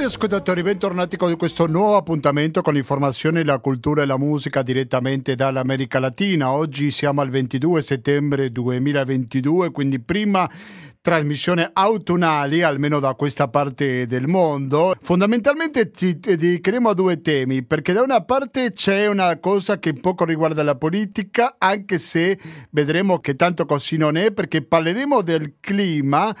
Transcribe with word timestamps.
Cari 0.00 0.12
ascoltatori, 0.12 0.62
bentornati 0.62 1.18
con 1.18 1.36
questo 1.36 1.66
nuovo 1.66 1.96
appuntamento 1.96 2.62
con 2.62 2.72
l'informazione, 2.72 3.44
la 3.44 3.58
cultura 3.58 4.00
e 4.00 4.06
la 4.06 4.16
musica 4.16 4.62
direttamente 4.62 5.34
dall'America 5.34 5.98
Latina. 5.98 6.52
Oggi 6.52 6.90
siamo 6.90 7.20
al 7.20 7.28
22 7.28 7.82
settembre 7.82 8.50
2022, 8.50 9.70
quindi 9.70 10.00
prima 10.00 10.50
trasmissione 11.02 11.68
autunnali, 11.70 12.62
almeno 12.62 12.98
da 12.98 13.12
questa 13.12 13.48
parte 13.48 14.06
del 14.06 14.26
mondo. 14.26 14.94
Fondamentalmente 15.02 15.90
ci 15.94 16.18
dedicheremo 16.18 16.88
a 16.88 16.94
due 16.94 17.20
temi, 17.20 17.62
perché 17.62 17.92
da 17.92 18.00
una 18.00 18.24
parte 18.24 18.72
c'è 18.72 19.06
una 19.06 19.38
cosa 19.38 19.78
che 19.78 19.92
poco 19.92 20.24
riguarda 20.24 20.62
la 20.62 20.76
politica, 20.76 21.56
anche 21.58 21.98
se 21.98 22.38
vedremo 22.70 23.18
che 23.18 23.34
tanto 23.34 23.66
così 23.66 23.98
non 23.98 24.16
è, 24.16 24.32
perché 24.32 24.62
parleremo 24.62 25.20
del 25.20 25.56
clima 25.60 26.34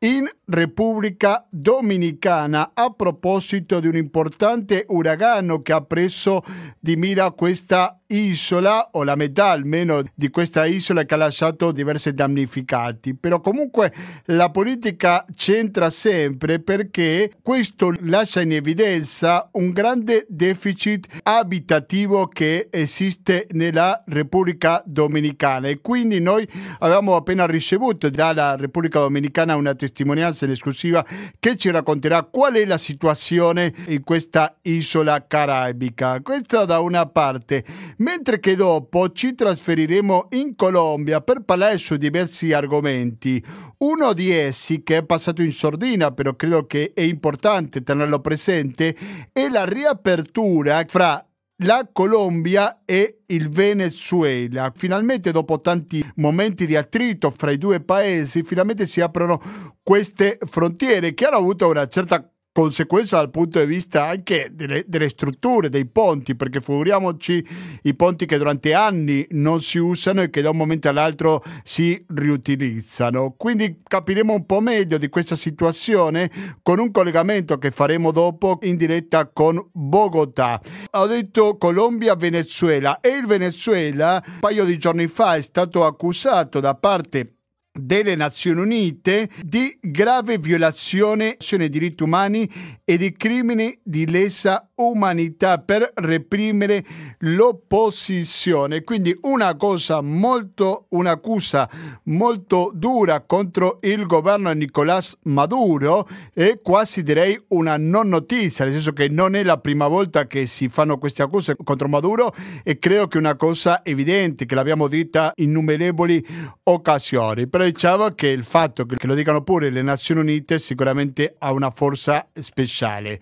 in 0.00 0.28
Repubblica 0.48 1.46
Dominicana 1.50 2.72
a 2.74 2.90
proposito 2.90 3.80
di 3.80 3.88
un 3.88 3.96
importante 3.96 4.84
uragano 4.88 5.62
che 5.62 5.72
ha 5.72 5.80
preso 5.80 6.44
di 6.78 6.96
mira 6.96 7.30
questa 7.30 7.98
isola 8.08 8.90
o 8.92 9.02
la 9.02 9.16
metà 9.16 9.48
almeno 9.48 10.02
di 10.14 10.28
questa 10.30 10.64
isola 10.66 11.04
che 11.04 11.14
ha 11.14 11.16
lasciato 11.16 11.72
diversi 11.72 12.12
damnificati. 12.12 13.14
Però 13.14 13.40
comunque 13.40 13.92
la 14.26 14.50
politica 14.50 15.24
c'entra 15.34 15.90
sempre 15.90 16.60
perché 16.60 17.32
questo 17.42 17.92
lascia 18.02 18.42
in 18.42 18.52
evidenza 18.52 19.48
un 19.52 19.70
grande 19.70 20.26
deficit 20.28 21.08
abitativo 21.24 22.28
che 22.28 22.68
esiste 22.70 23.48
nella 23.52 24.04
Repubblica 24.06 24.80
Dominicana. 24.86 25.66
E 25.66 25.80
quindi 25.80 26.20
noi 26.20 26.48
avevamo 26.78 27.16
appena 27.16 27.46
ricevuto 27.46 28.08
dalla 28.10 28.54
Repubblica 28.54 29.00
Dominicana 29.00 29.56
una 29.56 29.70
testimonianza 29.70 29.85
in 29.96 30.50
esclusiva 30.50 31.04
che 31.38 31.56
ci 31.56 31.70
racconterà 31.70 32.22
qual 32.24 32.54
è 32.54 32.64
la 32.64 32.78
situazione 32.78 33.72
in 33.86 34.02
questa 34.02 34.58
isola 34.62 35.26
caraibica 35.26 36.20
questo 36.22 36.64
da 36.64 36.80
una 36.80 37.06
parte 37.06 37.64
mentre 37.98 38.40
che 38.40 38.56
dopo 38.56 39.12
ci 39.12 39.34
trasferiremo 39.34 40.28
in 40.30 40.54
Colombia 40.56 41.20
per 41.20 41.42
parlare 41.42 41.78
su 41.78 41.96
diversi 41.96 42.52
argomenti. 42.52 43.42
Uno 43.78 44.12
di 44.12 44.30
essi, 44.30 44.82
che 44.82 44.98
è 44.98 45.04
passato 45.04 45.42
in 45.42 45.52
sordina, 45.52 46.10
però 46.10 46.34
credo 46.34 46.66
che 46.66 46.92
è 46.94 47.02
importante 47.02 47.82
tenerlo 47.82 48.20
presente, 48.20 48.96
è 49.32 49.48
la 49.48 49.64
riapertura 49.64 50.84
fra 50.86 51.24
la 51.58 51.88
Colombia 51.90 52.82
e 52.84 53.22
il 53.26 53.48
Venezuela. 53.48 54.72
Finalmente, 54.74 55.32
dopo 55.32 55.60
tanti 55.60 56.04
momenti 56.16 56.66
di 56.66 56.76
attrito 56.76 57.30
fra 57.30 57.50
i 57.50 57.58
due 57.58 57.80
paesi, 57.80 58.42
finalmente 58.42 58.86
si 58.86 59.00
aprono 59.00 59.40
queste 59.82 60.38
frontiere 60.44 61.14
che 61.14 61.26
hanno 61.26 61.36
avuto 61.36 61.68
una 61.68 61.86
certa 61.88 62.30
conseguenza 62.56 63.18
dal 63.18 63.28
punto 63.28 63.60
di 63.60 63.66
vista 63.66 64.06
anche 64.06 64.48
delle, 64.50 64.82
delle, 64.86 65.10
strutture, 65.10 65.68
dei 65.68 65.84
ponti, 65.84 66.34
perché 66.34 66.62
figuriamoci 66.62 67.46
i 67.82 67.94
ponti 67.94 68.24
che 68.24 68.38
durante 68.38 68.72
anni 68.72 69.26
non 69.32 69.60
si 69.60 69.76
usano 69.76 70.22
e 70.22 70.30
che 70.30 70.40
da 70.40 70.48
un 70.48 70.56
momento 70.56 70.88
all'altro 70.88 71.44
si 71.64 72.02
riutilizzano. 72.08 73.34
Quindi 73.36 73.82
capiremo 73.86 74.32
un 74.32 74.46
po' 74.46 74.60
meglio 74.60 74.96
di 74.96 75.10
questa 75.10 75.34
situazione 75.34 76.30
con 76.62 76.78
un 76.78 76.90
collegamento 76.90 77.58
che 77.58 77.70
faremo 77.70 78.10
dopo 78.10 78.58
in 78.62 78.78
diretta 78.78 79.26
con 79.26 79.62
Bogotà. 79.72 80.58
Ho 80.92 81.06
detto 81.06 81.58
Colombia-Venezuela 81.58 83.00
e 83.00 83.10
il 83.10 83.26
Venezuela 83.26 84.24
un 84.26 84.38
paio 84.40 84.64
di 84.64 84.78
giorni 84.78 85.08
fa 85.08 85.36
è 85.36 85.42
stato 85.42 85.84
accusato 85.84 86.60
da 86.60 86.74
parte 86.74 87.35
delle 87.78 88.14
Nazioni 88.14 88.60
Unite 88.60 89.28
di 89.42 89.76
grave 89.80 90.38
violazione 90.38 91.36
dei 91.56 91.68
diritti 91.68 92.02
umani 92.02 92.50
e 92.84 92.96
di 92.96 93.12
crimini 93.12 93.78
di 93.82 94.08
lesa 94.08 94.65
umanità 94.76 95.58
per 95.58 95.90
reprimere 95.94 96.84
l'opposizione. 97.18 98.82
Quindi 98.82 99.16
una 99.22 99.56
cosa 99.56 100.00
molto, 100.00 100.86
un'accusa 100.90 101.68
molto 102.04 102.70
dura 102.74 103.22
contro 103.22 103.78
il 103.82 104.06
governo 104.06 104.52
Nicolás 104.52 105.16
Maduro 105.24 106.06
e 106.32 106.60
quasi 106.62 107.02
direi 107.02 107.42
una 107.48 107.76
non 107.76 108.08
notizia, 108.08 108.64
nel 108.64 108.74
senso 108.74 108.92
che 108.92 109.08
non 109.08 109.34
è 109.34 109.42
la 109.42 109.58
prima 109.58 109.88
volta 109.88 110.26
che 110.26 110.46
si 110.46 110.68
fanno 110.68 110.98
queste 110.98 111.22
accuse 111.22 111.56
contro 111.64 111.88
Maduro 111.88 112.32
e 112.62 112.78
credo 112.78 113.08
che 113.08 113.16
è 113.16 113.20
una 113.20 113.36
cosa 113.36 113.84
evidente 113.84 114.46
che 114.46 114.54
l'abbiamo 114.54 114.86
detta 114.88 115.32
in 115.36 115.54
innumerevoli 115.56 116.24
occasioni. 116.64 117.46
Però 117.48 117.64
diciamo 117.64 118.10
che 118.10 118.28
il 118.28 118.44
fatto 118.44 118.84
che 118.84 119.06
lo 119.06 119.14
dicano 119.14 119.42
pure 119.42 119.70
le 119.70 119.82
Nazioni 119.82 120.20
Unite 120.20 120.58
sicuramente 120.58 121.34
ha 121.38 121.52
una 121.52 121.70
forza 121.70 122.28
speciale. 122.34 123.20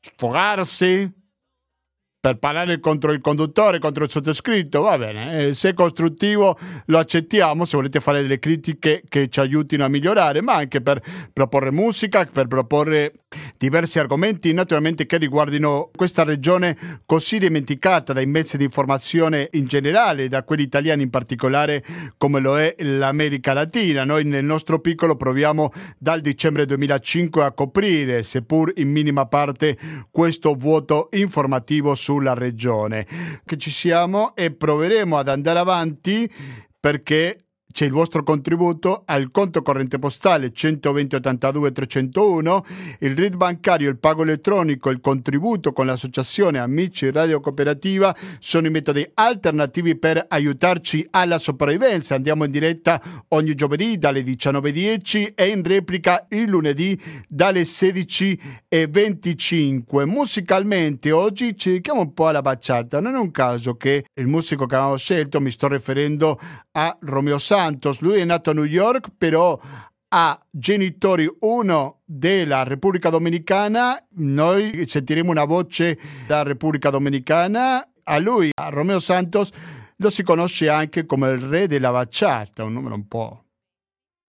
sfogarsi, 0.00 1.15
per 2.18 2.38
parlare 2.38 2.80
contro 2.80 3.12
il 3.12 3.20
conduttore, 3.20 3.78
contro 3.78 4.04
il 4.04 4.10
sottoscritto, 4.10 4.80
va 4.80 4.98
bene, 4.98 5.46
eh, 5.46 5.54
se 5.54 5.70
è 5.70 5.74
costruttivo 5.74 6.58
lo 6.86 6.98
accettiamo, 6.98 7.64
se 7.64 7.76
volete 7.76 8.00
fare 8.00 8.22
delle 8.22 8.38
critiche 8.38 9.02
che 9.08 9.28
ci 9.28 9.38
aiutino 9.40 9.84
a 9.84 9.88
migliorare, 9.88 10.42
ma 10.42 10.54
anche 10.54 10.80
per 10.80 11.00
proporre 11.32 11.70
musica, 11.70 12.24
per 12.24 12.46
proporre 12.46 13.12
diversi 13.56 13.98
argomenti 13.98 14.52
naturalmente 14.52 15.06
che 15.06 15.18
riguardino 15.18 15.90
questa 15.94 16.24
regione 16.24 17.00
così 17.04 17.38
dimenticata 17.38 18.12
dai 18.12 18.26
mezzi 18.26 18.56
di 18.56 18.64
informazione 18.64 19.48
in 19.52 19.66
generale, 19.66 20.28
da 20.28 20.42
quelli 20.42 20.62
italiani 20.62 21.02
in 21.02 21.10
particolare 21.10 21.84
come 22.18 22.40
lo 22.40 22.58
è 22.58 22.74
l'America 22.78 23.52
Latina. 23.52 24.04
Noi 24.04 24.24
nel 24.24 24.44
nostro 24.44 24.80
piccolo 24.80 25.16
proviamo 25.16 25.70
dal 25.98 26.20
dicembre 26.20 26.66
2005 26.66 27.42
a 27.44 27.52
coprire, 27.52 28.22
seppur 28.22 28.72
in 28.76 28.90
minima 28.90 29.26
parte, 29.26 29.76
questo 30.10 30.54
vuoto 30.54 31.08
informativo 31.12 31.94
sulla 32.06 32.34
regione. 32.34 33.04
Che 33.44 33.56
ci 33.56 33.70
siamo 33.70 34.36
e 34.36 34.52
proveremo 34.52 35.16
ad 35.16 35.28
andare 35.28 35.58
avanti 35.58 36.32
perché 36.78 37.45
c'è 37.76 37.84
il 37.84 37.92
vostro 37.92 38.22
contributo 38.22 39.02
al 39.04 39.30
conto 39.30 39.60
corrente 39.60 39.98
postale 39.98 40.50
120 40.50 41.16
82 41.16 41.72
301, 41.72 42.64
il 43.00 43.14
RID 43.14 43.36
bancario, 43.36 43.90
il 43.90 43.98
pago 43.98 44.22
elettronico, 44.22 44.88
il 44.88 45.02
contributo 45.02 45.74
con 45.74 45.84
l'associazione 45.84 46.58
Amici 46.58 47.10
Radio 47.10 47.38
Cooperativa 47.40 48.16
sono 48.38 48.68
i 48.68 48.70
metodi 48.70 49.06
alternativi 49.12 49.98
per 49.98 50.24
aiutarci 50.26 51.06
alla 51.10 51.36
sopravvivenza. 51.36 52.14
Andiamo 52.14 52.44
in 52.44 52.50
diretta 52.50 52.98
ogni 53.28 53.54
giovedì 53.54 53.98
dalle 53.98 54.22
19.10 54.22 55.34
e 55.34 55.48
in 55.48 55.62
replica 55.62 56.24
il 56.30 56.48
lunedì 56.48 56.98
dalle 57.28 57.60
16.25. 57.60 60.06
Musicalmente 60.06 61.12
oggi 61.12 61.54
ci 61.58 61.68
dedichiamo 61.68 62.00
un 62.00 62.14
po' 62.14 62.28
alla 62.28 62.40
bachata. 62.40 63.02
Non 63.02 63.16
è 63.16 63.18
un 63.18 63.30
caso 63.30 63.76
che 63.76 64.06
il 64.14 64.26
musico 64.26 64.64
che 64.64 64.76
abbiamo 64.76 64.96
scelto, 64.96 65.42
mi 65.42 65.50
sto 65.50 65.68
riferendo 65.68 66.40
a 66.72 66.96
Romeo 67.00 67.36
Santos, 67.38 67.64
Santos, 67.66 67.98
lui 67.98 68.20
è 68.20 68.24
nato 68.24 68.50
a 68.50 68.52
New 68.52 68.64
York, 68.64 69.08
però 69.18 69.58
ha 70.08 70.40
genitori, 70.48 71.28
uno 71.40 72.02
della 72.04 72.62
Repubblica 72.62 73.10
Dominicana, 73.10 74.00
noi 74.18 74.86
sentiremo 74.86 75.30
una 75.30 75.44
voce 75.44 75.98
dalla 76.28 76.44
Repubblica 76.44 76.90
Dominicana, 76.90 77.90
a 78.04 78.18
lui, 78.18 78.50
a 78.54 78.68
Romeo 78.68 79.00
Santos, 79.00 79.50
lo 79.96 80.10
si 80.10 80.22
conosce 80.22 80.68
anche 80.68 81.06
come 81.06 81.30
il 81.30 81.40
re 81.40 81.66
della 81.66 81.90
bachata, 81.90 82.62
un 82.62 82.72
numero 82.72 82.94
un 82.94 83.08
po' 83.08 83.44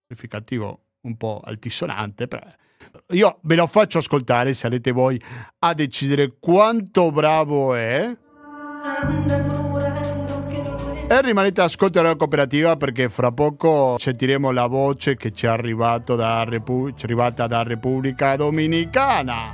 significativo, 0.08 0.86
un 1.02 1.16
po' 1.16 1.40
altisonante, 1.44 2.28
però 2.28 2.42
io 3.10 3.38
ve 3.44 3.56
lo 3.56 3.68
faccio 3.68 4.00
ascoltare, 4.00 4.56
sarete 4.56 4.92
voi 4.92 5.22
a 5.60 5.74
decidere 5.76 6.38
quanto 6.40 7.12
bravo 7.12 7.76
è. 7.76 8.18
E 11.10 11.22
rimanete 11.22 11.62
ascolto 11.62 12.02
della 12.02 12.18
cooperativa 12.18 12.76
perché 12.76 13.08
fra 13.08 13.32
poco 13.32 13.96
sentiremo 13.98 14.52
la 14.52 14.68
voce 14.68 15.16
che 15.16 15.32
ci 15.32 15.46
è, 15.46 16.18
da 16.18 16.44
Repu- 16.44 16.96
ci 16.96 17.04
è 17.04 17.06
arrivata 17.06 17.48
da 17.48 17.64
Repubblica 17.64 18.36
Dominicana. 18.36 19.52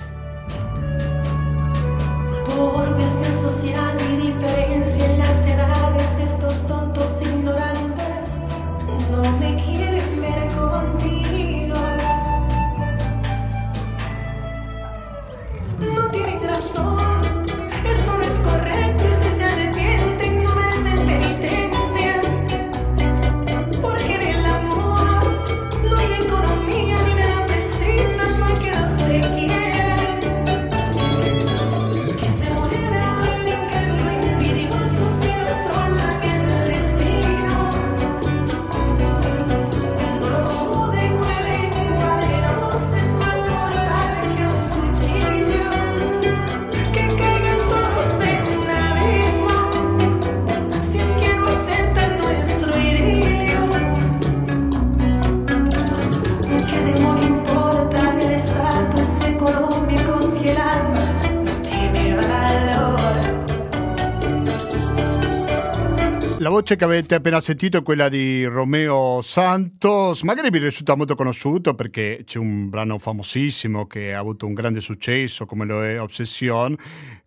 Voce 66.53 66.75
che 66.75 66.83
avete 66.83 67.15
appena 67.15 67.41
sentito 67.41 67.77
è 67.77 67.81
quella 67.81 68.09
di 68.09 68.45
Romeo 68.45 69.23
Santos, 69.23 70.21
magari 70.21 70.51
vi 70.51 70.59
risulta 70.59 70.95
molto 70.95 71.15
conosciuto 71.15 71.73
perché 71.73 72.21
c'è 72.25 72.37
un 72.37 72.69
brano 72.69 72.99
famosissimo 72.99 73.87
che 73.87 74.13
ha 74.13 74.19
avuto 74.19 74.45
un 74.45 74.53
grande 74.53 74.79
successo 74.79 75.47
come 75.47 75.65
lo 75.65 75.83
è 75.83 75.99
Obsession, 75.99 76.75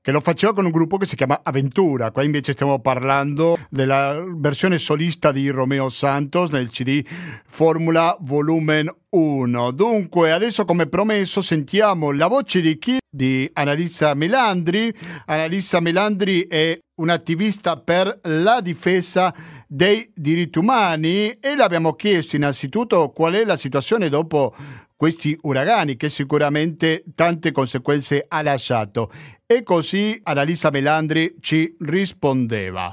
che 0.06 0.12
lo 0.12 0.20
faceva 0.20 0.52
con 0.52 0.64
un 0.64 0.70
gruppo 0.70 0.98
che 0.98 1.04
si 1.04 1.16
chiama 1.16 1.40
Aventura, 1.42 2.12
qua 2.12 2.22
invece 2.22 2.52
stiamo 2.52 2.78
parlando 2.78 3.58
della 3.68 4.22
versione 4.36 4.78
solista 4.78 5.32
di 5.32 5.48
Romeo 5.48 5.88
Santos 5.88 6.50
nel 6.50 6.68
CD 6.68 7.04
Formula 7.44 8.16
Volumen 8.20 8.88
1. 9.08 9.70
Dunque, 9.72 10.30
adesso 10.30 10.64
come 10.64 10.86
promesso 10.86 11.40
sentiamo 11.40 12.12
la 12.12 12.28
voce 12.28 12.60
di 12.60 12.78
chi? 12.78 12.98
Di 13.10 13.50
Annalisa 13.52 14.14
Melandri. 14.14 14.94
Annalisa 15.24 15.80
Melandri 15.80 16.46
è 16.46 16.78
un'attivista 17.00 17.76
per 17.76 18.20
la 18.22 18.60
difesa 18.60 19.34
dei 19.66 20.10
diritti 20.14 20.58
umani 20.58 21.30
e 21.30 21.56
le 21.56 21.62
abbiamo 21.62 21.94
chiesto 21.94 22.36
innanzitutto 22.36 23.10
qual 23.10 23.34
è 23.34 23.44
la 23.44 23.56
situazione 23.56 24.08
dopo 24.08 24.54
questi 24.96 25.36
uragani 25.42 25.96
che 25.96 26.08
sicuramente 26.08 27.04
tante 27.14 27.52
conseguenze 27.52 28.24
ha 28.26 28.42
lasciato 28.42 29.10
e 29.44 29.62
così 29.62 30.18
Annalisa 30.22 30.70
Melandri 30.70 31.36
ci 31.40 31.76
rispondeva. 31.80 32.90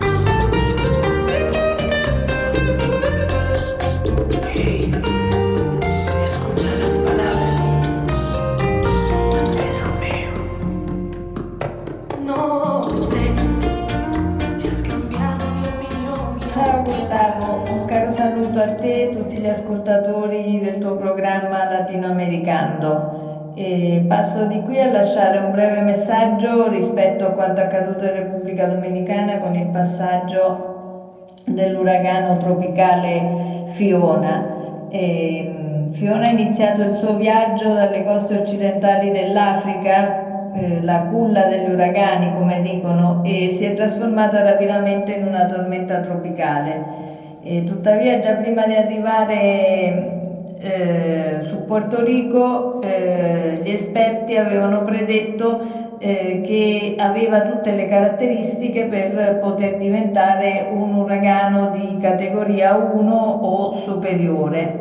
Ascoltatori 19.83 20.59
del 20.61 20.77
tuo 20.77 20.95
programma 20.95 21.69
latinoamericano. 21.69 23.51
E 23.55 24.03
passo 24.07 24.45
di 24.45 24.61
qui 24.61 24.79
a 24.79 24.89
lasciare 24.89 25.37
un 25.39 25.51
breve 25.51 25.81
messaggio 25.81 26.69
rispetto 26.69 27.25
a 27.25 27.31
quanto 27.31 27.61
accaduto 27.61 28.05
in 28.05 28.13
Repubblica 28.13 28.65
Dominicana 28.65 29.37
con 29.37 29.53
il 29.53 29.67
passaggio 29.67 31.25
dell'uragano 31.45 32.37
tropicale 32.37 33.65
Fiona. 33.67 34.87
E 34.89 35.87
Fiona 35.91 36.27
ha 36.27 36.31
iniziato 36.31 36.81
il 36.81 36.95
suo 36.95 37.15
viaggio 37.15 37.73
dalle 37.73 38.05
coste 38.05 38.35
occidentali 38.35 39.11
dell'Africa, 39.11 40.53
eh, 40.53 40.81
la 40.81 41.01
culla 41.11 41.43
degli 41.43 41.69
uragani 41.69 42.33
come 42.33 42.61
dicono, 42.61 43.21
e 43.23 43.49
si 43.49 43.65
è 43.65 43.73
trasformata 43.73 44.41
rapidamente 44.41 45.13
in 45.13 45.27
una 45.27 45.45
tormenta 45.45 45.99
tropicale. 45.99 47.11
E 47.45 47.65
tuttavia 47.65 48.19
già 48.19 48.35
prima 48.35 48.65
di 48.65 48.73
arrivare 48.73 50.55
eh, 50.59 51.39
su 51.41 51.65
Porto 51.65 52.01
Rico 52.01 52.79
eh, 52.81 53.59
gli 53.61 53.69
esperti 53.69 54.37
avevano 54.37 54.83
predetto 54.83 55.97
eh, 55.97 56.39
che 56.41 56.95
aveva 56.97 57.41
tutte 57.41 57.73
le 57.73 57.85
caratteristiche 57.85 58.85
per 58.85 59.39
poter 59.41 59.75
diventare 59.75 60.69
un 60.69 60.93
uragano 60.93 61.67
di 61.71 61.97
categoria 61.99 62.75
1 62.75 63.13
o 63.13 63.73
superiore. 63.73 64.79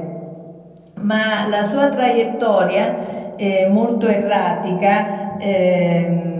Ma 1.00 1.48
la 1.48 1.64
sua 1.64 1.88
traiettoria 1.88 3.34
eh, 3.34 3.66
molto 3.68 4.06
erratica 4.06 5.36
ehm, 5.36 6.31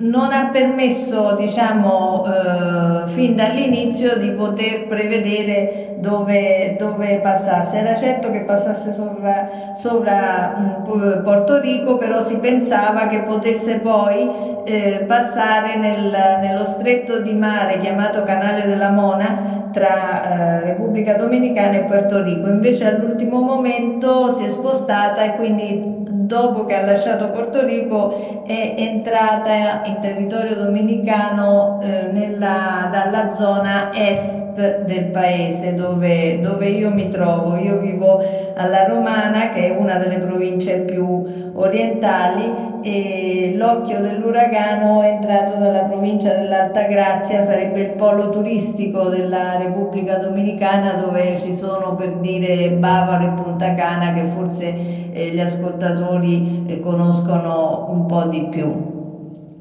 non 0.00 0.32
ha 0.32 0.48
permesso, 0.50 1.34
diciamo, 1.38 2.24
eh, 2.24 3.08
fin 3.08 3.34
dall'inizio 3.34 4.16
di 4.16 4.30
poter 4.30 4.86
prevedere 4.86 5.89
dove, 6.00 6.76
dove, 6.76 7.18
passasse. 7.18 7.78
Era 7.78 7.94
certo 7.94 8.30
che 8.30 8.40
passasse 8.40 8.92
sopra, 8.92 9.72
sopra 9.74 10.82
mh, 10.84 11.22
Porto 11.22 11.58
Rico, 11.58 11.96
però 11.96 12.20
si 12.20 12.36
pensava 12.36 13.06
che 13.06 13.20
potesse 13.20 13.76
poi 13.76 14.28
eh, 14.64 15.04
passare 15.06 15.76
nel, 15.76 16.38
nello 16.40 16.64
stretto 16.64 17.18
di 17.20 17.34
mare 17.34 17.76
chiamato 17.78 18.22
Canale 18.22 18.66
della 18.66 18.90
Mona 18.90 19.68
tra 19.72 20.22
eh, 20.22 20.64
Repubblica 20.64 21.14
Dominicana 21.14 21.76
e 21.76 21.80
Porto 21.82 22.22
Rico. 22.22 22.48
Invece 22.48 22.86
all'ultimo 22.86 23.40
momento 23.40 24.30
si 24.30 24.44
è 24.44 24.48
spostata 24.48 25.22
e 25.22 25.34
quindi 25.34 25.98
dopo 26.30 26.64
che 26.64 26.74
ha 26.74 26.84
lasciato 26.84 27.28
Porto 27.30 27.64
Rico 27.64 28.44
è 28.44 28.74
entrata 28.76 29.82
in 29.84 29.98
territorio 29.98 30.54
dominicano 30.56 31.80
eh, 31.82 32.08
nella, 32.12 32.88
dalla 32.90 33.32
zona 33.32 33.90
est 33.92 34.49
del 34.84 35.04
paese 35.06 35.74
dove, 35.74 36.40
dove, 36.40 36.68
io 36.68 36.90
mi 36.90 37.08
trovo. 37.08 37.56
Io 37.56 37.78
vivo 37.78 38.22
alla 38.54 38.84
Romana 38.84 39.48
che 39.50 39.66
è 39.66 39.76
una 39.76 39.96
delle 39.96 40.18
province 40.18 40.78
più 40.80 41.50
orientali 41.54 42.68
e 42.82 43.52
l'occhio 43.56 44.00
dell'uragano 44.00 45.02
è 45.02 45.08
entrato 45.08 45.56
dalla 45.56 45.80
provincia 45.80 46.32
dell'Alta 46.32 46.84
Grazia, 46.84 47.42
sarebbe 47.42 47.80
il 47.80 47.90
polo 47.90 48.30
turistico 48.30 49.08
della 49.08 49.56
Repubblica 49.58 50.16
Dominicana 50.16 50.92
dove 50.92 51.36
ci 51.38 51.54
sono 51.54 51.94
per 51.94 52.12
dire 52.20 52.70
Bavaro 52.70 53.24
e 53.24 53.42
Punta 53.42 53.74
Cana 53.74 54.12
che 54.12 54.24
forse 54.26 54.74
eh, 55.12 55.30
gli 55.30 55.40
ascoltatori 55.40 56.64
eh, 56.66 56.80
conoscono 56.80 57.86
un 57.90 58.06
po' 58.06 58.24
di 58.24 58.46
più. 58.50 58.89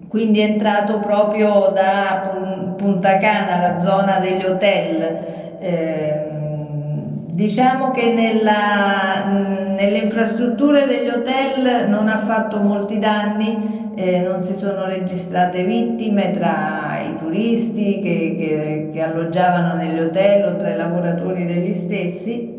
Quindi 0.09 0.39
è 0.39 0.45
entrato 0.45 0.97
proprio 0.97 1.71
da 1.71 2.73
Punta 2.75 3.17
Cana, 3.17 3.59
la 3.59 3.79
zona 3.79 4.17
degli 4.17 4.43
hotel. 4.43 5.57
Eh, 5.59 6.23
diciamo 7.27 7.91
che 7.91 8.11
nella, 8.11 9.23
nelle 9.23 9.99
infrastrutture 9.99 10.87
degli 10.87 11.07
hotel 11.07 11.87
non 11.87 12.07
ha 12.07 12.17
fatto 12.17 12.59
molti 12.59 12.97
danni, 12.97 13.91
eh, 13.95 14.21
non 14.21 14.41
si 14.41 14.57
sono 14.57 14.85
registrate 14.85 15.63
vittime 15.63 16.31
tra 16.31 16.97
i 17.07 17.15
turisti 17.15 17.99
che, 17.99 18.35
che, 18.35 18.89
che 18.91 19.01
alloggiavano 19.01 19.75
negli 19.75 19.99
hotel 19.99 20.43
o 20.45 20.55
tra 20.55 20.71
i 20.71 20.75
lavoratori 20.75 21.45
degli 21.45 21.75
stessi 21.75 22.58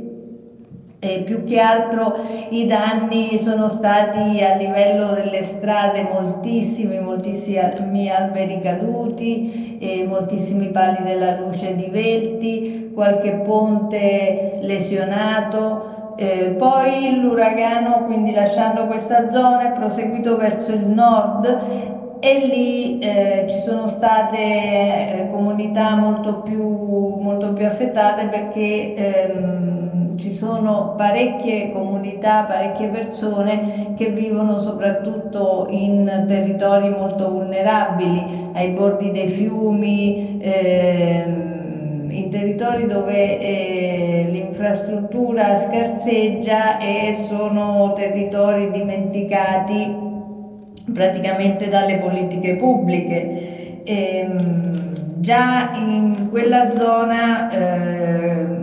e 1.03 1.23
più 1.25 1.45
che 1.45 1.59
altro 1.59 2.15
i 2.51 2.67
danni 2.67 3.39
sono 3.39 3.69
stati 3.69 4.43
a 4.43 4.55
livello 4.55 5.13
delle 5.13 5.43
strade 5.43 6.03
moltissimi, 6.03 7.01
moltissimi 7.01 8.11
alberi 8.11 8.61
caduti, 8.61 9.79
moltissimi 10.07 10.69
pali 10.69 11.03
della 11.03 11.39
luce 11.39 11.75
divelti, 11.75 12.91
qualche 12.93 13.33
ponte 13.45 14.53
lesionato. 14.61 16.13
Eh, 16.17 16.55
poi 16.59 17.19
l'uragano, 17.19 18.05
quindi 18.05 18.33
lasciando 18.33 18.85
questa 18.85 19.31
zona, 19.31 19.71
è 19.71 19.73
proseguito 19.73 20.37
verso 20.37 20.73
il 20.73 20.87
nord 20.87 22.19
e 22.21 22.47
lì 22.47 22.99
eh, 22.99 23.47
ci 23.49 23.59
sono 23.61 23.87
state 23.87 24.37
eh, 24.37 25.29
comunità 25.31 25.95
molto 25.95 26.41
più, 26.41 27.17
molto 27.21 27.55
più 27.55 27.65
affettate 27.65 28.27
perché 28.27 28.95
ehm, 28.95 29.80
ci 30.17 30.33
sono 30.33 30.95
parecchie 30.97 31.71
comunità, 31.71 32.45
parecchie 32.45 32.89
persone 32.89 33.95
che 33.97 34.11
vivono 34.11 34.59
soprattutto 34.59 35.67
in 35.71 36.25
territori 36.27 36.91
molto 36.91 37.31
vulnerabili, 37.31 38.51
ai 38.53 38.69
bordi 38.71 39.11
dei 39.11 39.29
fiumi, 39.29 40.39
ehm, 40.41 42.09
in 42.11 42.29
territori 42.29 42.87
dove 42.87 43.39
eh, 43.39 44.29
l'infrastruttura 44.31 45.57
scarseggia 45.57 46.79
e 46.79 47.13
sono 47.13 47.93
territori 47.95 48.71
dimenticati 48.71 50.09
praticamente 50.93 51.69
dalle 51.69 51.97
politiche 51.97 52.57
pubbliche. 52.57 53.83
E, 53.85 54.17
ehm, 54.17 55.21
già 55.21 55.73
in 55.75 56.29
quella 56.31 56.73
zona 56.73 57.51
eh, 57.51 58.60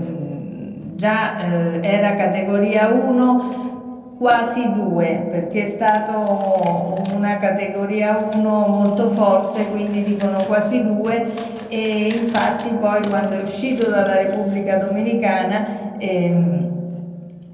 già 0.98 1.40
eh, 1.40 1.80
era 1.84 2.16
categoria 2.16 2.88
1 2.88 4.16
quasi 4.18 4.68
2 4.74 5.28
perché 5.30 5.62
è 5.62 5.66
stato 5.68 7.04
una 7.14 7.38
categoria 7.38 8.30
1 8.34 8.68
molto 8.68 9.08
forte 9.10 9.68
quindi 9.68 10.04
dicono 10.04 10.44
quasi 10.48 10.84
2 10.84 11.34
e 11.68 12.08
infatti 12.08 12.70
poi 12.70 13.02
quando 13.08 13.38
è 13.38 13.42
uscito 13.42 13.90
dalla 13.92 14.18
Repubblica 14.18 14.78
Dominicana 14.78 15.98
ehm, 16.00 16.66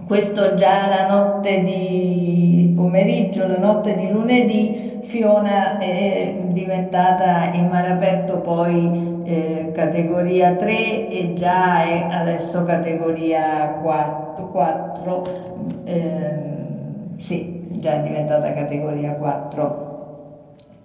questo 0.07 0.55
già 0.55 0.87
la 0.87 1.07
notte 1.07 1.61
di 1.63 2.62
pomeriggio, 2.73 3.47
la 3.47 3.57
notte 3.57 3.95
di 3.95 4.09
lunedì, 4.09 4.99
Fiona 5.03 5.77
è 5.77 6.35
diventata 6.47 7.51
in 7.53 7.67
mare 7.67 7.89
aperto 7.89 8.39
poi 8.39 9.21
eh, 9.23 9.71
categoria 9.73 10.55
3 10.55 11.09
e 11.09 11.33
già 11.33 11.83
è 11.83 12.07
adesso 12.09 12.63
categoria 12.63 13.79
4, 13.81 14.47
4 14.49 15.23
eh, 15.83 16.43
sì, 17.17 17.67
già 17.79 17.93
è 17.93 18.01
diventata 18.01 18.53
categoria 18.53 19.13
4. 19.13 19.92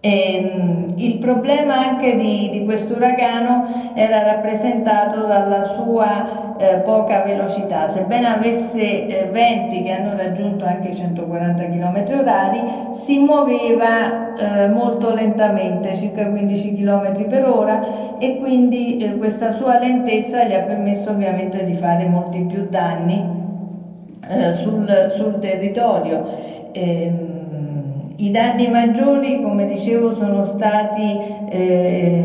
E 0.01 0.35
ehm, 0.35 0.87
il 0.97 1.19
problema 1.19 1.75
anche 1.75 2.15
di, 2.15 2.49
di 2.51 2.65
questo 2.65 2.95
uragano 2.95 3.93
era 3.95 4.23
rappresentato 4.23 5.25
dalla 5.25 5.65
sua 5.65 6.57
eh, 6.57 6.77
poca 6.85 7.23
velocità, 7.23 7.89
sebbene 7.89 8.27
avesse 8.27 9.07
eh, 9.07 9.25
venti 9.27 9.83
che 9.83 9.91
hanno 9.91 10.15
raggiunto 10.15 10.65
anche 10.65 10.89
i 10.89 10.95
140 10.95 11.69
km 11.69 12.05
orari, 12.19 12.63
si 12.93 13.19
muoveva 13.19 14.35
eh, 14.35 14.69
molto 14.69 15.13
lentamente, 15.13 15.97
circa 15.97 16.29
15 16.29 16.75
km 16.75 17.27
per 17.27 17.45
ora 17.45 18.17
e 18.19 18.39
quindi 18.39 18.99
eh, 18.99 19.17
questa 19.17 19.51
sua 19.51 19.79
lentezza 19.79 20.45
gli 20.45 20.53
ha 20.53 20.61
permesso 20.61 21.11
ovviamente 21.11 21.63
di 21.63 21.75
fare 21.75 22.07
molti 22.07 22.41
più 22.43 22.67
danni 22.69 23.25
eh, 24.29 24.53
sul, 24.55 25.09
sul, 25.11 25.39
territorio. 25.39 26.57
I 28.21 28.33
danni 28.33 28.67
maggiori, 28.69 29.41
come 29.41 29.65
dicevo, 29.67 30.13
sono 30.13 30.43
stati 30.43 31.17
eh, 31.49 32.25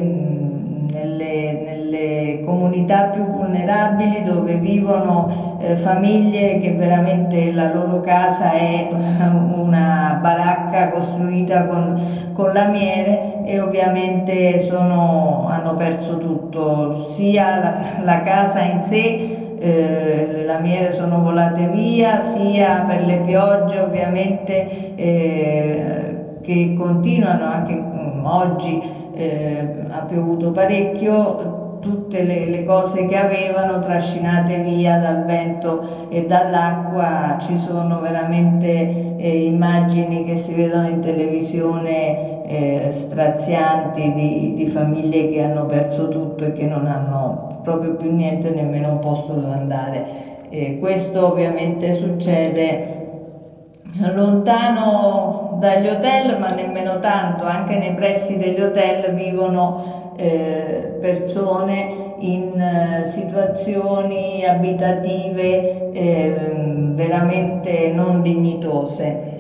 nelle, 0.92 1.62
nelle, 1.64 2.42
comunità 2.44 3.10
più 3.10 3.24
vulnerabili 3.24 4.24
dove 4.24 4.56
vivono 4.56 5.60
eh, 5.60 5.76
famiglie 5.76 6.58
che 6.58 6.72
veramente 6.72 7.54
la 7.54 7.72
loro 7.72 8.00
casa 8.00 8.54
è 8.54 8.88
una 9.54 10.18
baracca 10.20 10.90
costruita 10.90 11.66
con, 11.66 12.32
con 12.34 12.52
lamiere 12.52 13.44
e 13.46 13.60
ovviamente 13.60 14.58
sono, 14.62 15.46
hanno 15.48 15.76
perso 15.76 16.18
tutto, 16.18 17.04
sia 17.04 17.60
la, 17.60 18.04
la 18.04 18.22
casa 18.22 18.62
in 18.64 18.82
sé 18.82 19.33
eh, 19.64 20.28
le 20.30 20.44
lamiere 20.44 20.92
sono 20.92 21.22
volate 21.22 21.68
via, 21.68 22.20
sia 22.20 22.84
per 22.86 23.06
le 23.06 23.20
piogge 23.20 23.80
ovviamente 23.80 24.94
eh, 24.96 26.16
che 26.42 26.74
continuano 26.78 27.46
anche 27.46 27.74
mm, 27.74 28.26
oggi, 28.26 28.82
eh, 29.14 29.68
ha 29.90 30.02
piovuto 30.02 30.52
parecchio, 30.52 31.78
tutte 31.80 32.24
le, 32.24 32.46
le, 32.48 32.66
cose 32.66 33.06
che 33.06 33.16
avevano 33.16 33.80
trascinate 33.80 34.58
via 34.58 34.98
dal 34.98 35.24
vento 35.24 36.08
e 36.10 36.26
dall'acqua, 36.26 37.38
ci 37.40 37.58
sono 37.58 38.02
veramente 38.02 39.13
eh, 39.24 39.46
immagini 39.46 40.26
che 40.26 40.36
si 40.36 40.54
vedono 40.54 40.90
in 40.90 41.00
televisione 41.00 42.44
eh, 42.46 42.88
strazianti 42.92 44.12
di, 44.12 44.54
di 44.54 44.68
famiglie 44.68 45.30
che 45.30 45.42
hanno 45.42 45.66
perso 45.66 46.10
tutto 46.10 46.44
e 46.44 46.52
che 46.52 46.66
non 46.66 46.88
hanno 46.88 47.62
proprio 47.64 47.96
più 47.96 48.14
niente, 48.14 48.50
nemmeno 48.50 48.92
un 48.92 49.00
posto 49.00 49.32
dove 49.32 49.54
andare. 49.54 50.06
E 50.50 50.78
questo 50.78 51.32
ovviamente 51.32 51.94
succede 51.94 53.02
lontano 54.14 55.56
dagli 55.58 55.88
hotel, 55.88 56.38
ma 56.38 56.48
nemmeno 56.48 57.00
tanto, 57.00 57.46
anche 57.46 57.78
nei 57.78 57.94
pressi 57.94 58.36
degli 58.36 58.60
hotel 58.60 59.14
vivono 59.14 60.12
eh, 60.18 60.98
persone 61.00 62.16
in 62.20 62.60
eh, 62.60 63.06
situazioni 63.06 64.46
abitative 64.46 65.92
eh, 65.94 66.63
veramente 66.96 67.92
non 67.94 68.22
dignitose. 68.22 69.32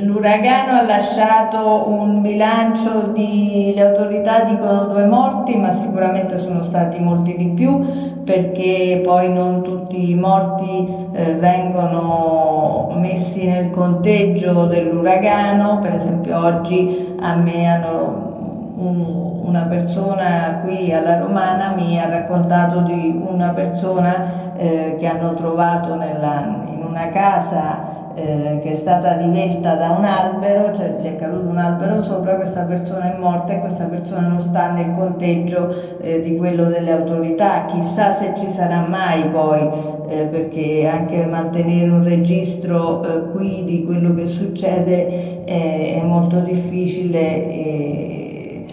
L'uragano 0.00 0.78
ha 0.78 0.82
lasciato 0.82 1.88
un 1.88 2.22
bilancio 2.22 3.08
di, 3.08 3.72
le 3.74 3.82
autorità 3.82 4.44
dicono 4.44 4.86
due 4.86 5.04
morti, 5.04 5.56
ma 5.56 5.70
sicuramente 5.72 6.38
sono 6.38 6.62
stati 6.62 6.98
molti 6.98 7.36
di 7.36 7.48
più 7.48 8.22
perché 8.24 9.02
poi 9.04 9.32
non 9.32 9.62
tutti 9.62 10.10
i 10.10 10.14
morti 10.14 10.86
eh, 11.12 11.34
vengono 11.34 12.92
messi 12.98 13.46
nel 13.46 13.70
conteggio 13.70 14.64
dell'uragano, 14.64 15.78
per 15.80 15.94
esempio 15.94 16.38
oggi 16.38 17.14
a 17.20 17.34
me 17.36 17.66
hanno 17.66 18.72
un, 18.76 19.42
una 19.44 19.66
persona 19.66 20.60
qui 20.64 20.92
alla 20.92 21.18
Romana 21.18 21.74
mi 21.76 22.00
ha 22.00 22.08
raccontato 22.08 22.80
di 22.80 23.22
una 23.26 23.50
persona 23.50 24.43
eh, 24.56 24.96
che 24.98 25.06
hanno 25.06 25.34
trovato 25.34 25.94
nella, 25.94 26.64
in 26.68 26.84
una 26.84 27.08
casa 27.08 27.94
eh, 28.14 28.60
che 28.62 28.70
è 28.70 28.74
stata 28.74 29.14
divelta 29.14 29.74
da 29.74 29.90
un 29.90 30.04
albero, 30.04 30.72
cioè 30.74 30.94
gli 31.00 31.06
è 31.06 31.16
caduto 31.16 31.48
un 31.48 31.58
albero 31.58 32.00
sopra, 32.00 32.36
questa 32.36 32.62
persona 32.62 33.12
è 33.12 33.18
morta 33.18 33.54
e 33.54 33.60
questa 33.60 33.86
persona 33.86 34.28
non 34.28 34.40
sta 34.40 34.70
nel 34.70 34.92
conteggio 34.92 35.98
eh, 36.00 36.20
di 36.20 36.36
quello 36.36 36.66
delle 36.66 36.92
autorità, 36.92 37.64
chissà 37.64 38.12
se 38.12 38.32
ci 38.36 38.48
sarà 38.50 38.86
mai 38.86 39.28
poi, 39.30 39.68
eh, 40.08 40.24
perché 40.26 40.86
anche 40.86 41.26
mantenere 41.26 41.90
un 41.90 42.04
registro 42.04 43.02
eh, 43.02 43.30
qui 43.32 43.64
di 43.64 43.84
quello 43.84 44.14
che 44.14 44.26
succede 44.26 45.42
è, 45.44 46.00
è 46.00 46.02
molto 46.04 46.38
difficile 46.38 47.50
e, 47.50 48.66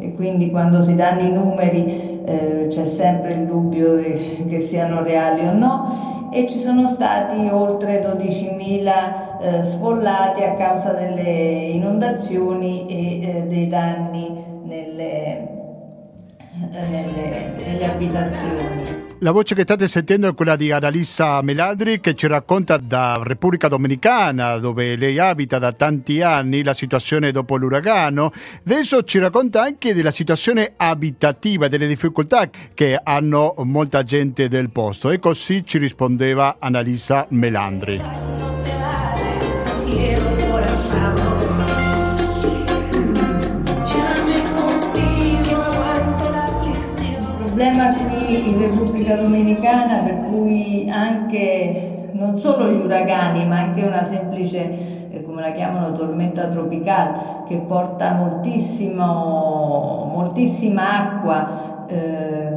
e, 0.00 0.14
quindi 0.14 0.50
quando 0.50 0.80
si 0.80 0.96
danno 0.96 1.20
i 1.22 1.30
numeri 1.30 2.07
eh, 2.28 2.66
c'è 2.68 2.84
sempre 2.84 3.32
il 3.32 3.46
dubbio 3.46 3.96
che 3.96 4.60
siano 4.60 5.02
reali 5.02 5.46
o 5.46 5.52
no 5.52 6.28
e 6.30 6.46
ci 6.46 6.58
sono 6.58 6.86
stati 6.86 7.48
oltre 7.50 8.02
12.000 8.02 9.40
eh, 9.40 9.62
sfollati 9.62 10.42
a 10.42 10.52
causa 10.54 10.92
delle 10.92 11.70
inondazioni 11.72 12.86
e 12.86 13.28
eh, 13.28 13.42
dei 13.46 13.66
danni 13.66 14.44
nelle, 14.64 15.48
eh, 16.72 16.86
nelle, 16.90 17.56
nelle 17.66 17.84
abitazioni. 17.86 18.97
La 19.20 19.32
voce 19.32 19.56
che 19.56 19.62
state 19.62 19.88
sentendo 19.88 20.28
è 20.28 20.34
quella 20.34 20.54
di 20.54 20.70
Annalisa 20.70 21.42
Meladri 21.42 22.00
che 22.00 22.14
ci 22.14 22.28
racconta 22.28 22.76
da 22.76 23.20
Repubblica 23.20 23.66
Dominicana 23.66 24.58
dove 24.58 24.94
lei 24.94 25.18
abita 25.18 25.58
da 25.58 25.72
tanti 25.72 26.22
anni 26.22 26.62
la 26.62 26.72
situazione 26.72 27.32
dopo 27.32 27.56
l'uragano. 27.56 28.30
Adesso 28.64 29.02
ci 29.02 29.18
racconta 29.18 29.62
anche 29.62 29.92
della 29.92 30.12
situazione 30.12 30.74
abitativa, 30.76 31.66
delle 31.66 31.88
difficoltà 31.88 32.48
che 32.72 33.00
hanno 33.02 33.56
molta 33.64 34.04
gente 34.04 34.48
del 34.48 34.70
posto 34.70 35.10
e 35.10 35.18
così 35.18 35.66
ci 35.66 35.78
rispondeva 35.78 36.56
Annalisa 36.60 37.26
Melandri. 37.30 38.47
Problema 47.58 47.88
qui 47.88 48.50
in 48.50 48.56
Repubblica 48.56 49.16
Dominicana 49.16 50.00
per 50.04 50.18
cui 50.26 50.88
anche 50.88 52.10
non 52.12 52.38
solo 52.38 52.70
gli 52.70 52.78
uragani 52.78 53.44
ma 53.46 53.58
anche 53.58 53.82
una 53.82 54.04
semplice 54.04 55.10
eh, 55.10 55.24
come 55.24 55.40
la 55.40 55.50
chiamano 55.50 55.90
tormenta 55.90 56.46
tropicale 56.46 57.42
che 57.48 57.56
porta 57.56 58.12
moltissima 58.12 59.02
acqua 60.98 61.86
eh, 61.88 62.52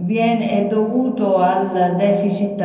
viene, 0.00 0.48
è 0.48 0.66
dovuto 0.68 1.36
al 1.36 1.94
deficit 1.94 2.62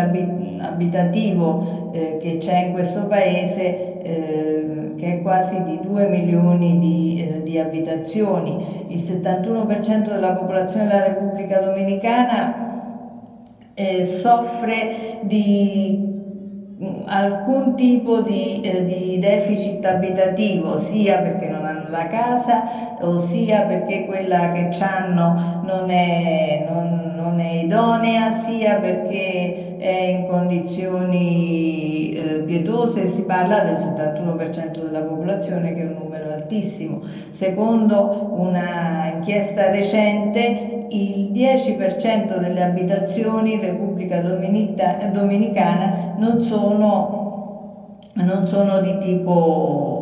abitativo 0.62 1.91
eh, 1.91 2.19
che 2.22 2.38
c'è 2.38 2.67
in 2.67 2.72
questo 2.72 3.05
paese 3.05 3.97
eh, 4.08 4.94
che 4.96 5.18
è 5.18 5.22
quasi 5.22 5.62
di 5.64 5.80
2 5.82 6.08
milioni 6.08 6.80
di, 6.80 7.22
eh, 7.22 7.44
di 7.44 7.60
abitazioni. 7.60 8.86
Il 8.88 9.02
71% 9.02 10.04
della 10.04 10.32
popolazione 10.32 10.86
della 10.86 11.04
Repubblica 11.04 11.60
Dominicana 11.60 12.78
eh, 13.74 14.06
soffre 14.06 15.20
di 15.24 16.07
alcun 17.05 17.75
tipo 17.75 18.22
di, 18.22 18.62
eh, 18.62 18.84
di, 18.86 19.17
deficit 19.17 19.84
abitativo, 19.86 20.77
sia 20.77 21.17
perché 21.17 21.48
non 21.48 21.65
hanno 21.65 21.89
la 21.89 22.07
casa 22.07 22.96
sia 23.17 23.62
perché 23.62 24.05
quella 24.05 24.51
che 24.51 24.69
hanno 24.79 25.62
non 25.63 25.89
è, 25.89 26.65
non, 26.67 27.13
non 27.15 27.39
è 27.39 27.63
idonea, 27.63 28.31
sia 28.31 28.75
perché 28.75 29.77
è 29.77 29.89
in 29.89 30.25
condizioni 30.27 32.12
eh, 32.12 32.39
pietose, 32.46 33.07
si 33.07 33.24
parla 33.24 33.60
del 33.62 33.75
71% 33.75 34.84
della 34.84 35.01
popolazione 35.01 35.74
che 35.74 35.81
è 35.81 35.86
un 35.86 35.98
numero 36.03 36.31
altissimo. 36.31 37.01
Secondo 37.29 38.34
una 38.34 39.12
inchiesta 39.13 39.69
recente 39.69 40.86
il 40.89 41.26
10% 41.38 42.39
delle 42.39 42.62
abitazioni 42.62 43.53
in 43.53 43.60
Repubblica 43.60 44.20
Dominicana 44.20 46.13
non 46.17 46.41
sono, 46.41 48.00
non 48.15 48.48
sono 48.48 48.79
di 48.79 48.98
tipo 48.98 49.97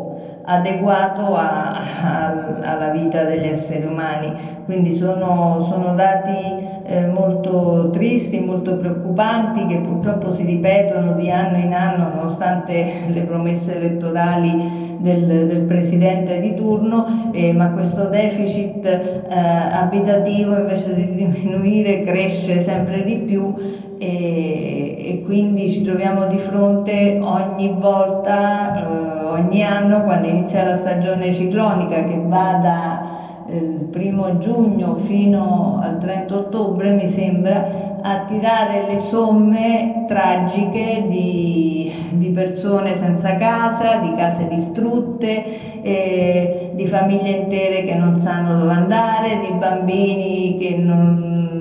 adeguato 0.46 1.36
a, 1.36 1.74
a, 1.74 2.62
alla 2.62 2.90
vita 2.90 3.24
degli 3.24 3.46
esseri 3.46 3.86
umani. 3.86 4.34
Quindi 4.66 4.94
sono, 4.94 5.66
sono 5.68 5.94
dati 5.94 6.74
eh, 6.86 7.08
molto 7.08 7.90
tristi, 7.92 8.40
molto 8.40 8.78
preoccupanti 8.78 9.66
che 9.66 9.78
purtroppo 9.78 10.32
si 10.32 10.44
ripetono 10.44 11.14
di 11.14 11.30
anno 11.30 11.58
in 11.58 11.74
anno 11.74 12.10
nonostante 12.16 13.06
le 13.08 13.22
promesse 13.22 13.76
elettorali 13.76 14.98
del, 15.00 15.48
del 15.48 15.62
Presidente 15.62 16.40
di 16.40 16.54
turno, 16.54 17.32
eh, 17.32 17.54
ma 17.54 17.70
questo 17.70 18.06
deficit 18.06 18.86
eh, 18.86 19.24
abitativo 19.30 20.58
invece 20.58 20.94
di 20.94 21.14
diminuire 21.14 22.02
cresce 22.02 22.60
sempre 22.60 23.04
di 23.04 23.18
più 23.18 23.54
e, 23.98 24.96
e 24.98 25.22
quindi 25.24 25.70
ci 25.70 25.82
troviamo 25.82 26.26
di 26.26 26.38
fronte 26.38 27.20
ogni 27.22 27.74
volta, 27.78 28.88
eh, 28.88 29.26
ogni 29.26 29.64
anno, 29.64 30.04
quando 30.04 30.28
inizia 30.28 30.64
la 30.64 30.76
stagione 30.76 31.32
ciclonica 31.32 32.04
che 32.04 32.22
va 32.26 32.60
da 32.62 33.06
eh, 33.48 33.60
primo 33.92 34.38
giugno 34.40 34.96
fino 34.96 35.80
al 35.82 35.98
30 35.98 36.36
ottobre, 36.36 36.92
mi 36.92 37.08
sembra, 37.08 38.00
a 38.02 38.24
tirare 38.26 38.86
le 38.86 39.00
somme 39.00 40.04
tragiche 40.08 41.06
di, 41.08 41.92
di 42.12 42.30
persone 42.30 42.96
senza 42.96 43.36
casa, 43.38 43.98
di 43.98 44.14
case 44.14 44.48
distrutte, 44.48 45.82
eh, 45.82 46.72
di 46.74 46.86
famiglie 46.86 47.30
intere 47.32 47.84
che 47.84 47.96
non 47.96 48.18
sanno 48.18 48.58
dove 48.60 48.74
andare, 48.74 49.40
di 49.40 49.52
bambini 49.58 50.56
che 50.60 50.76
non 50.76 51.55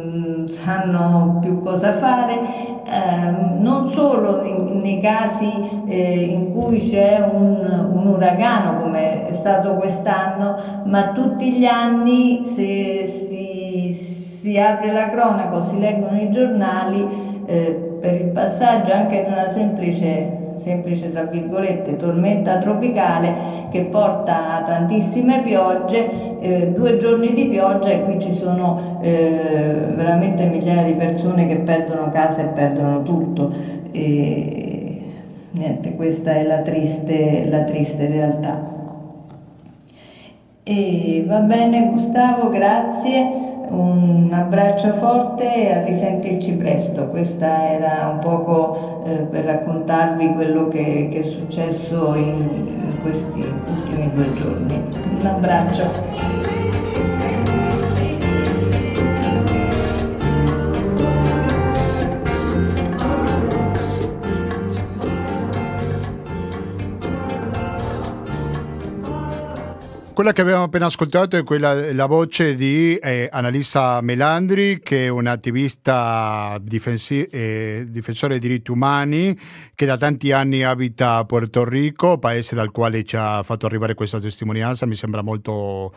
sanno 0.49 1.39
più 1.41 1.61
cosa 1.61 1.93
fare, 1.93 2.83
eh, 2.85 3.31
non 3.59 3.91
solo 3.91 4.43
in, 4.45 4.81
nei 4.81 5.01
casi 5.01 5.51
eh, 5.87 6.25
in 6.25 6.53
cui 6.53 6.79
c'è 6.79 7.19
un, 7.21 7.91
un, 7.93 8.07
uragano 8.07 8.81
come 8.81 9.27
è 9.27 9.33
stato 9.33 9.75
quest'anno, 9.75 10.83
ma 10.85 11.13
tutti 11.13 11.53
gli 11.53 11.65
anni 11.65 12.45
se 12.45 13.05
si 13.07 13.45
si 14.45 14.59
apre 14.59 14.93
la 14.93 15.09
cronaca 15.09 15.57
o 15.57 15.63
si 15.63 15.79
leggono 15.79 16.21
i 16.21 16.29
giornali 16.29 17.43
eh, 17.47 17.97
per 17.99 18.15
il 18.15 18.27
passaggio 18.27 18.93
anche 18.93 19.25
di 19.25 19.31
una 19.31 19.49
semplice, 19.49 20.44
semplice 20.57 21.09
tra 21.09 21.23
virgolette, 21.25 21.97
tormenta 21.97 22.59
tropicale 22.59 23.67
che 23.71 23.83
porta 23.83 24.57
a 24.57 24.63
tantissime 24.63 25.43
piogge, 25.43 26.39
eh, 26.41 26.67
due 26.69 26.97
giorni 26.97 27.33
di 27.33 27.47
pioggia 27.47 27.91
e 27.91 28.03
qui 28.03 28.19
ci 28.21 28.33
sono 28.33 28.99
eh, 29.01 29.87
veramente 29.95 30.47
migliaia 30.47 30.85
di 30.85 30.95
persone 30.95 31.47
che 31.47 31.57
perdono 31.59 32.09
casa 32.09 32.43
e 32.43 32.47
perdono 32.47 33.03
tutto. 33.03 33.51
E, 33.91 34.99
niente, 35.51 35.95
questa 35.95 36.35
è 36.35 36.43
la 36.43 36.59
triste, 36.59 37.43
la 37.47 37.63
triste 37.63 38.07
realtà. 38.07 38.73
E 40.63 41.23
va 41.27 41.41
bene 41.41 41.91
Gustavo, 41.91 42.49
grazie. 42.49 43.44
Un 43.75 44.33
abbraccio 44.33 44.93
forte 44.95 45.53
e 45.53 45.73
a 45.73 45.83
risentirci 45.83 46.53
presto. 46.53 47.09
Questa 47.09 47.73
era 47.73 48.09
un 48.13 48.21
poco 48.21 49.03
eh, 49.05 49.27
per 49.31 49.45
raccontarvi 49.45 50.33
quello 50.35 50.69
che, 50.69 51.09
che 51.11 51.19
è 51.19 51.23
successo 51.23 52.15
in, 52.15 52.41
in 52.41 52.97
questi 53.03 53.41
ultimi 53.41 54.13
due 54.13 54.33
giorni. 54.35 54.81
Un 55.19 55.27
abbraccio. 55.27 57.54
Quella 70.15 70.33
che 70.33 70.43
abbiamo 70.43 70.63
appena 70.63 70.87
ascoltato 70.87 71.37
è 71.37 71.43
quella, 71.43 71.93
la 71.93 72.07
voce 72.07 72.55
di 72.55 72.95
eh, 72.95 73.29
Annalisa 73.33 74.01
Melandri, 74.01 74.79
che 74.81 75.07
è 75.07 75.09
un'attivista 75.09 76.57
difensi- 76.63 77.27
eh, 77.27 77.85
difensore 77.89 78.39
dei 78.39 78.49
diritti 78.49 78.71
umani 78.71 79.37
che 79.75 79.87
da 79.87 79.99
tanti 79.99 80.31
anni 80.31 80.63
abita 80.63 81.17
a 81.17 81.25
Puerto 81.25 81.65
Rico, 81.65 82.19
paese 82.19 82.55
dal 82.55 82.71
quale 82.71 83.03
ci 83.03 83.17
ha 83.17 83.43
fatto 83.43 83.67
arrivare 83.67 83.95
questa 83.95 84.21
testimonianza. 84.21 84.87
Mi 84.87 84.95
sembra 84.95 85.21
molto, 85.21 85.93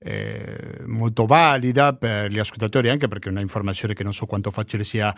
eh, 0.00 0.80
molto 0.86 1.24
valida 1.24 1.92
per 1.92 2.32
gli 2.32 2.40
ascoltatori, 2.40 2.90
anche 2.90 3.06
perché 3.06 3.28
è 3.28 3.30
una 3.30 3.40
informazione 3.40 3.94
che 3.94 4.02
non 4.02 4.12
so 4.12 4.26
quanto 4.26 4.50
facile 4.50 4.82
sia 4.82 5.14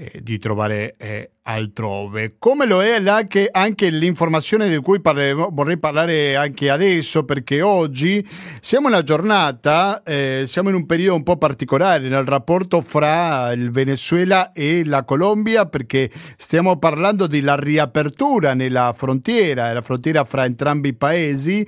eh, 0.00 0.22
di 0.22 0.38
trovare 0.38 0.94
eh, 0.96 1.32
altrove. 1.42 2.36
Come 2.38 2.64
lo 2.64 2.82
è 2.82 3.06
anche, 3.06 3.50
anche 3.52 3.90
l'informazione 3.90 4.70
di 4.70 4.78
cui 4.78 4.98
parleremo, 4.98 5.50
vorrei 5.52 5.78
parlare 5.78 6.36
anche 6.36 6.70
adesso, 6.70 7.26
perché 7.26 7.60
oggi 7.60 8.26
siamo 8.62 8.88
in 8.88 8.94
una 8.94 9.02
giornata, 9.02 10.02
eh, 10.02 10.44
siamo 10.46 10.70
in 10.70 10.76
un 10.76 10.86
periodo 10.86 11.16
un 11.16 11.22
po' 11.22 11.36
particolare 11.36 12.08
nel 12.08 12.24
rapporto 12.24 12.80
fra 12.80 13.52
il 13.52 13.70
Venezuela 13.70 14.52
e 14.52 14.86
la 14.86 15.04
Colombia, 15.04 15.66
perché 15.66 16.10
stiamo 16.38 16.78
parlando 16.78 17.26
della 17.26 17.56
riapertura 17.56 18.54
nella 18.54 18.94
frontiera, 18.96 19.70
la 19.70 19.82
frontiera 19.82 20.24
fra 20.24 20.46
entrambi 20.46 20.88
i 20.88 20.94
paesi. 20.94 21.66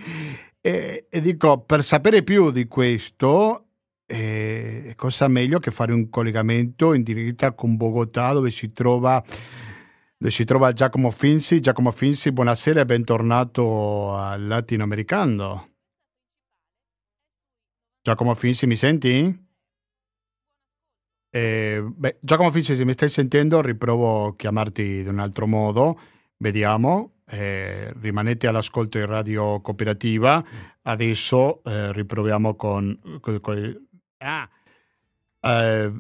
E, 0.58 1.06
e 1.10 1.20
dico, 1.20 1.58
per 1.58 1.84
sapere 1.84 2.22
più 2.22 2.50
di 2.50 2.66
questo, 2.66 3.71
eh, 4.12 4.92
cosa 4.94 5.26
meglio 5.26 5.58
che 5.58 5.70
fare 5.70 5.92
un 5.92 6.10
collegamento 6.10 6.92
in 6.92 7.02
diretta 7.02 7.52
con 7.52 7.76
Bogotà 7.76 8.32
dove 8.34 8.50
si 8.50 8.72
trova, 8.72 9.24
dove 10.18 10.30
si 10.30 10.44
trova 10.44 10.72
Giacomo 10.72 11.10
Finzi. 11.10 11.60
Giacomo 11.60 11.90
Finzi, 11.90 12.30
buonasera 12.30 12.80
e 12.80 12.84
bentornato 12.84 14.14
al 14.14 14.46
latinoamericano. 14.46 15.70
Giacomo 18.02 18.34
Finzi, 18.34 18.66
mi 18.66 18.76
senti? 18.76 19.50
Eh, 21.30 21.82
beh, 21.82 22.18
Giacomo 22.20 22.50
Finzi, 22.50 22.76
se 22.76 22.84
mi 22.84 22.92
stai 22.92 23.08
sentendo, 23.08 23.62
riprovo 23.62 24.26
a 24.26 24.36
chiamarti 24.36 24.98
in 24.98 25.08
un 25.08 25.20
altro 25.20 25.46
modo. 25.46 25.98
Vediamo. 26.36 27.20
Eh, 27.24 27.94
rimanete 28.00 28.46
all'ascolto 28.46 28.98
di 28.98 29.06
Radio 29.06 29.62
Cooperativa. 29.62 30.44
Adesso 30.82 31.62
eh, 31.64 31.92
riproviamo 31.92 32.56
con, 32.56 32.98
con, 33.20 33.40
con 33.40 33.88
Ah. 34.22 34.48
Eh, 35.40 35.92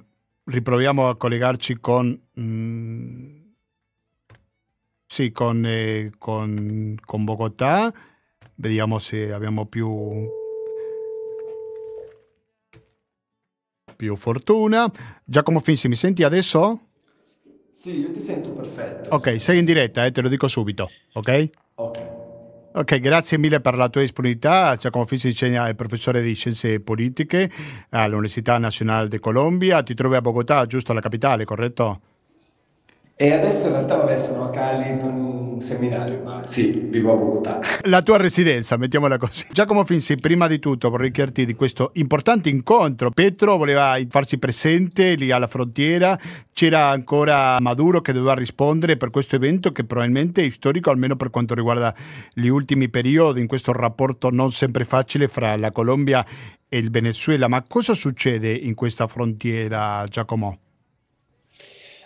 riproviamo 0.44 1.08
a 1.08 1.16
collegarci 1.16 1.78
con... 1.80 2.18
Mm, 2.38 3.40
sì, 5.06 5.32
con, 5.32 5.64
eh, 5.66 6.12
con, 6.18 6.96
con 7.04 7.24
Bogotà. 7.24 7.92
Vediamo 8.54 8.98
se 8.98 9.32
abbiamo 9.32 9.66
più... 9.66 10.40
più 13.96 14.16
fortuna. 14.16 14.90
Giacomo 15.24 15.60
Finzi, 15.60 15.88
mi 15.88 15.94
senti 15.94 16.22
adesso? 16.24 16.88
Sì, 17.70 18.00
io 18.00 18.10
ti 18.10 18.20
sento 18.20 18.52
perfetto. 18.52 19.14
Ok, 19.14 19.40
sei 19.40 19.58
in 19.58 19.64
diretta, 19.64 20.04
eh, 20.04 20.12
te 20.12 20.20
lo 20.20 20.28
dico 20.28 20.48
subito, 20.48 20.90
ok? 21.12 21.50
Ok. 21.74 22.11
Ok, 22.74 23.00
grazie 23.00 23.36
mille 23.36 23.60
per 23.60 23.76
la 23.76 23.90
tua 23.90 24.00
disponibilità. 24.00 24.74
Giacomo 24.76 25.04
Fissi 25.04 25.28
è 25.44 25.74
professore 25.74 26.22
di 26.22 26.32
scienze 26.32 26.80
politiche 26.80 27.50
all'Università 27.90 28.56
Nazionale 28.56 29.08
di 29.08 29.18
Colombia. 29.18 29.82
Ti 29.82 29.92
trovi 29.92 30.16
a 30.16 30.22
Bogotà, 30.22 30.64
giusto, 30.64 30.94
la 30.94 31.02
capitale, 31.02 31.44
corretto? 31.44 32.00
E 33.14 33.32
adesso 33.32 33.66
in 33.66 33.74
realtà 33.74 33.96
vabbè, 33.96 34.16
sono 34.16 34.44
a 34.44 34.50
Cali 34.50 34.96
per 34.96 35.12
seminario, 35.62 36.22
ma 36.22 36.46
sì, 36.46 36.72
vivo 36.72 37.12
a 37.12 37.16
Bogotà. 37.16 37.60
La 37.88 38.02
tua 38.02 38.16
residenza, 38.16 38.76
mettiamola 38.76 39.18
così. 39.18 39.46
Giacomo 39.50 39.84
Finzi, 39.84 40.16
prima 40.16 40.46
di 40.46 40.58
tutto 40.58 40.90
vorrei 40.90 41.10
chiederti 41.10 41.46
di 41.46 41.54
questo 41.54 41.90
importante 41.94 42.48
incontro. 42.48 43.10
Petro 43.10 43.56
voleva 43.56 43.96
farsi 44.08 44.38
presente 44.38 45.14
lì 45.14 45.30
alla 45.30 45.46
frontiera, 45.46 46.18
c'era 46.52 46.88
ancora 46.88 47.58
Maduro 47.60 48.00
che 48.00 48.12
doveva 48.12 48.34
rispondere 48.34 48.96
per 48.96 49.10
questo 49.10 49.36
evento 49.36 49.72
che 49.72 49.84
probabilmente 49.84 50.44
è 50.44 50.50
storico, 50.50 50.90
almeno 50.90 51.16
per 51.16 51.30
quanto 51.30 51.54
riguarda 51.54 51.94
gli 52.32 52.48
ultimi 52.48 52.88
periodi, 52.88 53.40
in 53.40 53.46
questo 53.46 53.72
rapporto 53.72 54.30
non 54.30 54.50
sempre 54.50 54.84
facile 54.84 55.28
fra 55.28 55.56
la 55.56 55.70
Colombia 55.70 56.24
e 56.68 56.78
il 56.78 56.90
Venezuela. 56.90 57.48
Ma 57.48 57.62
cosa 57.66 57.94
succede 57.94 58.52
in 58.52 58.74
questa 58.74 59.06
frontiera, 59.06 60.04
Giacomo? 60.08 60.58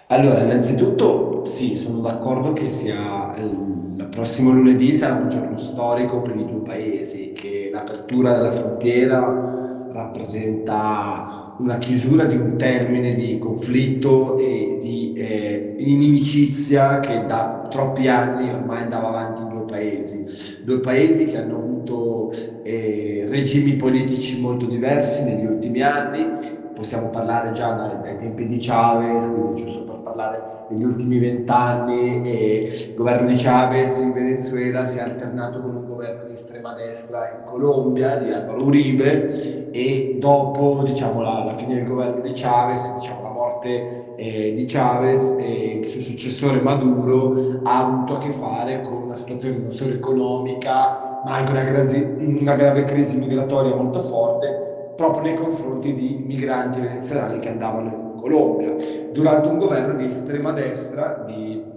Allora, 0.09 0.42
innanzitutto 0.42 1.45
sì, 1.47 1.75
sono 1.75 2.01
d'accordo 2.01 2.53
che 2.53 2.71
sia 2.71 3.35
il 3.38 4.07
prossimo 4.11 4.51
lunedì 4.53 4.95
sarà 4.95 5.14
un 5.16 5.29
giorno 5.29 5.57
storico 5.57 6.23
per 6.23 6.37
i 6.37 6.45
due 6.45 6.61
paesi, 6.61 7.33
che 7.33 7.71
l'apertura 7.73 8.35
della 8.35 8.53
frontiera 8.53 9.88
rappresenta 9.92 11.55
una 11.59 11.79
chiusura 11.79 12.25
di 12.25 12.37
un 12.37 12.57
termine 12.57 13.14
di 13.14 13.38
conflitto 13.38 14.38
e 14.38 14.77
di 14.81 15.12
eh, 15.14 15.75
inimicizia 15.79 17.01
che 17.01 17.25
da 17.25 17.66
troppi 17.69 18.07
anni 18.07 18.51
ormai 18.53 18.83
andava 18.83 19.09
avanti 19.09 19.42
in 19.42 19.49
due 19.49 19.64
paesi, 19.64 20.25
due 20.62 20.79
paesi 20.81 21.27
che 21.27 21.38
hanno 21.38 21.57
avuto 21.57 22.31
eh, 22.62 23.25
regimi 23.29 23.75
politici 23.77 24.38
molto 24.40 24.66
diversi 24.66 25.25
negli 25.25 25.47
ultimi 25.47 25.81
anni, 25.83 26.38
possiamo 26.75 27.09
parlare 27.09 27.53
già 27.53 27.73
dai, 27.73 28.01
dai 28.03 28.16
tempi 28.16 28.47
di 28.47 28.59
Chavez, 28.61 29.25
quindi 29.25 29.55
giusto 29.55 29.85
parlare 30.16 30.42
degli 30.68 30.83
ultimi 30.83 31.18
vent'anni, 31.18 32.26
il 32.26 32.94
governo 32.96 33.29
di 33.29 33.37
Chavez 33.37 33.98
in 33.98 34.12
Venezuela 34.12 34.87
si 34.87 34.98
è 34.98 35.02
alternato 35.02 35.61
con 35.61 35.76
un 35.76 35.87
governo 35.87 36.24
di 36.24 36.33
estrema 36.33 36.72
destra 36.72 37.38
in 37.38 37.44
Colombia, 37.44 38.16
di 38.16 38.33
Alvaro 38.33 38.64
Uribe, 38.64 39.70
e 39.70 40.16
dopo 40.18 40.83
diciamo, 40.85 41.20
la, 41.20 41.44
la 41.44 41.55
fine 41.55 41.74
del 41.74 41.85
governo 41.85 42.22
di 42.22 42.33
Chavez, 42.35 42.94
diciamo, 42.94 43.22
la 43.22 43.29
morte 43.29 44.14
eh, 44.16 44.55
di 44.55 44.64
Chavez, 44.64 45.35
eh, 45.38 45.79
il 45.83 45.85
suo 45.85 46.00
successore 46.00 46.61
Maduro 46.61 47.61
ha 47.64 47.85
avuto 47.85 48.14
a 48.14 48.18
che 48.18 48.31
fare 48.31 48.81
con 48.81 49.02
una 49.02 49.16
situazione 49.16 49.59
non 49.59 49.70
solo 49.70 49.92
economica, 49.92 51.20
ma 51.24 51.35
anche 51.35 51.52
una, 51.52 51.64
crisi, 51.64 52.00
una 52.00 52.55
grave 52.55 52.85
crisi 52.85 53.18
migratoria 53.18 53.74
molto 53.74 54.00
forte 54.00 54.64
proprio 54.96 55.24
nei 55.24 55.35
confronti 55.35 55.92
di 55.92 56.24
migranti 56.24 56.81
venezuelani 56.81 57.38
che 57.38 57.50
andavano 57.50 57.90
in 57.90 58.06
Colombia, 58.16 58.74
durante 59.12 59.48
un 59.48 59.59
governo 59.59 59.94
di 59.96 60.07
estrema 60.07 60.52
destra 60.52 61.24
di 61.26 61.74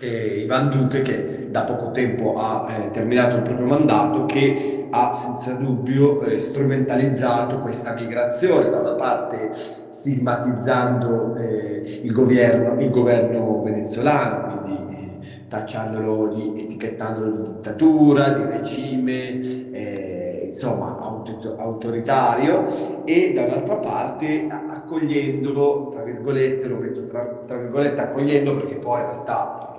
eh, 0.00 0.40
Ivan 0.40 0.70
Duque 0.70 1.02
che 1.02 1.48
da 1.50 1.62
poco 1.64 1.90
tempo 1.90 2.38
ha 2.38 2.66
eh, 2.70 2.90
terminato 2.90 3.36
il 3.36 3.42
proprio 3.42 3.66
mandato, 3.66 4.24
che 4.26 4.86
ha 4.90 5.12
senza 5.12 5.52
dubbio 5.52 6.20
eh, 6.22 6.38
strumentalizzato 6.38 7.58
questa 7.58 7.92
migrazione, 7.92 8.70
da 8.70 8.80
una 8.80 8.94
parte 8.94 9.50
stigmatizzando 9.90 11.36
eh, 11.36 12.00
il, 12.02 12.12
governo, 12.12 12.80
il 12.80 12.90
governo 12.90 13.62
venezuelano, 13.62 14.62
quindi 14.62 15.18
eh, 15.20 15.46
tacciandolo 15.48 16.28
di, 16.28 16.62
etichettandolo 16.62 17.30
di 17.30 17.50
dittatura, 17.50 18.30
di 18.30 18.44
regime, 18.44 19.40
eh, 19.72 20.29
insomma 20.50 20.98
auto, 20.98 21.54
autoritario, 21.56 22.66
e 23.04 23.32
dall'altra 23.32 23.76
parte 23.76 24.46
accogliendo, 24.48 25.88
tra 25.92 26.02
virgolette, 26.02 26.66
lo 26.66 26.76
metto 26.76 27.04
tra, 27.04 27.24
tra 27.46 27.56
virgolette, 27.56 28.00
accogliendo 28.00 28.56
perché 28.56 28.74
poi 28.74 29.00
in 29.00 29.06
realtà 29.06 29.70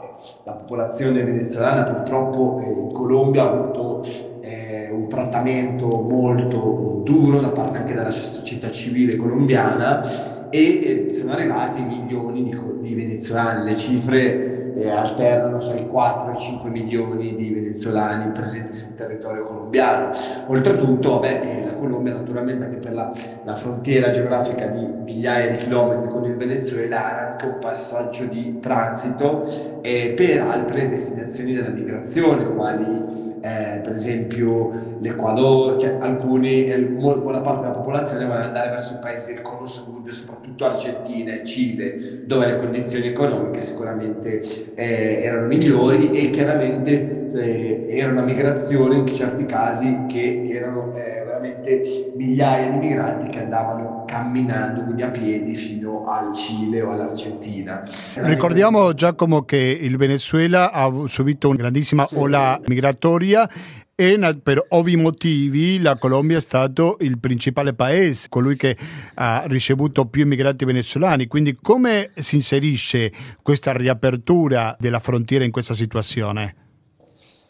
la 0.43 0.51
popolazione 0.53 1.23
venezuelana 1.23 1.83
purtroppo 1.83 2.61
eh, 2.63 2.69
in 2.69 2.91
Colombia 2.91 3.43
ha 3.43 3.51
avuto 3.51 4.03
eh, 4.41 4.91
un 4.91 5.07
trattamento 5.07 5.87
molto 5.87 7.01
duro 7.03 7.39
da 7.39 7.49
parte 7.49 7.79
anche 7.79 7.93
della 7.93 8.11
società 8.11 8.71
civile 8.71 9.15
colombiana 9.15 10.01
e 10.49 11.05
eh, 11.05 11.09
sono 11.09 11.31
arrivati 11.31 11.81
milioni 11.81 12.43
di, 12.43 12.57
di 12.81 12.93
venezuelani, 12.93 13.69
le 13.69 13.75
cifre 13.75 14.60
alternano 14.89 15.57
tra 15.57 15.75
i 15.75 15.87
4 15.87 16.31
e 16.31 16.35
i 16.35 16.39
5 16.39 16.69
milioni 16.69 17.35
di 17.35 17.49
venezuelani 17.49 18.31
presenti 18.31 18.73
sul 18.73 18.93
territorio 18.95 19.43
colombiano. 19.43 20.11
Oltretutto, 20.47 21.11
vabbè, 21.11 21.41
eh, 21.43 21.65
la 21.65 21.73
Colombia 21.73 22.13
naturalmente 22.13 22.65
anche 22.65 22.77
per 22.77 22.93
la, 22.93 23.11
la, 23.43 23.53
frontiera 23.53 24.11
geografica 24.11 24.67
di 24.67 24.85
migliaia 24.85 25.49
di 25.51 25.57
chilometri 25.57 26.07
con 26.07 26.25
il 26.25 26.35
Venezuela 26.35 27.05
ha 27.05 27.29
anche 27.31 27.45
un 27.45 27.57
passaggio 27.59 28.25
di 28.25 28.59
transito 28.59 29.45
eh, 29.81 30.13
per 30.15 30.41
altre 30.41 30.87
destinazioni 30.87 31.53
della 31.53 31.69
migrazione, 31.69 32.45
quali 32.53 33.20
eh, 33.41 33.79
per 33.81 33.93
esempio 33.93 34.71
l'Ecuador, 34.99 35.79
cioè 35.79 35.97
alcuni, 35.99 36.65
eh, 36.65 36.77
buona 36.77 37.41
parte 37.41 37.61
della 37.61 37.73
popolazione 37.73 38.25
vuole 38.25 38.43
andare 38.43 38.69
verso 38.69 38.99
paesi 38.99 39.33
del 39.33 39.41
cono 39.41 39.65
sud, 39.65 40.07
soprattutto 40.09 40.65
Argentina 40.65 41.33
e 41.33 41.45
Cile, 41.45 42.21
dove 42.25 42.45
le 42.45 42.55
condizioni 42.57 43.07
economiche 43.07 43.61
sicuramente 43.61 44.41
eh, 44.75 45.21
erano 45.23 45.47
migliori 45.47 46.11
e 46.11 46.29
chiaramente 46.29 47.31
eh, 47.33 47.85
era 47.89 48.11
una 48.11 48.23
migrazione 48.23 48.95
in 48.95 49.07
certi 49.07 49.45
casi 49.45 50.05
che 50.07 50.47
erano 50.47 50.93
veramente 51.41 52.11
migliaia 52.15 52.69
di 52.69 52.77
migranti 52.77 53.29
che 53.29 53.39
andavano 53.39 54.03
camminando, 54.05 54.83
quindi 54.83 55.01
a 55.01 55.09
piedi, 55.09 55.55
fino 55.55 56.03
al 56.05 56.35
Cile 56.35 56.81
o 56.81 56.91
all'Argentina. 56.91 57.83
Ricordiamo 58.17 58.93
Giacomo 58.93 59.41
che 59.41 59.57
il 59.57 59.97
Venezuela 59.97 60.71
ha 60.71 60.89
subito 61.07 61.49
una 61.49 61.57
grandissima 61.57 62.05
sì. 62.05 62.15
ola 62.15 62.59
migratoria 62.65 63.49
e 63.93 64.17
per 64.41 64.65
ovvi 64.69 64.95
motivi 64.95 65.79
la 65.79 65.97
Colombia 65.97 66.37
è 66.37 66.41
stato 66.41 66.97
il 67.01 67.19
principale 67.19 67.73
paese, 67.73 68.27
colui 68.29 68.55
che 68.55 68.75
ha 69.15 69.43
ricevuto 69.45 70.05
più 70.05 70.23
immigrati 70.23 70.65
venezuelani. 70.65 71.27
Quindi 71.27 71.57
come 71.61 72.11
si 72.15 72.35
inserisce 72.35 73.11
questa 73.41 73.73
riapertura 73.73 74.75
della 74.79 74.99
frontiera 74.99 75.43
in 75.43 75.51
questa 75.51 75.73
situazione? 75.73 76.55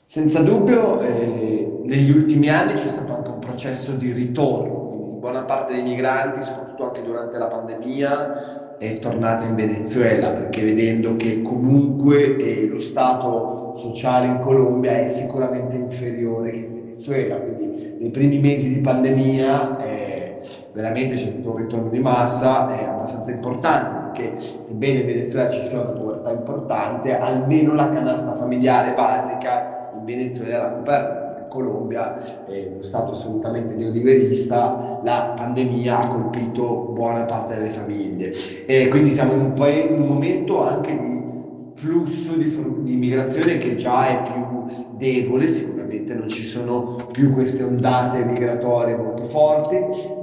Senza 0.05 0.41
dubbio 0.41 0.99
eh, 0.99 1.71
negli 1.85 2.11
ultimi 2.11 2.49
anni 2.49 2.73
c'è 2.73 2.89
stato 2.89 3.15
anche 3.15 3.30
processo 3.61 3.91
di 3.91 4.11
ritorno. 4.11 5.19
Buona 5.19 5.43
parte 5.43 5.73
dei 5.73 5.83
migranti, 5.83 6.41
soprattutto 6.41 6.85
anche 6.85 7.03
durante 7.03 7.37
la 7.37 7.45
pandemia, 7.45 8.77
è 8.79 8.97
tornata 8.97 9.43
in 9.43 9.53
Venezuela 9.53 10.31
perché 10.31 10.63
vedendo 10.63 11.15
che 11.15 11.43
comunque 11.43 12.37
eh, 12.37 12.65
lo 12.65 12.79
stato 12.79 13.75
sociale 13.75 14.25
in 14.25 14.39
Colombia 14.39 14.97
è 14.97 15.07
sicuramente 15.07 15.75
inferiore 15.75 16.49
che 16.49 16.57
in 16.57 16.73
Venezuela, 16.73 17.35
quindi 17.35 17.97
nei 17.99 18.09
primi 18.09 18.39
mesi 18.39 18.73
di 18.73 18.79
pandemia 18.79 19.77
eh, 19.77 20.39
veramente 20.73 21.13
c'è 21.13 21.29
stato 21.29 21.51
un 21.51 21.57
ritorno 21.57 21.89
di 21.89 21.99
massa 21.99 22.79
eh, 22.79 22.83
abbastanza 22.85 23.29
importante 23.29 24.09
perché 24.09 24.41
sebbene 24.63 25.01
in 25.01 25.05
Venezuela 25.05 25.51
ci 25.51 25.61
sia 25.61 25.81
una 25.81 25.91
povertà 25.91 26.31
importante, 26.31 27.15
almeno 27.15 27.75
la 27.75 27.89
canasta 27.89 28.33
familiare 28.33 28.93
basica 28.95 29.91
in 29.95 30.03
Venezuela 30.03 30.55
era 30.55 30.71
coperta 30.71 31.30
Colombia, 31.51 32.45
è 32.45 32.69
uno 32.71 32.81
stato 32.81 33.11
assolutamente 33.11 33.73
neoliberista, 33.73 35.01
la 35.03 35.33
pandemia 35.35 35.99
ha 35.99 36.07
colpito 36.07 36.91
buona 36.93 37.25
parte 37.25 37.55
delle 37.55 37.69
famiglie. 37.69 38.31
E 38.65 38.87
quindi 38.87 39.11
siamo 39.11 39.33
in 39.33 39.41
un, 39.41 39.53
pa- 39.53 39.67
in 39.67 39.99
un 39.99 40.07
momento 40.07 40.63
anche 40.65 40.97
di 40.97 41.19
flusso 41.73 42.35
di, 42.35 42.45
di 42.83 42.93
immigrazione 42.93 43.57
che 43.57 43.75
già 43.75 44.07
è 44.07 44.31
più 44.31 44.87
debole, 44.95 45.47
sicuramente 45.49 46.13
non 46.13 46.29
ci 46.29 46.43
sono 46.43 46.95
più 47.11 47.33
queste 47.33 47.63
ondate 47.63 48.23
migratorie 48.23 48.95
molto 48.95 49.23
forti, 49.23 49.77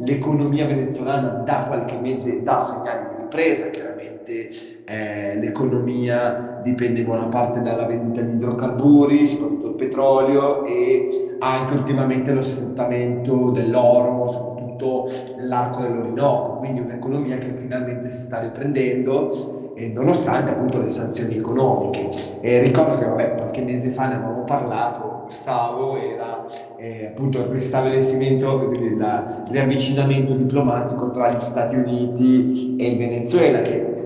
l'economia 0.04 0.66
venezuelana 0.66 1.42
da 1.44 1.64
qualche 1.66 1.98
mese 1.98 2.42
dà 2.42 2.62
segnali 2.62 3.08
di 3.08 3.22
ripresa, 3.22 3.68
chiaramente 3.68 4.77
eh, 4.88 5.38
l'economia 5.38 6.60
dipende 6.62 7.00
in 7.00 7.06
buona 7.06 7.26
parte 7.26 7.60
dalla 7.60 7.84
vendita 7.84 8.22
di 8.22 8.32
idrocarburi, 8.32 9.26
soprattutto 9.26 9.68
il 9.68 9.74
petrolio 9.74 10.64
e 10.64 11.36
anche 11.40 11.74
ultimamente 11.74 12.32
lo 12.32 12.42
sfruttamento 12.42 13.50
dell'oro, 13.50 14.28
soprattutto 14.28 15.08
nell'arco 15.36 15.82
dell'Orinoco, 15.82 16.56
quindi 16.56 16.80
un'economia 16.80 17.36
che 17.36 17.52
finalmente 17.54 18.08
si 18.08 18.20
sta 18.20 18.40
riprendendo 18.40 19.72
eh, 19.74 19.88
nonostante 19.88 20.52
appunto 20.52 20.80
le 20.80 20.88
sanzioni 20.88 21.36
economiche. 21.36 22.08
E 22.40 22.60
ricordo 22.60 22.98
che 22.98 23.04
vabbè, 23.04 23.34
qualche 23.34 23.62
mese 23.62 23.90
fa 23.90 24.08
ne 24.08 24.14
avevamo 24.14 24.44
parlato, 24.44 25.22
Gustavo, 25.24 25.96
era 25.96 26.44
eh, 26.76 27.06
appunto 27.06 27.38
il 27.38 27.46
ristabilimento, 27.46 28.70
il 28.72 29.44
riavvicinamento 29.50 30.32
diplomatico 30.32 31.10
tra 31.10 31.30
gli 31.30 31.38
Stati 31.38 31.76
Uniti 31.76 32.76
e 32.78 32.88
il 32.88 32.96
Venezuela, 32.96 33.60
che 33.60 33.76
eh, 33.76 33.97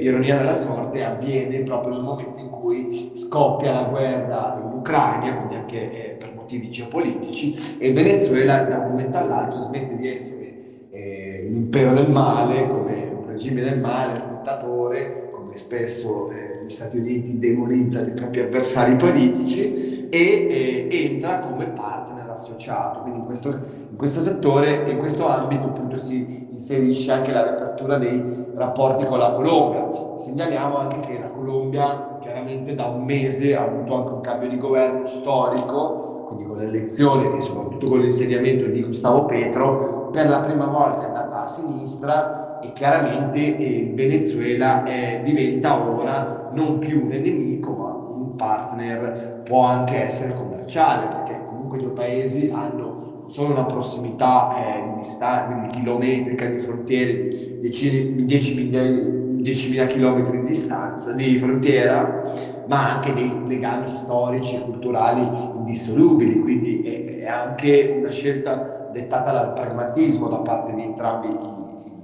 ironia 0.00 0.36
della 0.36 0.54
sorte, 0.54 1.04
avviene 1.04 1.60
proprio 1.60 1.94
nel 1.94 2.02
momento 2.02 2.38
in 2.38 2.50
cui 2.50 3.12
scoppia 3.14 3.72
la 3.72 3.82
guerra 3.84 4.60
in 4.62 4.78
Ucraina, 4.78 5.34
quindi 5.36 5.54
anche 5.56 5.92
eh, 5.92 6.08
per 6.16 6.32
motivi 6.34 6.70
geopolitici, 6.70 7.76
e 7.78 7.92
Venezuela 7.92 8.62
da 8.62 8.78
un 8.78 8.90
momento 8.90 9.18
all'altro 9.18 9.60
smette 9.60 9.96
di 9.96 10.08
essere 10.08 10.88
eh, 10.90 11.46
l'impero 11.48 11.92
del 11.94 12.10
male, 12.10 12.66
come 12.66 13.10
un 13.14 13.26
regime 13.26 13.62
del 13.62 13.78
male, 13.78 14.20
un 14.20 14.36
dittatore, 14.36 15.30
come 15.32 15.56
spesso 15.56 16.30
eh, 16.30 16.64
gli 16.64 16.70
Stati 16.70 16.98
Uniti 16.98 17.38
demonizzano 17.38 18.08
i 18.08 18.12
propri 18.12 18.40
avversari 18.40 18.96
politici, 18.96 20.08
e 20.08 20.88
eh, 20.88 20.88
entra 20.90 21.38
come 21.38 21.66
partner 21.66 22.17
associato. 22.38 23.00
Quindi 23.00 23.18
in 23.18 23.24
questo, 23.24 23.48
in 23.48 23.96
questo 23.96 24.20
settore, 24.20 24.90
in 24.90 24.98
questo 24.98 25.26
ambito 25.26 25.66
appunto 25.66 25.96
si 25.96 26.48
inserisce 26.50 27.12
anche 27.12 27.32
la 27.32 27.42
riapertura 27.42 27.98
dei 27.98 28.46
rapporti 28.54 29.04
con 29.04 29.18
la 29.18 29.32
Colombia. 29.32 29.88
Segnaliamo 30.16 30.78
anche 30.78 31.00
che 31.00 31.18
la 31.18 31.28
Colombia 31.28 32.18
chiaramente 32.20 32.74
da 32.74 32.86
un 32.86 33.04
mese 33.04 33.56
ha 33.56 33.62
avuto 33.62 33.94
anche 33.94 34.12
un 34.12 34.20
cambio 34.20 34.48
di 34.48 34.58
governo 34.58 35.06
storico, 35.06 36.24
quindi 36.28 36.44
con 36.44 36.56
le 36.58 36.66
elezioni 36.66 37.36
e 37.36 37.40
soprattutto 37.40 37.86
con 37.88 38.00
l'insediamento 38.00 38.66
di 38.66 38.82
Gustavo 38.82 39.24
Petro, 39.24 40.08
per 40.10 40.28
la 40.28 40.40
prima 40.40 40.66
volta 40.66 41.02
è 41.02 41.06
andata 41.06 41.44
a 41.44 41.46
sinistra 41.46 42.58
e 42.60 42.72
chiaramente 42.72 43.38
il 43.38 43.94
Venezuela 43.94 44.84
è, 44.84 45.20
diventa 45.22 45.80
ora 45.88 46.50
non 46.52 46.78
più 46.78 47.02
un 47.02 47.08
nemico 47.08 47.72
ma 47.72 47.92
un 47.92 48.36
partner, 48.36 49.42
può 49.44 49.64
anche 49.64 50.04
essere 50.04 50.34
commerciale 50.34 51.06
perché 51.06 51.37
comunque 51.68 51.78
i 51.78 51.82
due 51.82 51.92
paesi 51.92 52.50
hanno 52.52 53.26
solo 53.28 53.52
una 53.52 53.66
prossimità 53.66 54.56
eh, 54.56 54.82
di 54.88 54.94
distanza, 55.00 55.44
quindi 55.44 55.68
chilometrica 55.68 56.46
di 56.46 56.58
frontiere, 56.58 57.60
10.000 57.60 59.86
km 59.86 60.30
di 60.30 60.46
distanza, 60.46 61.12
di 61.12 61.38
frontiera, 61.38 62.32
ma 62.66 62.94
anche 62.94 63.12
dei 63.12 63.30
legami 63.46 63.86
storici 63.86 64.56
e 64.56 64.62
culturali 64.62 65.20
indissolubili, 65.56 66.40
quindi 66.40 66.82
è, 66.82 67.18
è 67.18 67.26
anche 67.26 67.96
una 67.98 68.10
scelta 68.10 68.88
dettata 68.92 69.30
dal 69.30 69.52
pragmatismo 69.52 70.28
da 70.28 70.38
parte 70.38 70.74
di 70.74 70.82
entrambi 70.82 71.28
i 71.28 71.36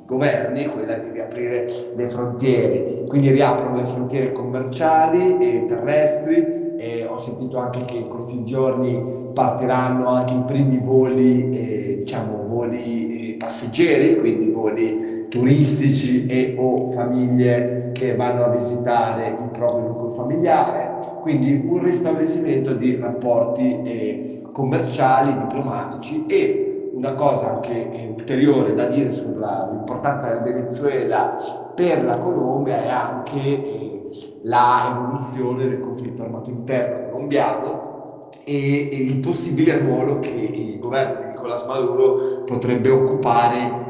governi, 0.05 0.67
quella 0.67 0.97
di 0.97 1.11
riaprire 1.11 1.67
le 1.97 2.09
frontiere, 2.09 3.05
quindi 3.09 3.31
riaprono 3.31 3.77
le 3.77 3.87
frontiere 3.87 4.33
commerciali 4.33 5.39
e 5.39 5.65
terrestri, 5.67 6.64
e 6.77 7.07
ho 7.07 7.19
sentito 7.19 7.59
anche 7.59 7.81
che 7.81 7.97
in 7.97 8.09
questi 8.09 8.45
giorni 8.45 9.31
partiranno 9.33 10.09
anche 10.09 10.35
i 10.35 10.43
primi 10.47 10.79
voli, 10.79 11.51
eh, 11.57 11.97
diciamo, 11.99 12.47
voli 12.47 13.33
eh, 13.33 13.37
passeggeri, 13.37 14.19
quindi 14.19 14.51
voli 14.51 15.27
turistici 15.29 16.27
e 16.27 16.55
o 16.59 16.91
famiglie 16.91 17.91
che 17.93 18.15
vanno 18.15 18.45
a 18.45 18.49
visitare 18.49 19.29
il 19.29 19.51
proprio 19.53 19.89
nucleo 19.89 20.11
familiare, 20.11 20.91
quindi 21.21 21.63
un 21.67 21.83
ristabilimento 21.83 22.75
di 22.75 22.97
rapporti 22.97 23.83
eh, 23.83 24.43
commerciali, 24.53 25.37
diplomatici 25.37 26.27
e 26.27 26.91
una 26.95 27.15
cosa 27.15 27.55
anche 27.55 28.13
ulteriore 28.17 28.75
da 28.75 28.87
dire 28.87 29.11
sull'importanza 29.11 30.29
del 30.29 30.43
Venezuela 30.43 31.37
per 31.75 32.05
la 32.05 32.19
Colombia 32.19 32.83
è 32.83 32.89
anche 32.89 33.41
eh, 33.41 33.94
la 34.43 34.95
evoluzione 34.97 35.69
del 35.69 35.81
conflitto 35.81 36.23
armato 36.23 36.51
interno 36.51 37.11
colombiano 37.11 38.31
e, 38.45 38.89
e 38.91 38.97
il 38.97 39.17
possibile 39.19 39.79
ruolo 39.79 40.21
che 40.21 40.31
il 40.31 40.79
governo 40.79 41.21
di 41.21 41.27
Nicolás 41.29 41.65
Maduro 41.67 42.43
potrebbe 42.45 42.91
occupare 42.91 43.85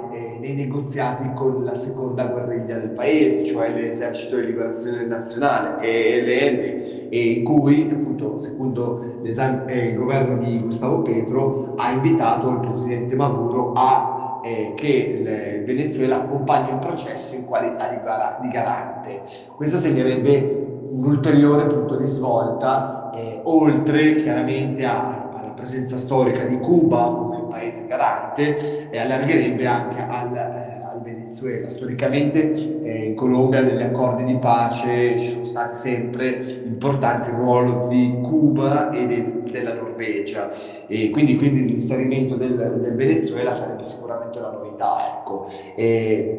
nei 0.45 0.53
negoziati 0.53 1.31
con 1.35 1.65
la 1.65 1.75
seconda 1.75 2.27
guerriglia 2.27 2.77
del 2.77 2.91
paese, 2.91 3.45
cioè 3.45 3.71
l'esercito 3.71 4.37
di 4.37 4.47
liberazione 4.47 5.07
nazionale, 5.07 5.81
ELN, 5.81 7.09
in 7.11 7.45
cui 7.45 7.89
appunto 7.91 8.39
secondo 8.39 9.23
eh, 9.23 9.89
il 9.89 9.97
governo 9.97 10.45
di 10.45 10.61
Gustavo 10.61 11.01
Petro 11.01 11.73
ha 11.77 11.91
invitato 11.93 12.51
il 12.51 12.61
presidente 12.61 13.17
Maduro 13.17 13.73
a 13.75 14.34
eh, 14.45 14.73
che 14.77 14.87
il 14.87 15.65
Venezuela 15.65 16.17
accompagni 16.17 16.71
il 16.71 16.79
processo 16.79 17.35
in 17.35 17.45
qualità 17.45 17.89
di, 17.89 17.97
gar- 18.05 18.41
di 18.41 18.49
garante. 18.49 19.23
Questo 19.57 19.79
segnerebbe 19.79 20.67
un 20.91 21.05
ulteriore 21.05 21.67
punto 21.67 21.97
di 21.97 22.05
svolta, 22.05 23.11
eh, 23.15 23.41
oltre 23.45 24.17
chiaramente 24.17 24.85
a, 24.85 25.31
alla 25.33 25.53
presenza 25.53 25.97
storica 25.97 26.45
di 26.45 26.59
Cuba 26.59 27.33
paese 27.55 27.87
garante 27.87 28.91
e 28.91 28.99
allargherebbe 28.99 29.67
anche 29.67 30.01
al 30.01 30.64
Venezuela. 31.35 31.69
Storicamente 31.69 32.53
eh, 32.83 33.07
in 33.07 33.15
Colombia 33.17 33.61
negli 33.61 33.83
accordi 33.83 34.25
di 34.25 34.37
pace 34.37 35.19
ci 35.19 35.29
sono 35.29 35.45
stati 35.45 35.77
sempre 35.77 36.45
importanti 36.65 37.31
il 37.31 37.35
ruolo 37.35 37.87
di 37.89 38.19
Cuba 38.23 38.91
e 38.91 39.07
de, 39.07 39.43
della 39.51 39.75
Norvegia 39.75 40.49
e 40.87 41.11
quindi, 41.11 41.37
quindi 41.37 41.65
l'inserimento 41.65 42.37
del, 42.37 42.55
del, 42.57 42.95
Venezuela 42.95 43.53
sarebbe 43.53 43.83
sicuramente 43.83 44.39
una 44.39 44.51
novità. 44.51 45.19
Ecco. 45.19 45.47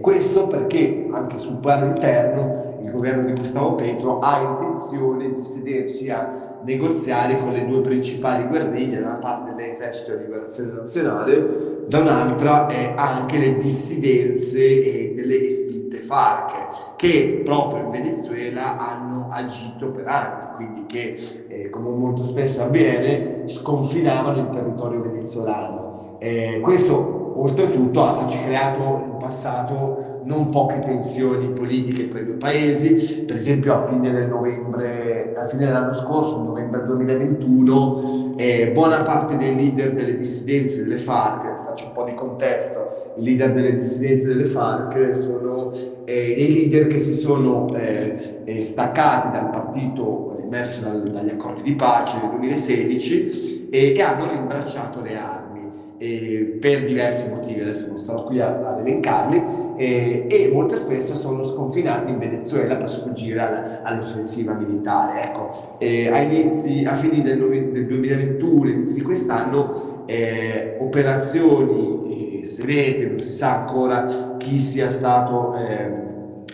Questo 0.01 0.47
perché 0.47 1.08
anche 1.12 1.38
sul 1.38 1.58
piano 1.58 1.88
interno 1.88 2.75
il 2.86 2.91
governo 2.91 3.26
di 3.26 3.34
Gustavo 3.34 3.74
Petro 3.74 4.19
ha 4.19 4.41
intenzione 4.41 5.32
di 5.32 5.43
sedersi 5.43 6.10
a 6.10 6.60
negoziare 6.63 7.36
con 7.36 7.52
le 7.52 7.65
due 7.65 7.82
principali 7.82 8.48
guerriglie, 8.48 9.02
da 9.02 9.08
una 9.08 9.17
parte 9.17 9.54
l'esercito 9.56 10.15
di 10.15 10.24
liberazione 10.24 10.71
nazionale, 10.74 11.86
da 11.88 12.00
un'altra 12.00 12.67
eh, 12.67 12.93
anche 12.95 13.38
le 13.39 13.56
dissidenze 13.58 14.60
eh, 14.60 15.13
delle 15.15 15.39
estinte 15.39 15.98
FARC, 15.98 16.95
che 16.95 17.41
proprio 17.43 17.84
in 17.84 17.89
Venezuela 17.89 18.78
hanno 18.78 19.28
agito 19.32 19.89
per 19.89 20.08
anni, 20.08 20.56
quindi 20.56 20.86
che, 20.86 21.17
eh, 21.48 21.69
come 21.69 21.89
molto 21.89 22.21
spesso 22.21 22.62
avviene, 22.62 23.48
sconfinavano 23.48 24.41
il 24.41 24.50
territorio 24.50 25.02
venezuelano. 25.02 26.17
Eh, 26.19 26.60
questo 26.62 27.34
oltretutto 27.38 28.04
ha 28.04 28.26
creato 28.26 29.02
in 29.06 29.17
passato 29.17 30.14
non 30.26 30.50
poche 30.50 30.80
tensioni 30.80 31.50
politiche 31.50 32.08
tra 32.08 32.20
i 32.20 32.26
due 32.26 32.36
paesi, 32.36 33.24
per 33.24 33.36
esempio 33.36 33.76
a 33.76 33.86
fine, 33.86 34.12
del 34.12 34.28
novembre, 34.28 35.36
a 35.38 35.46
fine 35.46 35.66
dell'anno 35.66 35.94
scorso, 35.94 36.42
novembre 36.42 36.84
2021, 36.86 38.34
eh, 38.38 38.72
buona 38.74 39.02
parte 39.04 39.38
dei 39.38 39.56
leader 39.56 39.94
delle 39.94 40.16
dissidenze 40.16 40.84
delle 40.84 40.98
FARC, 40.98 41.64
faccio 41.64 41.86
un 41.86 41.92
po' 41.94 42.04
di 42.04 42.14
contesto, 42.14 43.14
i 43.18 43.24
leader 43.24 43.54
delle 43.54 43.74
dissidenze 43.74 44.28
delle 44.28 44.46
FARC 44.46 45.16
sono 45.16 45.72
eh, 46.06 46.34
dei 46.36 46.54
leader 46.54 46.88
che 46.88 47.00
si 47.00 47.14
sono 47.14 47.74
eh, 47.76 48.42
eh 48.44 48.62
staccati 48.62 49.30
dal 49.32 49.50
partito 49.50 50.38
emerso 50.42 50.82
dal, 50.82 51.12
dagli 51.12 51.30
accordi 51.30 51.62
di 51.62 51.74
pace 51.74 52.18
nel 52.18 52.30
2016 52.32 53.70
e, 53.70 53.94
e 53.96 54.02
hanno 54.02 54.28
rimbracciato 54.28 55.02
le 55.02 55.18
armi 55.18 55.55
eh, 55.97 56.58
per 56.60 56.86
diversi 56.86 57.29
motivi, 57.29 57.62
adesso 57.62 57.88
non 57.88 57.99
starò 57.99 58.23
qui 58.23 58.39
a, 58.39 58.47
ad 58.47 58.79
elencarli, 58.79 59.43
eh, 59.77 60.27
e 60.29 60.49
molto 60.51 60.75
spesso 60.75 61.15
sono 61.15 61.43
sconfinati 61.45 62.10
in 62.10 62.17
Venezuela 62.17 62.75
per 62.75 62.89
sfuggire 62.89 63.39
all, 63.39 63.79
all'offensiva 63.84 64.53
militare. 64.53 65.23
Ecco, 65.23 65.77
eh, 65.79 66.10
a, 66.10 66.19
inizi, 66.19 66.84
a 66.86 66.95
fini 66.95 67.21
del, 67.21 67.39
del 67.71 67.86
2021, 67.86 68.69
inizi 68.69 68.95
di 68.95 69.01
quest'anno, 69.01 70.03
eh, 70.05 70.77
operazioni 70.79 72.41
eh, 72.41 72.45
segrete, 72.45 73.05
non 73.05 73.19
si 73.19 73.31
sa 73.31 73.60
ancora 73.62 74.36
chi 74.38 74.60
sia 74.60 74.89
stato 74.89 75.55
ehm, 75.55 76.03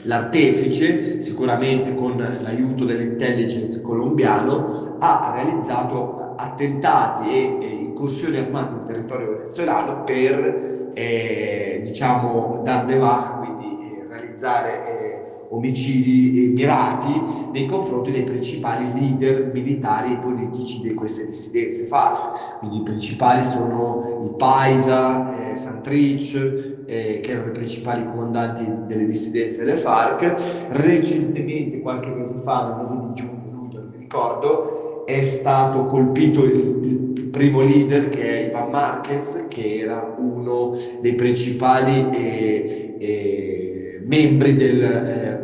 l'artefice, 0.04 1.22
sicuramente 1.22 1.94
con 1.94 2.18
l'aiuto 2.18 2.86
dell'intelligence 2.86 3.82
colombiano, 3.82 4.98
ha 5.00 5.32
realizzato 5.36 6.34
attentati 6.38 7.30
e, 7.30 7.58
e 7.62 7.81
incursioni 7.92 8.38
armate 8.38 8.74
in 8.74 8.84
territorio 8.84 9.38
venezuelano 9.38 10.04
per 10.04 10.92
eh, 10.94 11.82
diciamo 11.86 12.62
dar 12.64 12.86
de 12.86 12.98
quindi 12.98 13.98
eh, 14.00 14.06
realizzare 14.08 14.88
eh, 14.88 15.32
omicidi 15.52 16.48
mirati 16.48 17.22
nei 17.52 17.66
confronti 17.66 18.12
dei 18.12 18.24
principali 18.24 18.86
leader 18.94 19.52
militari 19.54 20.14
e 20.14 20.18
politici 20.18 20.80
di 20.80 20.94
queste 20.94 21.26
dissidenze 21.26 21.86
FARC. 21.86 22.60
Quindi 22.60 22.78
i 22.78 22.84
principali 22.84 23.44
sono 23.44 24.22
il 24.24 24.36
Paisa, 24.36 25.52
eh, 25.52 25.58
Santrich, 25.58 26.84
eh, 26.86 27.20
che 27.22 27.32
erano 27.32 27.50
i 27.50 27.52
principali 27.52 28.06
comandanti 28.06 28.66
delle 28.86 29.06
dissidenze 29.06 29.64
delle 29.64 29.78
FARC. 29.78 30.70
Recentemente, 30.70 31.82
qualche 31.82 32.10
mese 32.10 32.36
fa, 32.44 32.68
nel 32.68 32.78
mese 32.78 32.96
di 32.96 33.14
giugno, 33.14 33.70
non 33.74 33.90
mi 33.92 33.98
ricordo, 34.00 35.06
è 35.06 35.22
stato 35.22 35.86
colpito 35.86 36.44
il, 36.46 36.80
il 36.84 37.01
primo 37.32 37.62
leader 37.62 38.10
che 38.10 38.22
è 38.22 38.48
Ivan 38.48 38.70
Marquez, 38.70 39.46
che 39.48 39.80
era 39.80 40.16
uno 40.18 40.76
dei 41.02 41.16
principali 41.16 42.10
eh, 42.12 42.96
eh, 43.00 44.02
membri 44.06 44.54
del, 44.54 44.84
eh, 44.84 45.40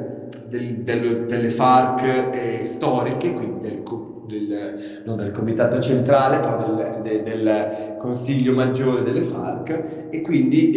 del, 0.50 0.73
del, 0.80 1.26
delle 1.26 1.50
FARC 1.50 2.04
eh, 2.32 2.65
storiche, 2.65 3.34
quindi 3.34 3.58
del, 4.28 5.02
non 5.06 5.17
del 5.17 5.32
comitato 5.32 5.80
centrale, 5.80 6.39
però 6.39 7.02
del, 7.02 7.95
consiglio 8.00 8.54
maggiore 8.54 9.04
delle 9.04 9.21
FARC 9.21 10.08
e 10.10 10.21
quindi 10.21 10.71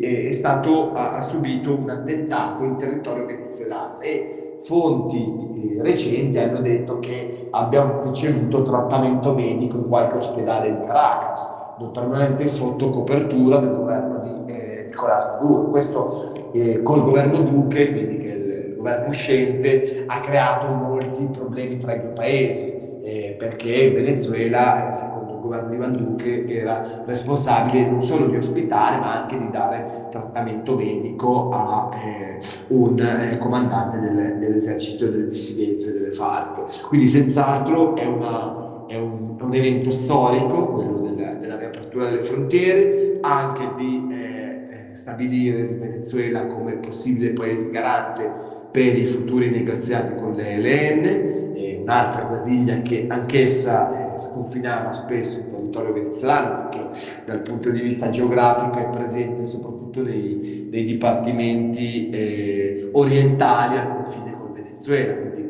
eh, 0.00 0.26
è 0.28 0.30
stato, 0.30 0.92
ha, 0.92 1.16
ha 1.16 1.22
subito 1.22 1.76
un 1.76 1.90
attentato 1.90 2.64
in 2.64 2.76
territorio 2.76 3.26
venezuelano. 3.26 4.00
E, 4.00 4.51
fonti 4.62 5.76
eh, 5.78 5.82
recenti 5.82 6.38
hanno 6.38 6.60
detto 6.60 6.98
che 6.98 7.48
abbia 7.50 8.02
ricevuto 8.04 8.62
trattamento 8.62 9.34
medico 9.34 9.76
in 9.76 9.88
qualche 9.88 10.18
ospedale 10.18 10.70
di 10.70 10.86
Caracas, 10.86 11.50
naturalmente 11.78 12.48
sotto 12.48 12.90
copertura 12.90 13.58
del 13.58 13.74
governo 13.74 14.18
di 14.20 14.52
eh, 14.52 14.86
Nicolás 14.88 15.24
Maduro. 15.26 15.70
Questo 15.70 16.32
eh, 16.52 16.82
col 16.82 17.00
governo 17.02 17.38
Duque, 17.40 17.90
quindi 17.90 18.18
che 18.18 18.28
il, 18.28 18.66
il 18.68 18.74
governo 18.76 19.08
uscente, 19.08 20.04
ha 20.06 20.20
creato 20.20 20.66
molti 20.66 21.24
problemi 21.32 21.78
tra 21.78 21.94
i 21.94 22.00
due 22.00 22.10
paesi, 22.10 22.72
eh, 23.02 23.34
perché 23.38 23.90
Venezuela, 23.90 24.90
secondo 24.92 25.21
governo 25.42 25.70
di 25.70 25.76
Van 25.76 25.96
Duque 25.96 26.46
era 26.46 27.02
responsabile 27.04 27.90
non 27.90 28.00
solo 28.00 28.26
di 28.26 28.36
ospitare 28.36 28.98
ma 28.98 29.22
anche 29.22 29.38
di 29.38 29.50
dare 29.50 30.06
trattamento 30.10 30.76
medico 30.76 31.50
a 31.50 31.90
eh, 31.94 32.38
un 32.68 32.98
eh, 32.98 33.36
comandante 33.38 33.98
del, 33.98 34.38
dell'esercito 34.38 35.08
delle 35.08 35.26
dissidenze 35.26 35.92
delle 35.92 36.12
FARC. 36.12 36.86
Quindi 36.86 37.06
senz'altro 37.06 37.96
è, 37.96 38.06
una, 38.06 38.86
è 38.86 38.96
un, 38.96 39.36
un, 39.38 39.54
evento 39.54 39.90
storico, 39.90 40.66
quello 40.68 41.00
della, 41.00 41.32
della, 41.34 41.56
riapertura 41.56 42.06
delle 42.06 42.20
frontiere, 42.20 43.18
anche 43.20 43.68
di 43.76 44.08
eh, 44.10 44.90
eh 44.90 44.94
stabilire 44.94 45.58
il 45.58 45.78
Venezuela 45.78 46.46
come 46.46 46.76
possibile 46.76 47.32
paese 47.32 47.70
garante 47.70 48.30
per 48.70 48.96
i 48.96 49.04
futuri 49.04 49.50
negoziati 49.50 50.14
con 50.14 50.34
le 50.34 50.54
ELN, 50.54 51.50
un'altra 51.82 52.22
guerriglia 52.24 52.80
che 52.82 53.06
anch'essa 53.08 54.01
sconfinava 54.18 54.92
spesso 54.92 55.38
il 55.38 55.50
territorio 55.50 55.92
venezuelano 55.92 56.68
perché 56.68 57.00
dal 57.24 57.40
punto 57.40 57.70
di 57.70 57.80
vista 57.80 58.10
geografico 58.10 58.78
è 58.78 58.88
presente 58.88 59.44
soprattutto 59.44 60.02
nei, 60.02 60.68
nei 60.70 60.84
dipartimenti 60.84 62.10
eh, 62.10 62.90
orientali 62.92 63.78
al 63.78 63.88
confine 63.88 64.32
col 64.32 64.52
Venezuela. 64.52 65.40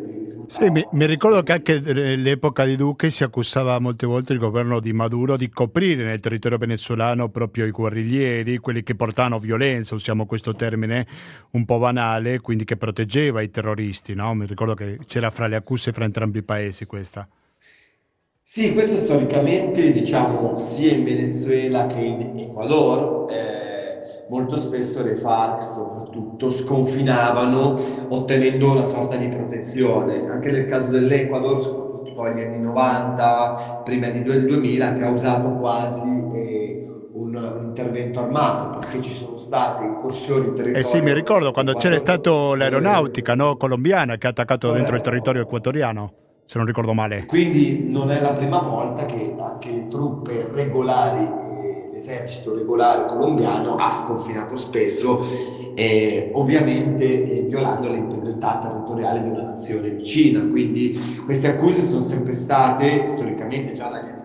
Sì, 0.47 0.69
mi, 0.69 0.87
mi, 0.93 1.07
ricordo 1.07 1.43
che 1.43 1.53
anche 1.53 1.77
all'epoca 1.77 2.67
di 2.67 2.77
Duque 2.77 3.11
si 3.11 3.25
accusava 3.25 3.79
molte 3.79 4.05
volte 4.05 4.35
il 4.35 4.39
governo 4.39 4.81
di 4.81 4.93
Maduro 4.93 5.39
di 5.39 5.49
coprire 5.49 6.05
nel 6.05 6.21
territorio 6.21 6.59
venezuelano 6.59 7.31
proprio 7.31 7.65
i 7.65 7.71
guerriglieri, 7.71 8.59
quelli 8.59 8.83
che 8.83 8.95
portavano 8.95 9.39
violenza, 9.39 9.95
usiamo 9.95 10.27
questo 10.27 10.55
termine 10.55 11.07
un 11.53 11.65
po' 11.65 11.79
banale, 11.79 12.41
quindi 12.41 12.65
che 12.65 12.77
proteggeva 12.77 13.41
i 13.41 13.49
terroristi. 13.49 14.15
No? 14.15 14.35
Mi 14.35 14.45
ricordo 14.45 14.75
che 14.75 14.99
c'era 15.07 15.31
fra 15.31 15.47
le 15.47 15.57
accuse 15.57 15.91
fra 15.91 16.05
entrambi 16.05 16.41
i 16.41 16.43
paesi 16.43 16.85
questa. 16.85 17.27
Sì, 18.45 18.73
questo 18.75 18.97
storicamente, 18.97 19.93
diciamo, 19.93 20.59
sia 20.59 20.93
in 20.93 21.05
Venezuela 21.05 21.87
che 21.87 22.01
in 22.01 22.39
Ecuador, 22.39 23.31
eh, 23.33 24.03
molto 24.29 24.57
spesso 24.59 25.03
le 25.03 25.15
FARC 25.15 25.63
soprattutto 25.63 26.51
sconfinavano 26.51 27.79
ottenendo 28.09 28.73
una 28.73 28.85
sorta 28.85 29.17
di 29.17 29.29
protezione. 29.29 30.29
Anche 30.29 30.51
nel 30.51 30.67
caso 30.67 30.91
dell'Ecuador, 30.91 31.63
soprattutto 31.63 32.13
poi 32.15 32.35
negli 32.35 32.45
anni 32.47 32.61
90, 32.61 33.83
prima 33.85 34.07
anni 34.09 34.23
del 34.23 34.47
2000, 34.47 34.89
ha 34.89 34.93
causato 34.95 35.53
quasi 35.53 36.09
eh, 36.35 36.87
un, 37.13 37.35
un 37.35 37.65
intervento 37.69 38.21
armato, 38.21 38.81
perché 38.81 39.01
ci 39.01 39.15
sono 39.15 39.39
state 39.39 39.85
incursioni 39.85 40.49
in 40.49 40.55
territorio. 40.55 40.79
Eh 40.79 40.83
sì, 40.83 41.01
mi 41.01 41.15
ricordo 41.15 41.53
quando 41.53 41.75
c'era 41.75 41.97
stato 41.97 42.55
l'aeronautica 42.55 43.35
no, 43.35 43.57
colombiana 43.57 44.17
che 44.17 44.27
ha 44.27 44.31
attaccato 44.31 44.67
Corretto. 44.67 44.75
dentro 44.77 44.97
il 44.97 45.03
territorio 45.03 45.43
equatoriano, 45.43 46.13
se 46.45 46.59
non 46.59 46.67
ricordo 46.67 46.93
male. 46.93 47.27
Quindi 47.27 47.89
non 47.89 48.11
è 48.11 48.21
la 48.21 48.33
prima 48.33 48.59
volta 48.59 49.05
che 49.07 49.35
anche 49.39 49.71
le 49.71 49.89
truppe 49.89 50.49
regolari 50.53 51.41
l'esercito 51.93 52.55
regolare 52.55 53.07
colombiano 53.07 53.75
ha 53.75 53.91
sconfinato 53.91 54.57
spesso, 54.57 55.25
eh, 55.75 56.31
ovviamente 56.35 57.05
eh, 57.05 57.43
violando 57.43 57.89
l'integrità 57.89 58.59
territoriale 58.59 59.23
di 59.23 59.29
una 59.29 59.43
nazione 59.43 59.91
vicina. 59.91 60.45
Quindi 60.47 60.99
queste 61.25 61.49
accuse 61.49 61.81
sono 61.81 62.01
sempre 62.01 62.33
state 62.33 63.07
storicamente 63.07 63.73
già 63.73 63.89
dagli 63.89 64.09
anni 64.09 64.22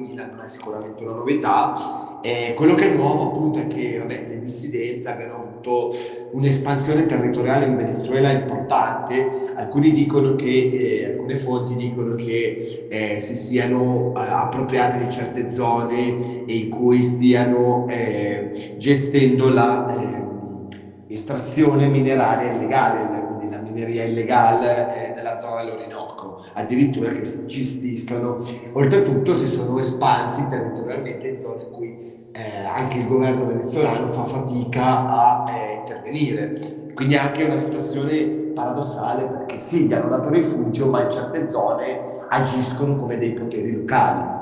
90-2000, 0.00 0.30
non 0.30 0.40
è 0.42 0.46
sicuramente 0.46 1.02
una 1.04 1.14
novità. 1.14 2.18
Eh, 2.22 2.54
quello 2.54 2.74
che 2.74 2.90
è 2.90 2.94
nuovo 2.94 3.28
appunto 3.28 3.58
è 3.60 3.66
che 3.66 3.98
vabbè, 3.98 4.26
le 4.28 4.38
dissidenze 4.38 5.08
abbiano 5.08 5.36
avuto 5.36 5.94
un'espansione 6.32 7.06
territoriale 7.06 7.66
in 7.66 7.76
Venezuela 7.76 8.30
importante. 8.30 9.52
Alcuni 9.54 9.92
dicono 9.92 10.34
che, 10.34 10.68
eh, 10.72 11.04
alcune 11.06 11.36
fonti 11.36 11.74
dicono 11.76 12.14
che 12.14 12.86
eh, 12.88 13.20
si 13.20 13.34
siano 13.34 14.12
eh, 14.16 14.20
appropriate 14.20 15.04
di 15.04 15.10
certe 15.10 15.50
zone 15.50 16.44
e 16.46 16.56
in 16.56 16.70
cui 16.70 17.02
stiano 17.02 17.86
eh, 17.88 18.76
gestendo 18.78 19.48
la 19.50 19.94
ehm, 19.94 20.68
estrazione 21.08 21.86
mineraria 21.86 22.52
illegale, 22.52 23.26
quindi 23.36 23.54
la 23.54 23.60
mineria 23.60 24.04
illegale 24.04 25.08
eh, 25.08 25.12
della 25.12 25.38
zona 25.38 25.62
dell'Orinoco, 25.62 26.09
addirittura 26.54 27.10
che 27.10 27.24
si 27.24 27.46
gestiscono. 27.46 28.38
Oltretutto 28.72 29.34
si 29.36 29.46
sono 29.46 29.78
espansi 29.78 30.46
territorialmente 30.48 31.28
in 31.28 31.40
zone 31.40 31.62
in 31.62 31.70
cui 31.70 32.28
eh, 32.32 32.64
anche 32.64 32.98
il 32.98 33.06
governo 33.06 33.46
venezuelano 33.46 34.08
fa 34.08 34.24
fatica 34.24 35.06
a 35.06 35.44
eh, 35.48 35.74
intervenire. 35.78 36.90
Quindi 36.94 37.14
è 37.14 37.18
anche 37.18 37.44
una 37.44 37.58
situazione 37.58 38.22
paradossale 38.54 39.24
perché 39.24 39.60
sì, 39.60 39.86
gli 39.86 39.92
hanno 39.92 40.08
dato 40.08 40.28
rifugio, 40.28 40.86
ma 40.86 41.02
in 41.02 41.10
certe 41.10 41.48
zone 41.48 42.00
agiscono 42.28 42.96
come 42.96 43.16
dei 43.16 43.32
poteri 43.32 43.72
locali. 43.72 44.38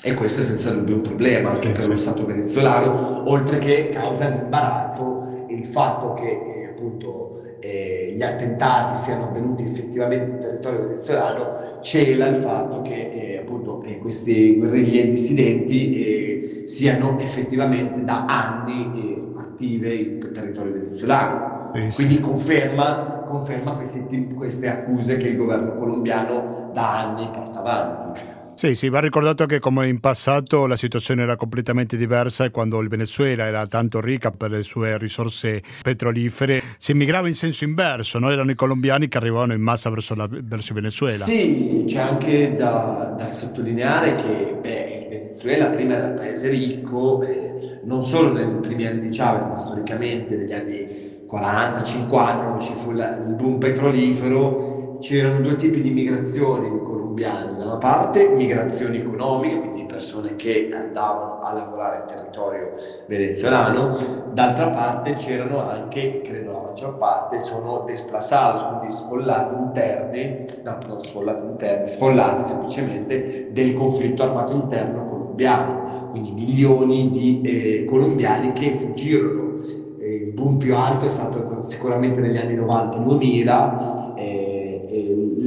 E 0.00 0.14
questo 0.14 0.40
è 0.40 0.42
senza 0.44 0.70
dubbio 0.70 0.96
un 0.96 1.00
problema 1.00 1.50
anche 1.50 1.74
sì, 1.74 1.80
per 1.80 1.90
lo 1.90 1.96
Stato 1.96 2.24
venezuelano, 2.24 3.28
oltre 3.28 3.58
che 3.58 3.88
causa 3.88 4.28
l'imbarazzo 4.28 5.46
il 5.48 5.66
fatto 5.66 6.14
che 6.14 6.28
eh, 6.28 6.68
appunto 6.70 7.42
eh, 7.60 7.97
gli 8.18 8.22
attentati 8.24 8.96
siano 8.96 9.28
avvenuti 9.28 9.62
effettivamente 9.62 10.32
in 10.32 10.38
territorio 10.38 10.88
venezuelano, 10.88 11.78
cela 11.82 12.26
il 12.26 12.34
fatto 12.34 12.82
che 12.82 13.10
eh, 13.12 13.38
appunto 13.38 13.80
eh, 13.84 13.98
questi 13.98 14.56
guerriglieri 14.56 15.10
dissidenti 15.10 15.92
eh, 16.02 16.66
siano 16.66 17.16
effettivamente 17.20 18.02
da 18.02 18.24
anni 18.26 19.32
eh, 19.34 19.38
attive 19.38 19.94
in 19.94 20.30
territorio 20.32 20.72
venezuelano. 20.72 21.70
Quindi 21.94 22.18
conferma, 22.18 23.22
conferma 23.24 23.74
questi, 23.74 24.32
queste 24.34 24.68
accuse 24.68 25.16
che 25.16 25.28
il 25.28 25.36
governo 25.36 25.76
colombiano 25.76 26.70
da 26.72 27.04
anni 27.04 27.28
porta 27.30 27.60
avanti. 27.60 28.20
Sì, 28.58 28.74
sì, 28.74 28.88
va 28.88 28.98
ricordato 28.98 29.46
che 29.46 29.60
come 29.60 29.86
in 29.86 30.00
passato 30.00 30.66
la 30.66 30.74
situazione 30.74 31.22
era 31.22 31.36
completamente 31.36 31.96
diversa 31.96 32.44
e 32.44 32.50
quando 32.50 32.80
il 32.80 32.88
Venezuela 32.88 33.46
era 33.46 33.64
tanto 33.68 34.00
ricca 34.00 34.32
per 34.32 34.50
le 34.50 34.64
sue 34.64 34.98
risorse 34.98 35.62
petrolifere 35.80 36.60
si 36.76 36.90
emigrava 36.90 37.28
in 37.28 37.36
senso 37.36 37.62
inverso, 37.62 38.18
no? 38.18 38.32
erano 38.32 38.50
i 38.50 38.56
colombiani 38.56 39.06
che 39.06 39.16
arrivavano 39.16 39.52
in 39.52 39.60
massa 39.60 39.90
verso, 39.90 40.16
la, 40.16 40.26
verso 40.28 40.72
il 40.72 40.74
Venezuela. 40.74 41.22
Sì, 41.22 41.84
c'è 41.86 42.00
anche 42.00 42.56
da, 42.56 43.14
da 43.16 43.32
sottolineare 43.32 44.16
che 44.16 44.58
beh, 44.60 45.02
il 45.02 45.08
Venezuela 45.08 45.68
prima 45.68 45.94
era 45.94 46.06
un 46.06 46.14
paese 46.16 46.48
ricco, 46.48 47.22
eh, 47.22 47.78
non 47.84 48.02
solo 48.02 48.32
nei 48.32 48.58
primi 48.60 48.86
anni 48.86 49.08
di 49.08 49.16
Chavez, 49.16 49.44
ma 49.44 49.56
storicamente 49.56 50.36
negli 50.36 50.52
anni 50.52 51.26
40, 51.28 51.84
50, 51.84 52.42
quando 52.42 52.64
ci 52.64 52.72
fu 52.74 52.90
la, 52.90 53.18
il 53.18 53.34
boom 53.34 53.58
petrolifero, 53.58 54.98
c'erano 55.00 55.42
due 55.42 55.54
tipi 55.54 55.80
di 55.80 55.90
migrazioni 55.90 56.78
colombiani, 57.18 57.56
da 57.56 57.64
una 57.64 57.78
parte 57.78 58.28
migrazioni 58.28 58.98
economiche, 58.98 59.58
quindi 59.58 59.84
persone 59.84 60.36
che 60.36 60.70
andavano 60.72 61.40
a 61.40 61.52
lavorare 61.52 62.00
in 62.00 62.06
territorio 62.06 62.72
venezuelano, 63.06 63.96
d'altra 64.32 64.68
parte 64.68 65.16
c'erano 65.16 65.68
anche, 65.68 66.20
credo 66.22 66.52
la 66.52 66.60
maggior 66.60 66.96
parte, 66.96 67.40
sono 67.40 67.82
desplazados, 67.86 68.64
quindi 68.64 68.90
sfollati 68.90 69.54
interni, 69.54 70.46
no, 70.62 70.78
non 70.86 71.02
sfollati 71.02 71.44
interni, 71.44 71.88
sfollati 71.88 72.44
semplicemente 72.44 73.48
del 73.50 73.74
conflitto 73.74 74.22
armato 74.22 74.52
interno 74.52 75.08
colombiano, 75.08 76.08
quindi 76.10 76.30
milioni 76.32 77.08
di 77.10 77.40
eh, 77.42 77.84
colombiani 77.84 78.52
che 78.52 78.70
fuggirono. 78.72 79.58
Eh, 80.00 80.14
il 80.14 80.32
boom 80.32 80.58
più 80.58 80.76
alto 80.76 81.06
è 81.06 81.10
stato 81.10 81.64
sicuramente 81.64 82.20
negli 82.20 82.36
anni 82.36 82.56
90-2000. 82.56 84.14
Eh, 84.16 84.68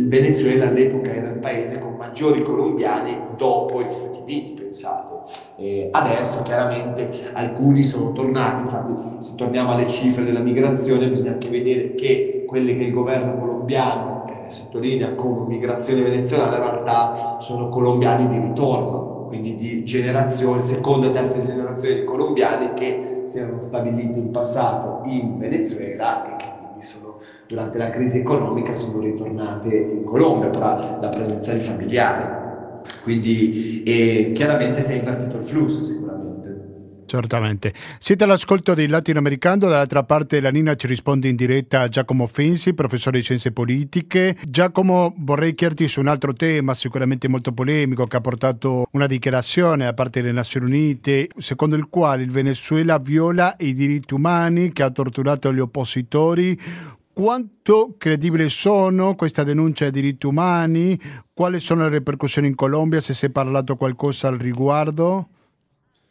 il 0.02 0.08
Venezuela 0.08 0.68
all'epoca 0.68 1.14
era 1.14 1.21
paese 1.42 1.80
con 1.80 1.96
maggiori 1.96 2.42
colombiani 2.42 3.18
dopo 3.36 3.82
gli 3.84 3.92
Stati 3.92 4.20
Uniti, 4.20 4.54
pensate. 4.54 5.30
Eh, 5.58 5.90
adesso 5.92 6.42
chiaramente 6.44 7.10
alcuni 7.34 7.84
sono 7.84 8.14
tornati, 8.14 8.62
infatti 8.62 9.24
se 9.24 9.36
torniamo 9.36 9.74
alle 9.74 9.88
cifre 9.88 10.24
della 10.24 10.40
migrazione 10.40 11.10
bisogna 11.10 11.32
anche 11.32 11.50
vedere 11.50 11.94
che 11.96 12.46
quelle 12.48 12.76
che 12.76 12.84
il 12.84 12.92
governo 12.92 13.38
colombiano 13.38 14.26
eh, 14.28 14.50
sottolinea 14.50 15.16
come 15.16 15.48
migrazione 15.48 16.02
venezuelana 16.02 16.56
in 16.56 16.62
realtà 16.62 17.38
sono 17.40 17.68
colombiani 17.68 18.28
di 18.28 18.40
ritorno, 18.40 19.26
quindi 19.28 19.56
di 19.56 19.84
generazione, 19.84 20.62
seconda 20.62 21.08
e 21.08 21.12
terza 21.12 21.40
generazione 21.40 22.00
di 22.00 22.04
colombiani 22.06 22.74
che 22.74 23.24
si 23.26 23.40
erano 23.40 23.62
stabiliti 23.62 24.20
in 24.20 24.32
passato 24.32 25.02
in 25.06 25.38
Venezuela 25.38 26.26
e 26.26 26.36
che 26.36 26.61
quindi 26.82 26.86
sono 26.86 27.20
durante 27.48 27.78
la 27.78 27.90
crisi 27.90 28.20
economica 28.20 28.74
sono 28.74 29.00
ritornate 29.00 29.76
in 29.76 30.04
Colombia 30.04 30.50
per 30.50 30.60
la 30.60 31.10
presenza 31.10 31.54
di 31.54 31.60
familiari. 31.60 32.40
Quindi 33.04 33.84
eh, 33.84 34.32
chiaramente 34.34 34.82
si 34.82 34.94
è 34.94 34.96
invertito 34.96 35.38
il 35.38 35.44
flusso. 35.44 36.01
Certamente. 37.12 37.74
Siete 38.00 38.24
all'ascolto 38.24 38.74
di 38.74 38.88
Latinoamericano, 38.88 39.68
dall'altra 39.68 40.04
parte 40.04 40.40
la 40.40 40.50
Nina 40.50 40.76
ci 40.76 40.88
risponde 40.88 41.28
in 41.28 41.36
diretta 41.36 41.82
a 41.82 41.88
Giacomo 41.90 42.26
Fensi, 42.26 42.74
professore 42.74 43.18
di 43.18 43.24
scienze 43.26 43.52
politiche. 43.52 44.38
Giacomo, 44.48 45.14
vorrei 45.18 45.54
chiederti 45.54 45.90
su 45.90 46.00
un 46.00 46.08
altro 46.08 46.32
tema 46.32 46.74
sicuramente 46.74 47.28
molto 47.28 47.52
polemico 47.52 48.08
che 48.08 48.16
ha 48.16 48.22
portato 48.22 48.86
una 48.92 49.08
dichiarazione 49.08 49.84
da 49.84 49.94
parte 49.94 50.22
delle 50.22 50.32
Nazioni 50.32 50.68
Unite 50.68 51.28
secondo 51.38 51.76
il 51.76 51.90
quale 51.90 52.24
il 52.24 52.32
Venezuela 52.32 52.98
viola 52.98 53.58
i 53.60 53.74
diritti 53.74 54.14
umani, 54.14 54.72
che 54.72 54.84
ha 54.84 54.90
torturato 54.90 55.54
gli 55.54 55.60
oppositori, 55.60 56.58
quanto 57.12 57.96
credibili 57.98 58.48
sono 58.48 59.16
queste 59.16 59.44
denunce 59.44 59.84
ai 59.84 59.92
diritti 59.92 60.28
umani? 60.28 60.98
Quali 61.34 61.60
sono 61.60 61.90
le 61.90 61.98
ripercussioni 61.98 62.48
in 62.48 62.56
Colombia? 62.56 63.02
Se 63.02 63.14
si 63.14 63.26
è 63.26 63.30
parlato 63.30 63.76
qualcosa 63.76 64.30
al 64.30 64.38
riguardo? 64.38 65.28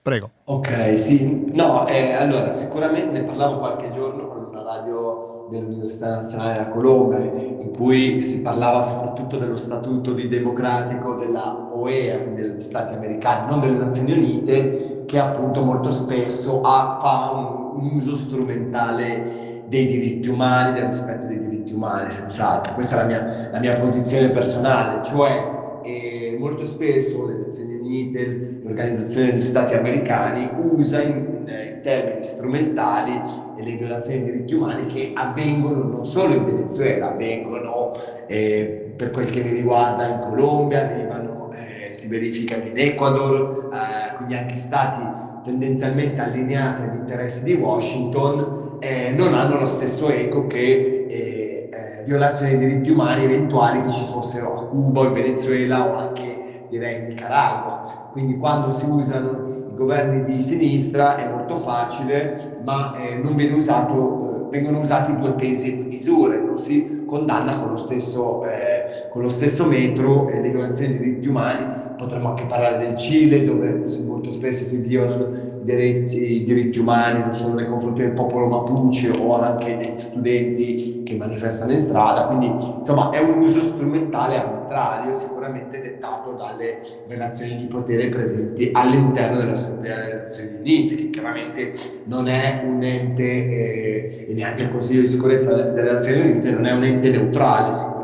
Prego. 0.03 0.31
Ok, 0.45 0.99
sì, 0.99 1.51
no, 1.53 1.87
eh, 1.87 2.15
allora 2.15 2.53
sicuramente 2.53 3.13
ne 3.13 3.23
parlavo 3.23 3.59
qualche 3.59 3.91
giorno 3.91 4.29
con 4.29 4.47
una 4.49 4.63
radio 4.63 5.47
dell'Università 5.51 6.09
Nazionale 6.09 6.53
della 6.55 6.69
Colombia 6.69 7.19
in 7.19 7.73
cui 7.77 8.23
si 8.23 8.41
parlava 8.41 8.83
soprattutto 8.83 9.37
dello 9.37 9.57
statuto 9.57 10.15
di 10.15 10.27
democratico 10.27 11.17
della 11.17 11.69
OEA, 11.75 12.19
quindi 12.19 12.43
degli 12.43 12.61
Stati 12.61 12.95
americani, 12.95 13.51
non 13.51 13.61
delle 13.61 13.77
Nazioni 13.77 14.13
Unite, 14.13 15.05
che 15.07 15.19
appunto 15.19 15.63
molto 15.63 15.91
spesso 15.91 16.63
ha, 16.63 16.97
fa 16.99 17.33
un, 17.35 17.83
un 17.83 17.97
uso 17.97 18.17
strumentale 18.17 19.63
dei 19.67 19.85
diritti 19.85 20.29
umani, 20.29 20.73
del 20.73 20.87
rispetto 20.87 21.27
dei 21.27 21.39
diritti 21.39 21.75
umani, 21.75 22.11
senz'altro. 22.11 22.73
Questa 22.73 22.97
è 22.97 22.99
la 23.01 23.05
mia, 23.07 23.49
la 23.53 23.59
mia 23.59 23.79
posizione 23.79 24.31
personale, 24.31 25.05
cioè 25.05 25.59
eh, 25.83 26.37
molto 26.39 26.65
spesso 26.65 27.27
le 27.27 27.35
Nazioni 27.45 27.75
Unite, 27.75 28.60
l'Organizzazione 28.71 29.33
degli 29.33 29.41
Stati 29.41 29.75
Americani 29.75 30.49
usa 30.57 31.03
in, 31.03 31.45
in, 31.47 31.49
in 31.49 31.81
termini 31.83 32.25
strumentali 32.25 33.21
le 33.57 33.73
violazioni 33.75 34.23
dei 34.23 34.33
diritti 34.33 34.55
umani 34.55 34.87
che 34.87 35.13
avvengono 35.15 35.83
non 35.83 36.07
solo 36.07 36.35
in 36.35 36.45
Venezuela, 36.45 37.11
avvengono 37.11 37.93
eh, 38.27 38.93
per 38.97 39.11
quel 39.11 39.29
che 39.31 39.43
mi 39.43 39.51
riguarda 39.51 40.07
in 40.07 40.19
Colombia, 40.21 40.89
arrivano, 40.89 41.51
eh, 41.53 41.93
si 41.93 42.09
verificano 42.09 42.65
in 42.65 42.77
Ecuador, 42.77 43.71
eh, 43.73 44.17
quindi 44.17 44.35
anche 44.35 44.57
stati 44.57 45.03
tendenzialmente 45.43 46.21
allineati 46.21 46.83
agli 46.83 46.99
interessi 46.99 47.43
di 47.45 47.55
Washington 47.55 48.79
eh, 48.81 49.11
non 49.11 49.35
hanno 49.35 49.59
lo 49.59 49.67
stesso 49.67 50.09
eco 50.09 50.47
che 50.47 51.07
eh, 51.09 51.69
eh, 51.73 52.03
violazioni 52.05 52.57
dei 52.57 52.69
diritti 52.69 52.91
umani 52.91 53.25
eventuali 53.25 53.83
che 53.83 53.91
ci 53.91 54.05
fossero 54.05 54.53
a 54.53 54.65
Cuba, 54.67 55.03
in 55.07 55.13
Venezuela 55.13 55.87
o 55.89 55.97
anche 55.97 56.40
direi 56.71 57.09
Nicaragua. 57.09 58.09
Quindi 58.13 58.39
quando 58.39 58.73
si 58.73 58.87
usano 58.87 59.69
i 59.71 59.75
governi 59.75 60.23
di 60.25 60.41
sinistra 60.41 61.17
è 61.17 61.29
molto 61.29 61.57
facile, 61.57 62.61
ma 62.63 62.97
eh, 62.97 63.17
non 63.17 63.35
viene 63.35 63.55
usato, 63.55 64.47
eh, 64.47 64.51
vengono 64.51 64.81
usati 64.81 65.15
due 65.17 65.33
pesi 65.33 65.73
e 65.73 65.77
due 65.77 65.85
misure, 65.87 66.39
non 66.39 66.59
si 66.59 67.05
condanna 67.05 67.59
con 67.59 67.71
lo 67.71 67.77
stesso, 67.77 68.43
eh, 68.45 69.09
con 69.11 69.23
lo 69.23 69.29
stesso 69.29 69.67
metro 69.67 70.29
le 70.29 70.49
violazioni 70.49 70.97
dei 70.97 71.05
diritti 71.05 71.29
umani. 71.29 71.89
Potremmo 71.97 72.29
anche 72.31 72.45
parlare 72.45 72.79
del 72.79 72.97
Cile, 72.97 73.45
dove 73.45 73.85
molto 74.07 74.31
spesso 74.31 74.65
si 74.65 74.79
violano 74.79 75.50
diritti, 75.63 76.43
diritti 76.43 76.79
umani, 76.79 77.21
non 77.21 77.33
solo 77.33 77.55
nei 77.55 77.67
confronti 77.67 78.03
del 78.03 78.13
popolo 78.13 78.47
Mapuche 78.47 79.11
o 79.11 79.41
anche 79.41 79.77
degli 79.77 79.99
studenti 79.99 81.03
che 81.05 81.15
manifestano 81.15 81.73
in 81.73 81.79
strada, 81.79 82.25
quindi 82.25 82.47
insomma 82.79 83.11
è 83.11 83.21
un 83.21 83.41
uso 83.41 83.63
strumentale 83.63 84.37
arbitrario, 84.37 85.13
sicuramente 85.13 85.81
dettato 85.81 86.33
dalle 86.33 86.81
relazioni 87.07 87.57
di 87.57 87.67
potere 87.67 88.09
presenti 88.09 88.71
all'interno 88.73 89.39
dell'Assemblea 89.39 89.97
delle 89.97 90.15
Nazioni 90.15 90.57
Unite, 90.59 90.95
che 90.95 91.11
chiaramente 91.11 91.73
non 92.05 92.29
è 92.29 92.63
un 92.65 92.83
ente, 92.83 93.23
eh, 93.23 94.27
e 94.29 94.35
neanche 94.35 94.63
il 94.63 94.71
Consiglio 94.71 95.01
di 95.01 95.09
sicurezza 95.09 95.55
delle 95.55 95.93
Nazioni 95.93 96.31
Unite, 96.31 96.51
non 96.51 96.65
è 96.65 96.73
un 96.73 96.83
ente 96.83 97.11
neutrale 97.11 97.73
sicuramente. 97.73 97.99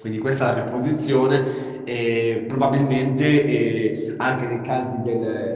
Quindi 0.00 0.18
questa 0.18 0.52
è 0.52 0.56
la 0.56 0.64
mia 0.64 0.72
posizione 0.72 1.42
e 1.84 2.44
probabilmente 2.46 3.44
eh, 3.44 4.14
anche 4.18 4.46
nei 4.46 4.60
casi 4.60 5.00
del, 5.02 5.53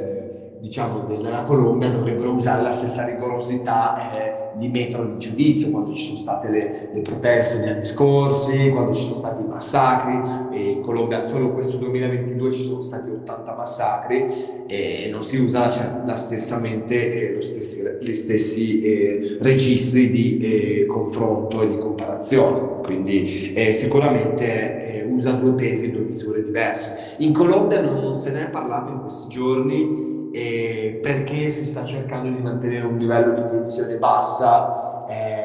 diciamo, 0.68 1.00
della 1.06 1.44
Colombia 1.44 1.88
dovrebbero 1.88 2.32
usare 2.32 2.62
la 2.62 2.70
stessa 2.70 3.04
rigorosità 3.06 4.12
eh, 4.12 4.58
di 4.58 4.68
metro 4.68 5.04
di 5.04 5.18
giudizio 5.18 5.70
quando 5.70 5.94
ci 5.94 6.04
sono 6.04 6.18
state 6.18 6.48
le, 6.50 6.90
le, 6.92 7.00
proteste 7.00 7.58
negli 7.58 7.68
anni 7.70 7.84
scorsi, 7.84 8.68
quando 8.70 8.92
ci 8.92 9.02
sono 9.02 9.14
stati 9.14 9.40
i 9.40 9.46
massacri, 9.46 10.20
e 10.52 10.70
in 10.72 10.80
Colombia 10.82 11.22
solo 11.22 11.52
questo 11.52 11.78
2022 11.78 12.52
ci 12.52 12.60
sono 12.60 12.82
stati 12.82 13.08
80 13.08 13.54
massacri 13.54 14.26
e 14.66 15.08
non 15.10 15.24
si 15.24 15.38
usa 15.38 15.70
cioè, 15.70 16.02
la 16.04 16.16
stessa 16.16 16.58
mente 16.58 17.36
eh, 17.36 17.40
stessi, 17.40 17.82
gli 18.00 18.12
stessi 18.12 18.80
eh, 18.82 19.38
registri 19.40 20.08
di 20.08 20.38
eh, 20.38 20.86
confronto 20.86 21.62
e 21.62 21.68
di 21.68 21.78
comparazione, 21.78 22.82
quindi 22.82 23.54
eh, 23.54 23.72
sicuramente 23.72 25.06
usa 25.08 25.32
due 25.32 25.52
pesi 25.52 25.86
e 25.86 25.90
due 25.90 26.02
misure 26.02 26.42
diverse. 26.42 27.16
In 27.18 27.32
Colombia 27.32 27.80
non, 27.80 28.00
non 28.00 28.14
se 28.14 28.30
ne 28.30 28.46
è 28.46 28.50
parlato 28.50 28.90
in 28.90 29.00
questi 29.00 29.28
giorni 29.28 29.82
eh, 29.82 30.17
perché 30.30 31.50
si 31.50 31.64
sta 31.64 31.84
cercando 31.84 32.28
di 32.28 32.40
mantenere 32.40 32.84
un 32.84 32.98
livello 32.98 33.34
di 33.34 33.44
tensione 33.44 33.96
bassa 33.96 35.04
eh, 35.06 35.37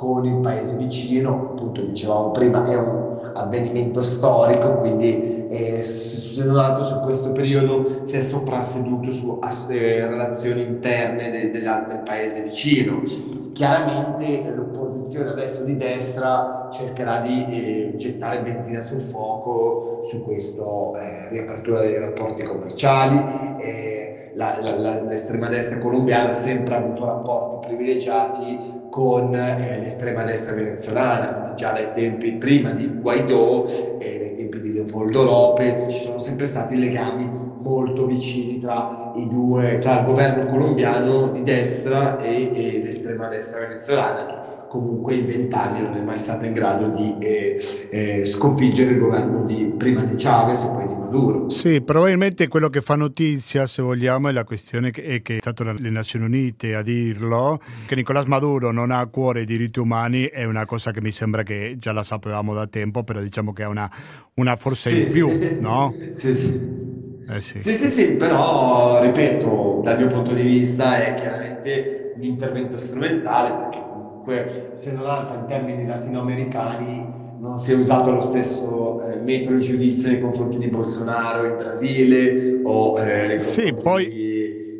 con 0.00 0.24
il 0.24 0.36
paese 0.36 0.76
vicino, 0.76 1.50
appunto 1.50 1.82
dicevamo 1.82 2.30
prima, 2.30 2.66
è 2.66 2.74
un 2.74 3.32
avvenimento 3.34 4.00
storico, 4.00 4.78
quindi 4.78 5.46
eh, 5.48 5.82
se 5.82 6.42
non 6.42 6.56
altro 6.56 6.84
su 6.84 7.00
questo 7.00 7.32
periodo 7.32 8.06
si 8.06 8.16
è 8.16 8.20
soprasseduto 8.20 9.10
su 9.10 9.38
eh, 9.68 10.06
relazioni 10.06 10.62
interne 10.62 11.30
de, 11.30 11.50
de, 11.50 11.60
del 11.60 12.00
paese 12.02 12.40
vicino. 12.40 13.02
Chiaramente 13.52 14.50
l'opposizione 14.54 15.32
adesso 15.32 15.64
di 15.64 15.76
destra 15.76 16.70
cercherà 16.72 17.18
di 17.18 17.44
eh, 17.50 17.92
gettare 17.98 18.40
benzina 18.40 18.80
sul 18.80 19.02
fuoco 19.02 20.00
su 20.04 20.22
questa 20.22 20.62
eh, 20.62 21.28
riapertura 21.28 21.80
dei 21.80 21.98
rapporti 21.98 22.42
commerciali. 22.42 23.22
Eh, 23.58 24.32
la, 24.34 24.56
la, 24.62 24.78
la, 24.78 25.02
l'estrema 25.02 25.48
destra 25.48 25.78
colombiana 25.78 26.30
ha 26.30 26.34
sempre 26.34 26.76
avuto 26.76 27.04
rapporti 27.04 27.66
privilegiati 27.66 28.79
con 28.90 29.34
eh, 29.34 29.78
l'estrema 29.80 30.24
destra 30.24 30.54
venezuelana, 30.54 31.54
già 31.56 31.72
dai 31.72 31.90
tempi 31.92 32.32
prima 32.32 32.70
di 32.72 32.86
Guaidó 32.86 33.64
e 33.98 34.18
dai 34.18 34.34
tempi 34.34 34.60
di 34.60 34.72
Leopoldo 34.74 35.22
Lopez 35.22 35.86
ci 35.90 35.98
sono 35.98 36.18
sempre 36.18 36.46
stati 36.46 36.76
legami 36.76 37.48
molto 37.60 38.06
vicini 38.06 38.58
tra 38.58 39.12
i 39.16 39.28
due, 39.28 39.78
tra 39.78 40.00
il 40.00 40.06
governo 40.06 40.46
colombiano 40.46 41.28
di 41.28 41.42
destra 41.42 42.18
e, 42.20 42.50
e 42.52 42.80
l'estrema 42.82 43.28
destra 43.28 43.60
venezuelana, 43.60 44.26
che 44.26 44.34
comunque 44.68 45.14
in 45.14 45.26
vent'anni 45.26 45.80
non 45.82 45.96
è 45.96 46.00
mai 46.00 46.18
stata 46.18 46.46
in 46.46 46.52
grado 46.52 46.88
di 46.88 47.16
eh, 47.18 47.60
eh, 47.90 48.24
sconfiggere 48.24 48.92
il 48.92 48.98
governo 48.98 49.44
di, 49.44 49.74
prima 49.76 50.02
di 50.02 50.14
Chavez 50.16 50.62
e 50.62 50.68
poi 50.68 50.86
di 50.86 50.94
Maduro. 51.10 51.50
Sì, 51.50 51.82
probabilmente 51.82 52.46
quello 52.46 52.68
che 52.68 52.80
fa 52.80 52.94
notizia, 52.94 53.66
se 53.66 53.82
vogliamo, 53.82 54.28
è 54.28 54.32
la 54.32 54.44
questione 54.44 54.92
che 54.92 55.02
è, 55.02 55.22
che 55.22 55.36
è 55.36 55.40
stato 55.40 55.64
le 55.64 55.90
Nazioni 55.90 56.24
Unite 56.24 56.76
a 56.76 56.82
dirlo, 56.82 57.60
che 57.86 57.96
Nicolás 57.96 58.26
Maduro 58.26 58.70
non 58.70 58.92
ha 58.92 59.00
a 59.00 59.06
cuore 59.06 59.42
i 59.42 59.44
diritti 59.44 59.80
umani 59.80 60.26
è 60.26 60.44
una 60.44 60.64
cosa 60.64 60.92
che 60.92 61.00
mi 61.00 61.10
sembra 61.10 61.42
che 61.42 61.76
già 61.78 61.92
la 61.92 62.04
sapevamo 62.04 62.54
da 62.54 62.68
tempo, 62.68 63.02
però 63.02 63.20
diciamo 63.20 63.52
che 63.52 63.64
è 63.64 63.66
una, 63.66 63.90
una 64.34 64.54
forza 64.54 64.88
sì. 64.88 65.02
in 65.02 65.10
più, 65.10 65.28
no? 65.58 65.96
sì, 66.12 66.34
sì. 66.34 66.68
Eh 67.26 67.40
sì. 67.40 67.60
sì, 67.60 67.74
sì, 67.74 67.88
sì, 67.88 68.06
però 68.12 69.02
ripeto, 69.02 69.80
dal 69.84 69.98
mio 69.98 70.08
punto 70.08 70.32
di 70.32 70.42
vista 70.42 71.04
è 71.04 71.14
chiaramente 71.14 72.12
un 72.16 72.22
intervento 72.24 72.76
strumentale 72.76 73.56
perché 73.56 73.80
comunque 73.80 74.70
se 74.72 74.92
non 74.92 75.06
altro 75.06 75.36
in 75.36 75.46
termini 75.46 75.86
latinoamericani 75.86 77.19
non 77.40 77.58
si 77.58 77.72
è 77.72 77.74
usato 77.74 78.12
lo 78.12 78.20
stesso 78.20 79.02
eh, 79.02 79.16
metodo 79.16 79.56
di 79.56 79.62
giudizio 79.64 80.10
nei 80.10 80.20
confronti 80.20 80.58
di 80.58 80.68
Bolsonaro 80.68 81.46
in 81.46 81.56
Brasile 81.56 82.60
o 82.62 82.98
eh, 82.98 83.26
nei 83.28 83.38
sì, 83.38 83.72
poi... 83.72 84.29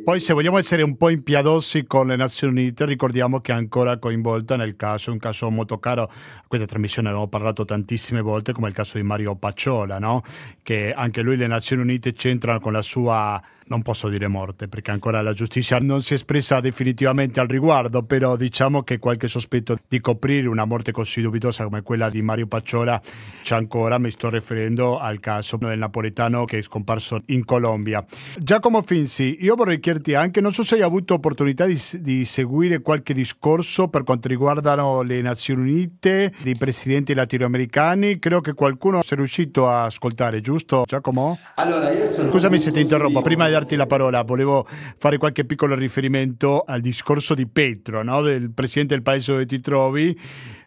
Poi 0.03 0.19
se 0.19 0.33
vogliamo 0.33 0.57
essere 0.57 0.81
un 0.81 0.97
po' 0.97 1.09
impiadosi 1.09 1.85
con 1.85 2.07
le 2.07 2.15
Nazioni 2.15 2.59
Unite, 2.59 2.85
ricordiamo 2.85 3.39
che 3.39 3.51
è 3.51 3.55
ancora 3.55 3.99
coinvolta 3.99 4.55
nel 4.55 4.75
caso, 4.75 5.11
un 5.11 5.19
caso 5.19 5.51
molto 5.51 5.77
caro, 5.77 6.03
a 6.03 6.43
questa 6.47 6.65
trasmissione 6.65 7.09
abbiamo 7.09 7.27
parlato 7.27 7.65
tantissime 7.65 8.19
volte, 8.21 8.51
come 8.51 8.69
il 8.69 8.73
caso 8.73 8.97
di 8.97 9.03
Mario 9.03 9.35
Pacciola, 9.35 9.99
no? 9.99 10.23
che 10.63 10.91
anche 10.91 11.21
lui 11.21 11.37
le 11.37 11.45
Nazioni 11.45 11.83
Unite 11.83 12.13
c'entrano 12.13 12.59
con 12.59 12.71
la 12.71 12.81
sua 12.81 13.39
non 13.71 13.81
posso 13.81 14.09
dire 14.09 14.27
morte 14.27 14.67
perché 14.67 14.91
ancora 14.91 15.21
la 15.21 15.31
giustizia 15.31 15.79
non 15.79 16.01
si 16.01 16.11
è 16.11 16.15
espressa 16.15 16.59
definitivamente 16.59 17.39
al 17.39 17.47
riguardo, 17.47 18.03
però 18.03 18.35
diciamo 18.35 18.83
che 18.83 18.99
qualche 18.99 19.29
sospetto 19.29 19.77
di 19.87 20.01
coprire 20.01 20.47
una 20.47 20.65
morte 20.65 20.91
così 20.91 21.21
dubitosa 21.21 21.63
come 21.63 21.81
quella 21.81 22.09
di 22.09 22.21
Mario 22.21 22.47
Pacciola 22.47 23.01
c'è 23.43 23.55
ancora, 23.55 23.97
mi 23.97 24.11
sto 24.11 24.29
riferendo 24.29 24.99
al 24.99 25.21
caso 25.21 25.55
del 25.55 25.77
napoletano 25.77 26.43
che 26.43 26.57
è 26.57 26.61
scomparso 26.61 27.21
in 27.27 27.45
Colombia. 27.45 28.03
Giacomo 28.37 28.81
Finzi, 28.81 29.37
io 29.39 29.55
vorrei 29.55 29.79
chiederti 29.91 30.13
anche, 30.13 30.41
non 30.41 30.53
so 30.53 30.63
se 30.63 30.75
hai 30.75 30.81
avuto 30.81 31.15
opportunità 31.15 31.65
di, 31.65 31.79
di 31.99 32.23
seguire 32.25 32.81
qualche 32.81 33.13
discorso 33.13 33.89
per 33.89 34.03
quanto 34.03 34.27
riguardano 34.27 35.01
le 35.01 35.21
Nazioni 35.21 35.61
Unite, 35.61 36.31
dei 36.41 36.55
presidenti 36.55 37.13
latinoamericani, 37.13 38.19
credo 38.19 38.41
che 38.41 38.53
qualcuno 38.53 39.01
sia 39.03 39.17
riuscito 39.17 39.67
a 39.67 39.83
ascoltare, 39.83 40.41
giusto 40.41 40.83
Giacomo? 40.85 41.37
Allora, 41.55 41.91
io 41.91 42.07
sono... 42.07 42.31
Scusami 42.31 42.57
se 42.59 42.71
ti 42.71 42.79
interrompo, 42.79 43.21
prima 43.21 43.45
di 43.47 43.51
darti 43.51 43.75
la 43.75 43.87
parola, 43.87 44.21
volevo 44.23 44.65
fare 44.97 45.17
qualche 45.17 45.43
piccolo 45.45 45.75
riferimento 45.75 46.63
al 46.65 46.79
discorso 46.79 47.33
di 47.33 47.47
Petro, 47.47 48.03
no? 48.03 48.21
del 48.21 48.51
presidente 48.51 48.93
del 48.93 49.03
paese 49.03 49.31
dove 49.31 49.45
ti 49.45 49.59
trovi, 49.59 50.17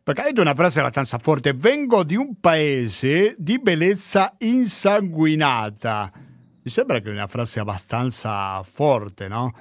perché 0.03 0.21
ha 0.21 0.25
detto 0.25 0.43
una 0.43 0.55
frase 0.55 0.81
abbastanza 0.81 1.19
forte, 1.19 1.55
vengo 1.55 2.05
di 2.05 2.17
un 2.17 2.39
paese 2.39 3.35
di 3.39 3.59
bellezza 3.59 4.35
insanguinata. 4.39 6.13
Mi 6.65 6.71
sembra 6.71 6.99
che 7.01 7.11
una 7.11 7.27
frase 7.27 7.61
abbastanza 7.61 8.63
forte, 8.63 9.29
no? 9.29 9.53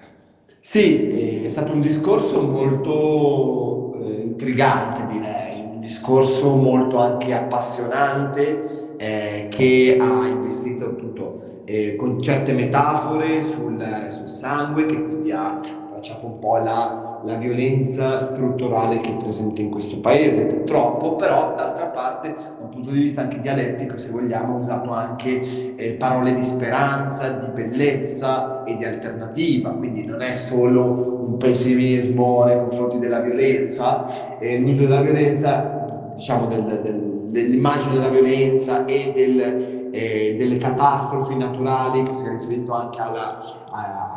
Sì, 0.62 1.42
è 1.44 1.50
stato 1.50 1.74
un 1.74 1.82
discorso 1.82 2.42
molto 2.42 4.00
eh, 4.00 4.22
intrigante, 4.22 5.06
direi, 5.08 5.66
un 5.66 5.82
discorso 5.82 6.56
molto 6.56 7.00
anche 7.00 7.34
appassionante 7.34 8.96
eh, 8.96 9.48
che 9.50 9.98
ha 10.00 10.28
investito 10.28 10.86
appunto 10.86 11.64
eh, 11.66 11.98
con 11.98 12.22
certe 12.22 12.54
metafore 12.54 13.44
sul, 13.44 14.08
sul, 14.08 14.30
sangue 14.30 14.86
che 14.86 14.96
quindi 15.04 15.34
ha 15.34 15.60
tracciato 16.04 16.26
un 16.26 16.40
po' 16.40 16.58
la, 16.58 17.22
la, 17.24 17.36
violenza 17.36 18.20
strutturale 18.20 19.00
che 19.00 19.12
è 19.12 19.16
presente 19.16 19.62
in 19.62 19.70
questo 19.70 20.00
paese 20.00 20.46
purtroppo, 20.46 21.16
però 21.16 21.56
d'altra 21.56 21.86
parte 21.86 22.34
da 22.34 22.64
un 22.64 22.70
punto 22.70 22.92
di 22.92 23.00
vista 23.00 23.22
anche 23.22 23.40
dialettico 23.40 23.98
se 23.98 24.12
vogliamo 24.12 24.56
ha 24.56 24.60
usato 24.60 24.92
anche 24.92 25.40
eh, 25.78 25.94
parole 25.94 26.34
di 26.34 26.44
speranza, 26.44 27.30
di 27.30 27.48
bellezza 27.54 28.64
e 28.66 28.76
di 28.76 28.84
alternativa, 28.84 29.70
quindi 29.70 30.04
non 30.04 30.22
è 30.22 30.36
solo 30.36 31.26
un 31.26 31.38
pessimismo 31.38 32.44
nei 32.44 32.58
confronti 32.58 33.00
della 33.00 33.20
violenza, 33.20 34.06
eh, 34.40 34.60
l'uso 34.60 34.82
della 34.82 35.02
violenza 35.02 36.12
diciamo 36.16 36.48
del, 36.48 36.82
del 36.84 37.13
dell'immagine 37.34 37.96
della 37.96 38.10
violenza 38.10 38.86
e 38.86 39.12
del, 39.14 39.90
eh, 39.92 40.36
delle 40.38 40.58
catastrofi 40.58 41.36
naturali, 41.36 42.04
che 42.04 42.16
si 42.16 42.28
è 42.28 42.30
riferito 42.30 42.74
anche 42.74 43.02
alla, 43.02 43.40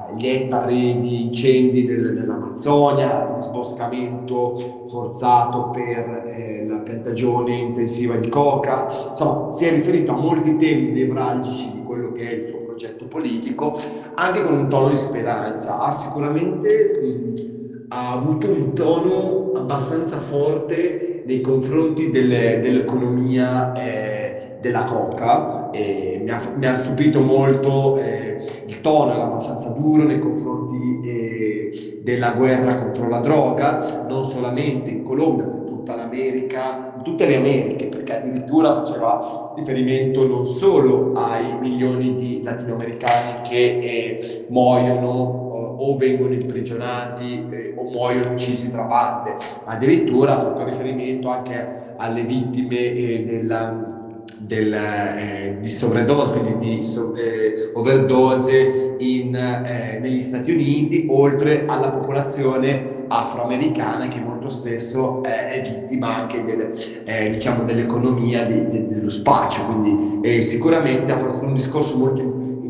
agli 0.08 0.26
ettari 0.28 0.98
di 0.98 1.22
incendi 1.22 1.86
del, 1.86 2.14
dell'Amazzonia, 2.14 3.26
al 3.26 3.36
disboscamento 3.38 4.54
forzato 4.88 5.70
per 5.70 6.34
eh, 6.36 6.66
la 6.68 6.78
piantagione 6.80 7.56
intensiva 7.56 8.16
di 8.16 8.28
coca, 8.28 8.86
insomma 9.10 9.50
si 9.50 9.64
è 9.64 9.70
riferito 9.70 10.12
a 10.12 10.16
molti 10.16 10.56
temi 10.56 10.92
nevralgici 10.92 11.72
di 11.72 11.82
quello 11.84 12.12
che 12.12 12.28
è 12.28 12.32
il 12.34 12.42
suo 12.42 12.58
progetto 12.58 13.06
politico, 13.06 13.80
anche 14.14 14.44
con 14.44 14.54
un 14.54 14.68
tono 14.68 14.90
di 14.90 14.96
speranza. 14.96 15.78
Ha 15.78 15.90
sicuramente 15.90 17.00
mh, 17.02 17.86
ha 17.88 18.12
avuto 18.12 18.48
un 18.48 18.74
tono 18.74 19.52
abbastanza 19.54 20.18
forte 20.18 21.15
nei 21.26 21.40
confronti 21.40 22.10
delle, 22.10 22.60
dell'economia 22.60 23.72
eh, 23.74 24.56
della 24.60 24.84
coca. 24.84 25.70
Eh, 25.72 26.20
mi, 26.22 26.30
ha, 26.30 26.40
mi, 26.56 26.66
ha, 26.66 26.74
stupito 26.74 27.20
molto 27.20 27.98
eh, 27.98 28.62
il 28.66 28.80
tono, 28.80 29.12
era 29.12 29.24
abbastanza 29.24 29.70
duro 29.70 30.04
nei 30.04 30.18
confronti 30.18 31.08
eh, 31.08 32.00
della 32.02 32.30
guerra 32.30 32.74
contro 32.74 33.08
la 33.08 33.18
droga, 33.18 34.04
non 34.08 34.24
solamente 34.24 34.90
in 34.90 35.02
Colombia, 35.02 35.44
ma 35.44 35.56
in 35.56 35.66
tutta 35.66 35.96
l'America, 35.96 36.92
in 36.96 37.02
tutte 37.02 37.26
le 37.26 37.36
Americhe, 37.36 37.86
perché 37.88 38.18
addirittura 38.18 38.76
faceva 38.76 39.52
riferimento 39.56 40.26
non 40.26 40.44
solo 40.46 41.12
ai 41.14 41.58
milioni 41.60 42.14
di 42.14 42.42
latinoamericani 42.42 43.40
che 43.42 43.78
eh, 43.78 44.46
muoiono 44.48 45.45
o 45.56 45.96
vengono 45.96 46.32
imprigionati 46.34 47.46
eh, 47.50 47.74
o 47.76 47.84
muoiono 47.90 48.32
uccisi 48.32 48.70
tra 48.70 48.84
bande. 48.84 49.36
Addirittura 49.64 50.36
ha 50.36 50.40
fatto 50.40 50.64
riferimento 50.64 51.28
anche 51.28 51.94
alle 51.96 52.22
vittime 52.22 52.78
eh, 52.78 53.24
della 53.24 53.94
del, 54.38 54.72
eh, 54.72 55.58
di 55.60 55.70
sovradose, 55.70 56.38
quindi 56.38 56.76
di 56.76 56.84
so, 56.84 57.14
eh, 57.14 57.70
overdose 57.74 58.94
in, 58.98 59.34
eh, 59.34 59.98
negli 60.00 60.20
Stati 60.20 60.52
Uniti, 60.52 61.06
oltre 61.10 61.64
alla 61.66 61.90
popolazione 61.90 62.94
afroamericana 63.08 64.08
che 64.08 64.18
molto 64.18 64.48
spesso 64.48 65.22
è 65.22 65.60
vittima 65.62 66.16
anche 66.16 66.42
del, 66.42 66.72
eh, 67.04 67.30
diciamo, 67.30 67.64
dell'economia 67.64 68.44
di, 68.44 68.66
de, 68.66 68.88
dello 68.88 69.10
spazio. 69.10 69.64
Quindi 69.64 70.20
eh, 70.28 70.40
sicuramente 70.40 71.12
ha 71.12 71.18
fatto 71.18 71.44
un 71.44 71.54
discorso 71.54 71.96
molto 71.96 72.20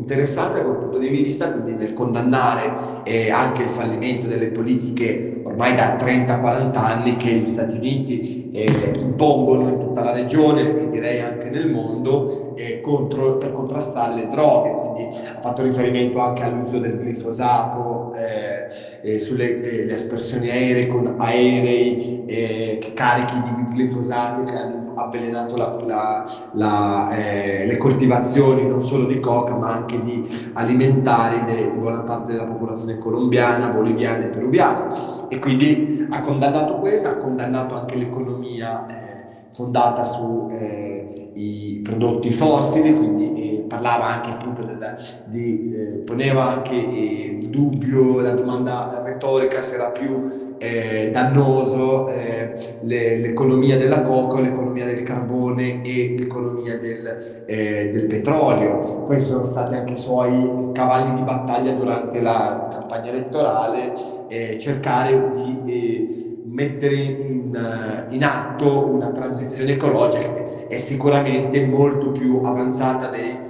interessante 0.07 0.59
da 0.59 0.63
quel 0.63 0.77
punto 0.77 0.97
di 0.97 1.09
vista, 1.09 1.51
quindi 1.51 1.73
nel 1.73 1.91
condannare 1.91 3.03
eh, 3.03 3.29
anche 3.29 3.63
il 3.63 3.69
fallimento 3.69 4.27
delle 4.27 4.47
politiche 4.47 5.41
ormai 5.43 5.75
da 5.75 5.97
30-40 5.97 6.77
anni 6.77 7.15
che 7.17 7.31
gli 7.33 7.47
Stati 7.47 7.75
Uniti 7.75 8.49
eh, 8.51 8.93
impongono 8.95 9.67
in 9.67 9.79
tutta 9.79 10.03
la 10.03 10.11
regione 10.13 10.79
e 10.79 10.89
direi 10.89 11.19
anche 11.19 11.49
nel 11.49 11.69
mondo 11.69 12.55
eh, 12.55 12.79
contro, 12.79 13.37
per 13.37 13.51
contrastare 13.51 14.15
le 14.15 14.27
droghe. 14.27 14.71
Quindi 14.71 15.15
ha 15.35 15.41
fatto 15.41 15.63
riferimento 15.63 16.19
anche 16.19 16.43
all'uso 16.43 16.79
del 16.79 16.99
glifosato 16.99 18.15
eh, 18.15 19.19
sulle 19.19 19.87
eh, 19.87 19.93
aspersioni 19.93 20.49
aeree 20.49 20.87
con 20.87 21.15
aerei 21.17 22.23
eh, 22.27 22.91
carichi 22.93 23.35
di 23.41 23.67
glifosati 23.75 24.45
che 24.45 24.55
hanno 24.55 24.76
avvelenato 24.97 25.55
la, 25.55 25.77
la, 25.85 26.25
la, 26.53 27.17
eh, 27.17 27.65
le 27.65 27.77
coltivazioni 27.77 28.67
non 28.67 28.79
solo 28.79 29.05
di 29.05 29.19
coca 29.19 29.55
ma 29.55 29.71
anche 29.71 29.99
di 29.99 30.27
alimentari 30.53 31.43
de, 31.45 31.69
di 31.69 31.77
buona 31.77 32.01
parte 32.01 32.31
della 32.31 32.45
popolazione 32.45 32.97
colombiana, 32.97 33.67
boliviana 33.67 34.25
e 34.25 34.27
peruviana. 34.27 35.27
E 35.29 35.39
quindi 35.39 36.07
ha 36.09 36.21
condannato 36.21 36.75
questo, 36.79 37.09
ha 37.09 37.15
condannato 37.15 37.75
anche 37.75 37.95
l'economia 37.97 38.85
eh, 38.87 39.25
fondata 39.51 40.03
sui 40.03 40.53
eh, 40.57 41.81
prodotti 41.83 42.31
fossili, 42.31 42.93
quindi 42.93 43.59
eh, 43.59 43.65
parlava 43.67 44.05
anche 44.05 44.29
appunto 44.29 44.63
del, 44.63 44.95
di, 45.25 45.73
eh, 45.73 45.85
poneva 45.99 46.55
anche 46.55 46.75
il 46.75 47.49
dubbio, 47.49 48.19
la 48.19 48.31
domanda 48.31 49.01
retorica 49.17 49.61
era 49.61 49.89
più 49.89 50.55
eh, 50.59 51.09
dannoso 51.11 52.07
eh, 52.09 52.77
le, 52.81 53.17
l'economia 53.17 53.77
della 53.77 54.01
coca, 54.01 54.39
l'economia 54.39 54.85
del 54.85 55.03
carbone 55.03 55.81
e 55.83 56.15
l'economia 56.17 56.77
del, 56.77 57.43
eh, 57.45 57.89
del, 57.91 58.05
petrolio. 58.05 58.77
Questi 59.05 59.31
sono 59.31 59.43
stati 59.43 59.75
anche 59.75 59.93
i 59.93 59.97
suoi 59.97 60.69
cavalli 60.73 61.15
di 61.15 61.21
battaglia 61.21 61.71
durante 61.73 62.21
la 62.21 62.69
campagna 62.71 63.09
elettorale, 63.09 63.91
eh, 64.29 64.57
cercare 64.59 65.29
di 65.31 65.63
eh, 65.65 66.41
mettere 66.45 66.95
in, 66.95 67.55
eh, 67.55 68.13
in, 68.13 68.23
atto 68.23 68.85
una 68.87 69.09
transizione 69.11 69.73
ecologica 69.73 70.31
che 70.33 70.67
è 70.67 70.79
sicuramente 70.79 71.65
molto 71.65 72.11
più 72.11 72.39
avanzata 72.43 73.07
dei, 73.07 73.45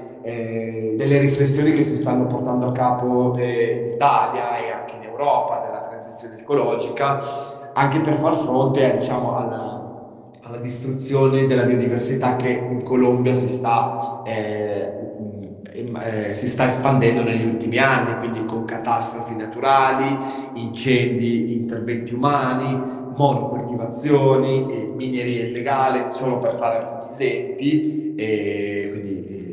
delle 0.97 1.19
riflessioni 1.19 1.71
che 1.71 1.81
si 1.81 1.95
stanno 1.95 2.25
portando 2.25 2.67
a 2.67 2.71
capo 2.73 3.33
in 3.37 3.91
Italia 3.93 4.56
e 5.17 5.23
anche 5.23 5.23
in 5.23 5.23
Europa 5.23 5.65
della 5.65 5.79
transizione 5.87 6.39
ecologica, 6.39 7.19
anche 7.73 7.99
per 7.99 8.15
far 8.15 8.35
fronte 8.35 8.97
diciamo, 8.99 9.35
alla, 9.35 10.31
alla, 10.43 10.57
distruzione 10.57 11.45
della 11.45 11.63
biodiversità 11.63 12.35
che 12.35 12.49
in 12.49 12.83
Colombia 12.83 13.33
si 13.33 13.47
sta, 13.47 14.21
eh, 14.25 14.93
eh, 15.69 16.33
si 16.33 16.47
sta 16.47 16.65
espandendo 16.65 17.23
negli 17.23 17.45
ultimi 17.45 17.77
anni, 17.77 18.17
quindi 18.19 18.45
con 18.45 18.65
catastrofi 18.65 19.35
naturali, 19.35 20.17
incendi, 20.53 21.53
interventi 21.53 22.13
umani, 22.13 23.05
monocoltivazioni, 23.15 24.91
mineria 24.95 25.45
illegale, 25.45 26.11
solo 26.11 26.37
per 26.37 26.55
fare 26.55 26.77
alcuni 26.77 27.09
esempi. 27.09 28.15
E 28.15 28.89
quindi, 28.91 29.46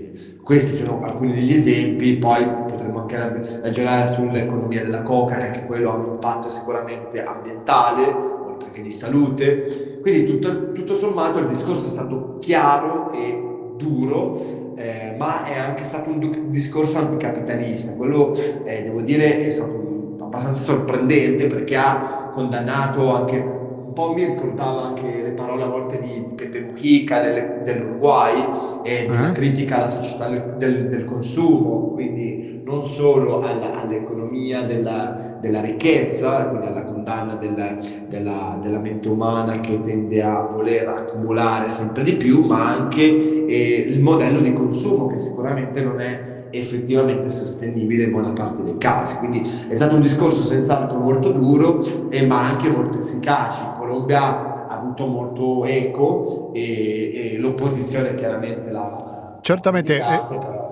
questi 0.44 0.76
sono 0.76 1.00
alcuni 1.00 1.32
degli 1.32 1.52
esempi, 1.52 2.16
poi 2.16 2.46
potremmo 2.46 3.00
anche 3.00 3.16
ragionare 3.62 4.06
sull'economia 4.06 4.82
della 4.82 5.02
coca, 5.02 5.36
che 5.36 5.46
anche 5.46 5.64
quello 5.64 5.90
ha 5.90 5.94
un 5.94 6.12
impatto 6.12 6.50
sicuramente 6.50 7.24
ambientale, 7.24 8.14
oltre 8.46 8.70
che 8.70 8.82
di 8.82 8.92
salute. 8.92 9.98
Quindi 10.02 10.24
tutto, 10.24 10.72
tutto 10.72 10.94
sommato 10.94 11.38
il 11.38 11.46
discorso 11.46 11.86
è 11.86 11.88
stato 11.88 12.36
chiaro 12.40 13.10
e 13.12 13.72
duro, 13.76 14.74
eh, 14.76 15.14
ma 15.18 15.44
è 15.44 15.56
anche 15.56 15.84
stato 15.84 16.10
un 16.10 16.18
du- 16.18 16.48
discorso 16.48 16.98
anticapitalista. 16.98 17.92
Quello, 17.92 18.34
eh, 18.64 18.82
devo 18.82 19.00
dire, 19.00 19.38
è 19.38 19.50
stato 19.50 20.16
abbastanza 20.20 20.60
sorprendente 20.60 21.46
perché 21.46 21.76
ha 21.76 22.30
condannato 22.32 23.14
anche 23.14 23.36
un 23.38 23.92
po' 23.94 24.12
mi 24.12 24.24
ricordava 24.24 24.82
anche 24.82 25.22
le 25.22 25.30
parole 25.30 25.62
a 25.62 25.66
volte 25.66 25.98
di 25.98 26.20
Pepe 26.34 26.60
Mujica 26.60 27.20
del, 27.20 27.60
dell'Uruguay 27.62 28.73
e 28.84 29.06
della 29.08 29.28
uh-huh. 29.28 29.32
critica 29.32 29.76
alla 29.76 29.88
società 29.88 30.28
del, 30.28 30.88
del, 30.88 31.04
consumo, 31.06 31.92
quindi 31.92 32.60
non 32.64 32.84
solo 32.84 33.40
alla, 33.42 33.80
all'economia 33.80 34.62
della, 34.62 35.38
della, 35.40 35.62
ricchezza, 35.62 36.48
quindi 36.48 36.66
alla 36.66 36.84
condanna 36.84 37.34
della, 37.36 37.76
della, 38.08 38.58
della, 38.62 38.78
mente 38.78 39.08
umana 39.08 39.58
che 39.60 39.80
tende 39.80 40.22
a 40.22 40.42
voler 40.42 40.86
accumulare 40.86 41.70
sempre 41.70 42.02
di 42.02 42.14
più, 42.16 42.44
ma 42.44 42.76
anche 42.76 43.02
eh, 43.46 43.84
il 43.88 44.00
modello 44.00 44.40
di 44.40 44.52
consumo 44.52 45.06
che 45.06 45.18
sicuramente 45.18 45.82
non 45.82 46.00
è 46.00 46.42
effettivamente 46.50 47.30
sostenibile 47.30 48.04
in 48.04 48.10
buona 48.10 48.32
parte 48.32 48.62
dei 48.62 48.76
casi. 48.76 49.16
Quindi 49.16 49.42
è 49.68 49.74
stato 49.74 49.94
un 49.94 50.02
discorso 50.02 50.42
senz'altro 50.42 50.98
molto 50.98 51.30
duro, 51.30 51.80
eh, 52.10 52.26
ma 52.26 52.48
anche 52.48 52.68
molto 52.68 52.98
efficace. 52.98 53.62
In 53.62 53.72
Colombia 53.78 54.53
ha 54.66 54.78
avuto 54.78 55.06
molto 55.06 55.64
eco 55.64 56.52
e, 56.54 57.34
e 57.34 57.38
l'opposizione 57.38 58.14
chiaramente 58.14 58.70
l'ha... 58.70 59.38
Certamente. 59.40 59.96
Eh, 59.98 60.62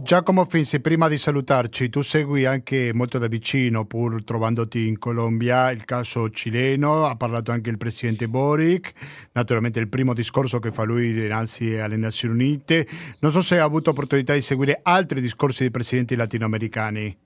Giacomo 0.00 0.44
Finzi, 0.44 0.80
prima 0.80 1.08
di 1.08 1.18
salutarci, 1.18 1.88
tu 1.90 2.02
segui 2.02 2.46
anche 2.46 2.92
molto 2.94 3.18
da 3.18 3.26
vicino, 3.26 3.84
pur 3.84 4.22
trovandoti 4.22 4.86
in 4.86 4.98
Colombia, 4.98 5.70
il 5.70 5.84
caso 5.84 6.30
cileno, 6.30 7.04
ha 7.04 7.16
parlato 7.16 7.50
anche 7.50 7.68
il 7.68 7.76
presidente 7.76 8.28
Boric, 8.28 8.92
naturalmente 9.32 9.80
il 9.80 9.88
primo 9.88 10.14
discorso 10.14 10.60
che 10.60 10.70
fa 10.70 10.84
lui 10.84 11.12
dinanzi 11.12 11.76
alle 11.76 11.96
Nazioni 11.96 12.34
Unite. 12.34 12.86
Non 13.18 13.32
so 13.32 13.40
se 13.42 13.58
ha 13.58 13.64
avuto 13.64 13.90
opportunità 13.90 14.32
di 14.32 14.40
seguire 14.40 14.78
altri 14.82 15.20
discorsi 15.20 15.64
di 15.64 15.70
presidenti 15.70 16.14
latinoamericani. 16.14 17.18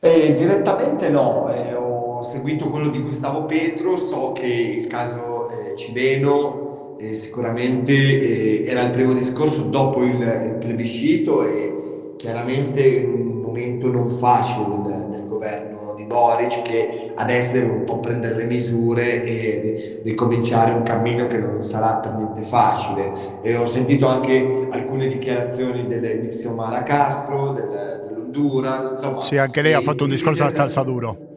Eh, 0.00 0.32
direttamente 0.32 1.08
no, 1.08 1.52
eh, 1.52 1.74
ho 1.74 2.07
seguito 2.22 2.68
quello 2.68 2.88
di 2.88 3.00
Gustavo 3.00 3.44
Petro, 3.44 3.96
so 3.96 4.32
che 4.32 4.46
il 4.46 4.86
caso 4.86 5.50
eh, 5.50 5.76
cileno 5.76 6.96
eh, 6.98 7.14
sicuramente 7.14 7.92
eh, 7.92 8.64
era 8.66 8.82
il 8.82 8.90
primo 8.90 9.12
discorso 9.12 9.62
dopo 9.62 10.02
il, 10.02 10.20
il, 10.20 10.56
plebiscito 10.58 11.46
e 11.46 12.14
chiaramente 12.16 13.04
un 13.06 13.40
momento 13.40 13.90
non 13.90 14.10
facile 14.10 14.66
del, 14.82 15.06
del, 15.10 15.26
governo 15.28 15.94
di 15.96 16.02
Boric 16.04 16.62
che 16.62 17.12
adesso 17.14 17.54
deve 17.54 17.70
un 17.70 17.84
po' 17.84 18.00
prendere 18.00 18.34
le 18.34 18.44
misure 18.44 19.22
e 19.22 20.00
ricominciare 20.02 20.72
un 20.72 20.82
cammino 20.82 21.28
che 21.28 21.38
non 21.38 21.62
sarà 21.62 21.96
per 21.96 22.14
niente 22.14 22.42
facile. 22.42 23.12
E 23.42 23.56
ho 23.56 23.66
sentito 23.66 24.06
anche 24.08 24.68
alcune 24.70 25.06
dichiarazioni 25.06 25.86
delle, 25.86 26.18
di 26.18 26.26
Xiomara 26.26 26.82
Castro, 26.82 27.52
del, 27.52 28.06
dell'Honduras. 28.08 28.90
Insomma, 28.90 29.20
sì, 29.20 29.36
anche 29.36 29.62
lei 29.62 29.74
ha 29.74 29.80
fatto 29.80 30.04
un 30.04 30.10
discorso 30.10 30.42
abbastanza 30.42 30.82
duro. 30.82 31.27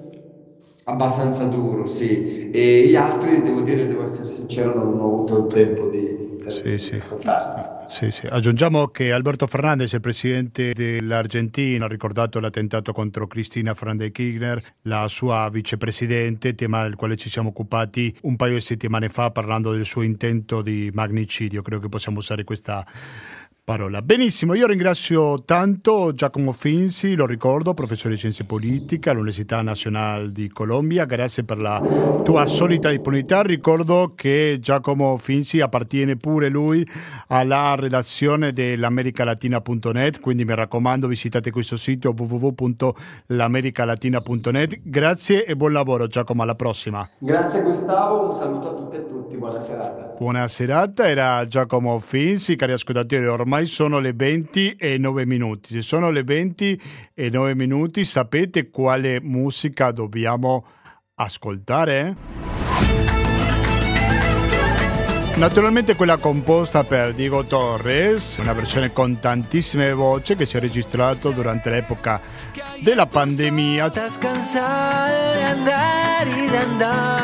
Abbastanza 0.84 1.46
duro, 1.46 1.86
sì. 1.88 2.50
E 2.52 2.88
gli 2.88 2.96
altri, 2.96 3.42
devo 3.42 3.62
dire, 3.62 3.88
devo 3.88 4.04
essere 4.04 4.28
sincero, 4.28 4.74
non 4.74 5.00
ho 5.00 5.06
avuto 5.06 5.46
il 5.46 5.54
tempo 5.54 5.88
di, 5.90 6.22
sì, 6.48 6.78
sì. 6.78 7.00
Sì, 7.88 8.10
sì. 8.10 8.26
Aggiungiamo 8.26 8.88
che 8.88 9.12
Alberto 9.12 9.48
Fernandez, 9.48 9.92
il 9.94 10.00
presidente 10.00 10.74
dell'Argentina, 10.74 11.86
ha 11.86 11.88
ricordato 11.88 12.40
l'attentato 12.40 12.94
contro 12.94 13.28
Cristina 13.28 13.74
Fernández 13.74 14.12
Kirchner, 14.12 14.62
la 14.84 15.08
sua 15.08 15.50
vicepresidente, 15.52 16.56
tema 16.56 16.84
del 16.84 16.96
quale 16.96 17.16
ci 17.18 17.30
siamo 17.30 17.50
occupati 17.50 18.16
un 18.22 18.36
paio 18.36 18.56
di 18.56 18.62
settimane 18.62 19.10
fa 19.10 19.30
parlando 19.32 19.72
del 19.72 19.86
suo 19.86 20.02
intento 20.02 20.62
di 20.62 20.90
magnicidio. 20.94 21.62
Credo 21.62 21.82
che 21.82 21.90
possiamo 21.90 22.20
usare 22.20 22.44
questa 22.44 22.86
parola. 23.72 24.02
Benissimo, 24.02 24.54
io 24.54 24.68
ringrazio 24.68 25.46
tanto 25.46 26.14
Giacomo 26.14 26.52
Finzi, 26.52 27.16
lo 27.16 27.26
ricordo, 27.26 27.74
professore 27.74 28.16
di 28.16 28.18
scienze 28.18 28.44
politiche 28.44 29.10
all'Università 29.10 29.62
Nazionale 29.62 30.34
di 30.34 30.50
Colombia, 30.50 31.06
grazie 31.06 31.46
per 31.46 31.58
la 31.58 31.82
tua 32.22 32.46
solita 32.48 32.90
disponibilità. 32.90 33.42
Ricordo 33.44 34.12
che 34.14 34.58
Giacomo 34.60 35.16
Finzi 35.16 35.62
appartiene 35.62 36.18
pure 36.18 36.50
lui 36.50 36.86
alla 37.28 37.74
redazione 37.76 38.52
dell'americalatina.net, 38.52 40.20
quindi 40.20 40.44
mi 40.44 40.54
raccomando 40.54 41.08
visitate 41.08 41.50
questo 41.50 41.78
sito 41.78 42.14
www.l'americalatina.net. 42.14 44.80
Grazie 44.84 45.46
e 45.46 45.56
buon 45.56 45.72
lavoro 45.72 46.08
Giacomo, 46.08 46.44
alla 46.44 46.56
prossima. 46.56 47.08
Grazie 47.20 47.62
Gustavo, 47.62 48.26
un 48.26 48.34
saluto 48.34 48.70
a 48.70 48.74
tutte 48.74 48.98
e 48.98 49.06
tutti. 49.06 49.38
buona 49.38 49.62
serata. 49.62 50.11
Buona 50.22 50.48
serata, 50.48 51.10
era 51.10 51.48
Giacomo 51.48 51.98
Finzi, 51.98 52.56
cari 52.56 52.74
ascoltatori, 52.74 53.26
ormai 53.26 53.66
sono 53.66 53.98
le 53.98 54.14
20 54.14 54.76
e 54.76 55.00
9 55.00 55.26
minuti. 55.26 55.74
Se 55.74 55.82
sono 55.82 56.12
le 56.12 56.22
20 56.22 56.80
e 57.16 57.32
9 57.32 57.56
minuti, 57.56 58.06
sapete 58.06 58.70
quale 58.70 59.20
musica 59.20 59.90
dobbiamo 59.90 60.64
ascoltare? 61.16 62.16
Naturalmente 65.38 65.96
quella 65.96 66.18
composta 66.18 66.84
per 66.84 67.16
Diego 67.16 67.44
Torres, 67.46 68.38
una 68.38 68.54
versione 68.54 68.94
con 68.94 69.18
tantissime 69.20 69.92
voci 69.92 70.36
che 70.36 70.46
si 70.46 70.56
è 70.56 70.60
registrato 70.60 71.32
durante 71.32 71.72
l'epoca 71.72 72.22
della 72.80 73.08
pandemia. 73.08 73.88
Estás 73.88 74.20
cansado 74.20 75.34
de 75.34 75.44
andar 75.46 76.28
y 76.28 76.48
de 76.48 76.58
andar 76.60 77.21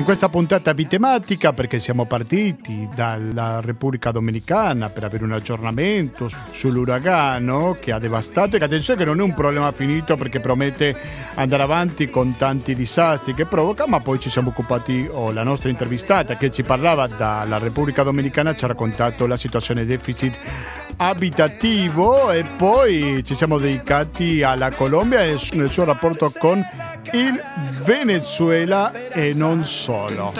in 0.00 0.06
questa 0.06 0.30
puntata 0.30 0.72
bitematica, 0.72 1.52
perché 1.52 1.78
siamo 1.78 2.06
partiti 2.06 2.88
dalla 2.94 3.60
Repubblica 3.60 4.10
Dominicana 4.10 4.88
per 4.88 5.04
avere 5.04 5.24
un 5.24 5.32
aggiornamento 5.32 6.30
sull'uragano 6.48 7.76
che 7.78 7.92
ha 7.92 7.98
devastato 7.98 8.56
e 8.56 8.58
che 8.58 8.64
attenzione 8.64 8.98
che 8.98 9.04
non 9.04 9.20
è 9.20 9.22
un 9.22 9.34
problema 9.34 9.70
finito 9.72 10.16
perché 10.16 10.40
promette 10.40 10.96
andare 11.34 11.62
avanti 11.62 12.08
con 12.08 12.34
tanti 12.38 12.74
disastri 12.74 13.34
che 13.34 13.44
provoca, 13.44 13.86
ma 13.86 14.00
poi 14.00 14.18
ci 14.18 14.30
siamo 14.30 14.48
occupati, 14.48 15.06
o 15.06 15.26
oh, 15.26 15.32
la 15.32 15.42
nostra 15.42 15.68
intervistata 15.68 16.38
che 16.38 16.50
ci 16.50 16.62
parlava 16.62 17.06
dalla 17.06 17.58
Repubblica 17.58 18.02
Dominicana 18.02 18.54
ci 18.54 18.64
ha 18.64 18.68
raccontato 18.68 19.26
la 19.26 19.36
situazione 19.36 19.84
deficit 19.84 20.34
abitativo 21.02 22.30
e 22.30 22.44
poi 22.56 23.22
ci 23.24 23.34
siamo 23.34 23.56
dedicati 23.58 24.42
alla 24.42 24.70
Colombia 24.70 25.22
e 25.22 25.38
nel 25.52 25.70
suo 25.70 25.84
rapporto 25.84 26.30
con 26.38 26.62
il 27.12 27.42
Venezuela 27.84 28.92
e 29.08 29.32
non 29.34 29.64
solo. 29.64 30.32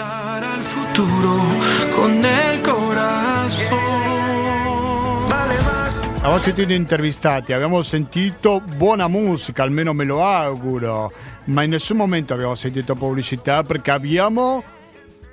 Abbiamo 6.17 6.37
sentito 6.37 6.71
intervistati, 6.73 7.53
abbiamo 7.53 7.81
sentito 7.81 8.61
buona 8.61 9.07
musica, 9.07 9.63
almeno 9.63 9.93
me 9.93 10.03
lo 10.03 10.23
auguro, 10.23 11.11
ma 11.45 11.63
in 11.63 11.71
nessun 11.71 11.97
momento 11.97 12.33
abbiamo 12.33 12.53
sentito 12.53 12.93
pubblicità 12.93 13.63
perché 13.63 13.89
abbiamo 13.89 14.63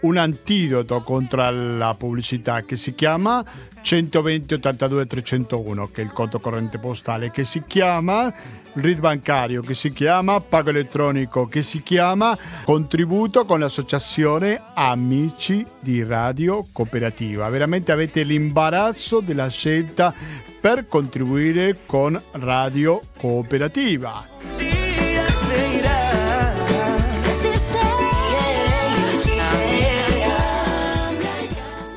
un 0.01 0.17
antidoto 0.17 1.01
contro 1.01 1.51
la 1.51 1.95
pubblicità 1.99 2.63
che 2.63 2.77
si 2.77 2.95
chiama 2.95 3.45
120 3.81 4.55
82 4.55 5.07
301 5.07 5.91
che 5.91 6.03
è 6.03 6.05
il 6.05 6.13
conto 6.13 6.39
corrente 6.39 6.79
postale 6.79 7.31
che 7.31 7.45
si 7.45 7.63
chiama 7.67 8.33
RID 8.75 9.01
bancario 9.01 9.63
che 9.63 9.75
si 9.75 9.93
chiama 9.93 10.41
pago 10.41 10.71
elettronico 10.71 11.47
che 11.47 11.63
si 11.63 11.83
chiama 11.83 12.37
contributo 12.65 13.45
con 13.45 13.61
l'associazione 13.61 14.61
Amici 14.75 15.65
di 15.81 16.05
Radio 16.05 16.67
Cooperativa. 16.73 17.49
Veramente 17.49 17.93
avete 17.93 18.23
l'imbarazzo 18.23 19.21
della 19.21 19.49
scelta 19.49 20.15
per 20.61 20.87
contribuire 20.87 21.79
con 21.87 22.21
Radio 22.33 23.01
Cooperativa 23.19 24.58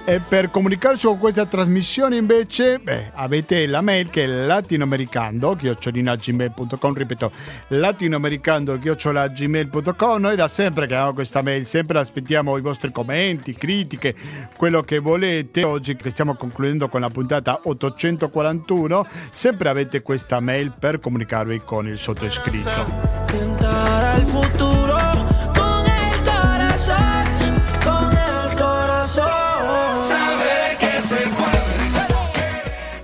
E 0.03 0.19
per 0.19 0.49
comunicarci 0.49 1.05
con 1.05 1.19
questa 1.19 1.45
trasmissione 1.45 2.15
invece 2.15 2.79
beh, 2.79 3.11
avete 3.13 3.67
la 3.67 3.81
mail 3.81 4.09
che 4.09 4.23
è 4.23 4.27
latinoamericando 4.27 5.55
gmail.com 5.55 6.93
ripeto 6.93 7.31
latinoamericando 7.67 8.79
gmail.com 8.79 10.19
noi 10.19 10.35
da 10.35 10.47
sempre 10.47 10.87
che 10.87 10.95
abbiamo 10.95 11.13
questa 11.13 11.43
mail 11.43 11.67
sempre 11.67 11.99
aspettiamo 11.99 12.57
i 12.57 12.61
vostri 12.61 12.91
commenti, 12.91 13.53
critiche 13.53 14.15
quello 14.57 14.81
che 14.81 14.97
volete. 14.97 15.63
Oggi 15.63 15.95
che 15.95 16.09
stiamo 16.09 16.33
concludendo 16.33 16.89
con 16.89 17.01
la 17.01 17.09
puntata 17.09 17.59
841 17.63 19.07
sempre 19.31 19.69
avete 19.69 20.01
questa 20.01 20.39
mail 20.39 20.73
per 20.77 20.99
comunicarvi 20.99 21.61
con 21.63 21.87
il 21.87 21.99
sottoscritto 21.99 23.11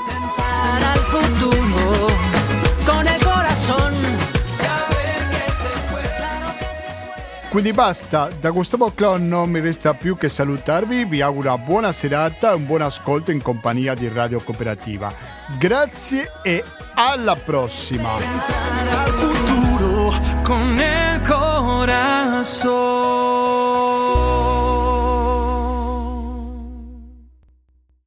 Quindi 7.49 7.73
basta, 7.73 8.29
da 8.39 8.51
Gustavo 8.51 8.93
Clon 8.93 9.27
non 9.27 9.49
mi 9.49 9.59
resta 9.59 9.95
più 9.95 10.15
che 10.15 10.29
salutarvi, 10.29 11.05
vi 11.05 11.21
auguro 11.21 11.49
una 11.49 11.57
buona 11.57 11.91
serata 11.91 12.51
e 12.51 12.53
un 12.53 12.67
buon 12.67 12.83
ascolto 12.83 13.31
in 13.31 13.41
compagnia 13.41 13.95
di 13.95 14.07
Radio 14.07 14.39
Cooperativa. 14.39 15.11
Grazie 15.57 16.31
e 16.43 16.63
alla 16.99 17.35
prossima. 17.35 18.15
Al 18.15 19.09
futuro 19.11 20.13
con 20.43 20.77
il 20.77 21.21
corazón. 21.25 22.79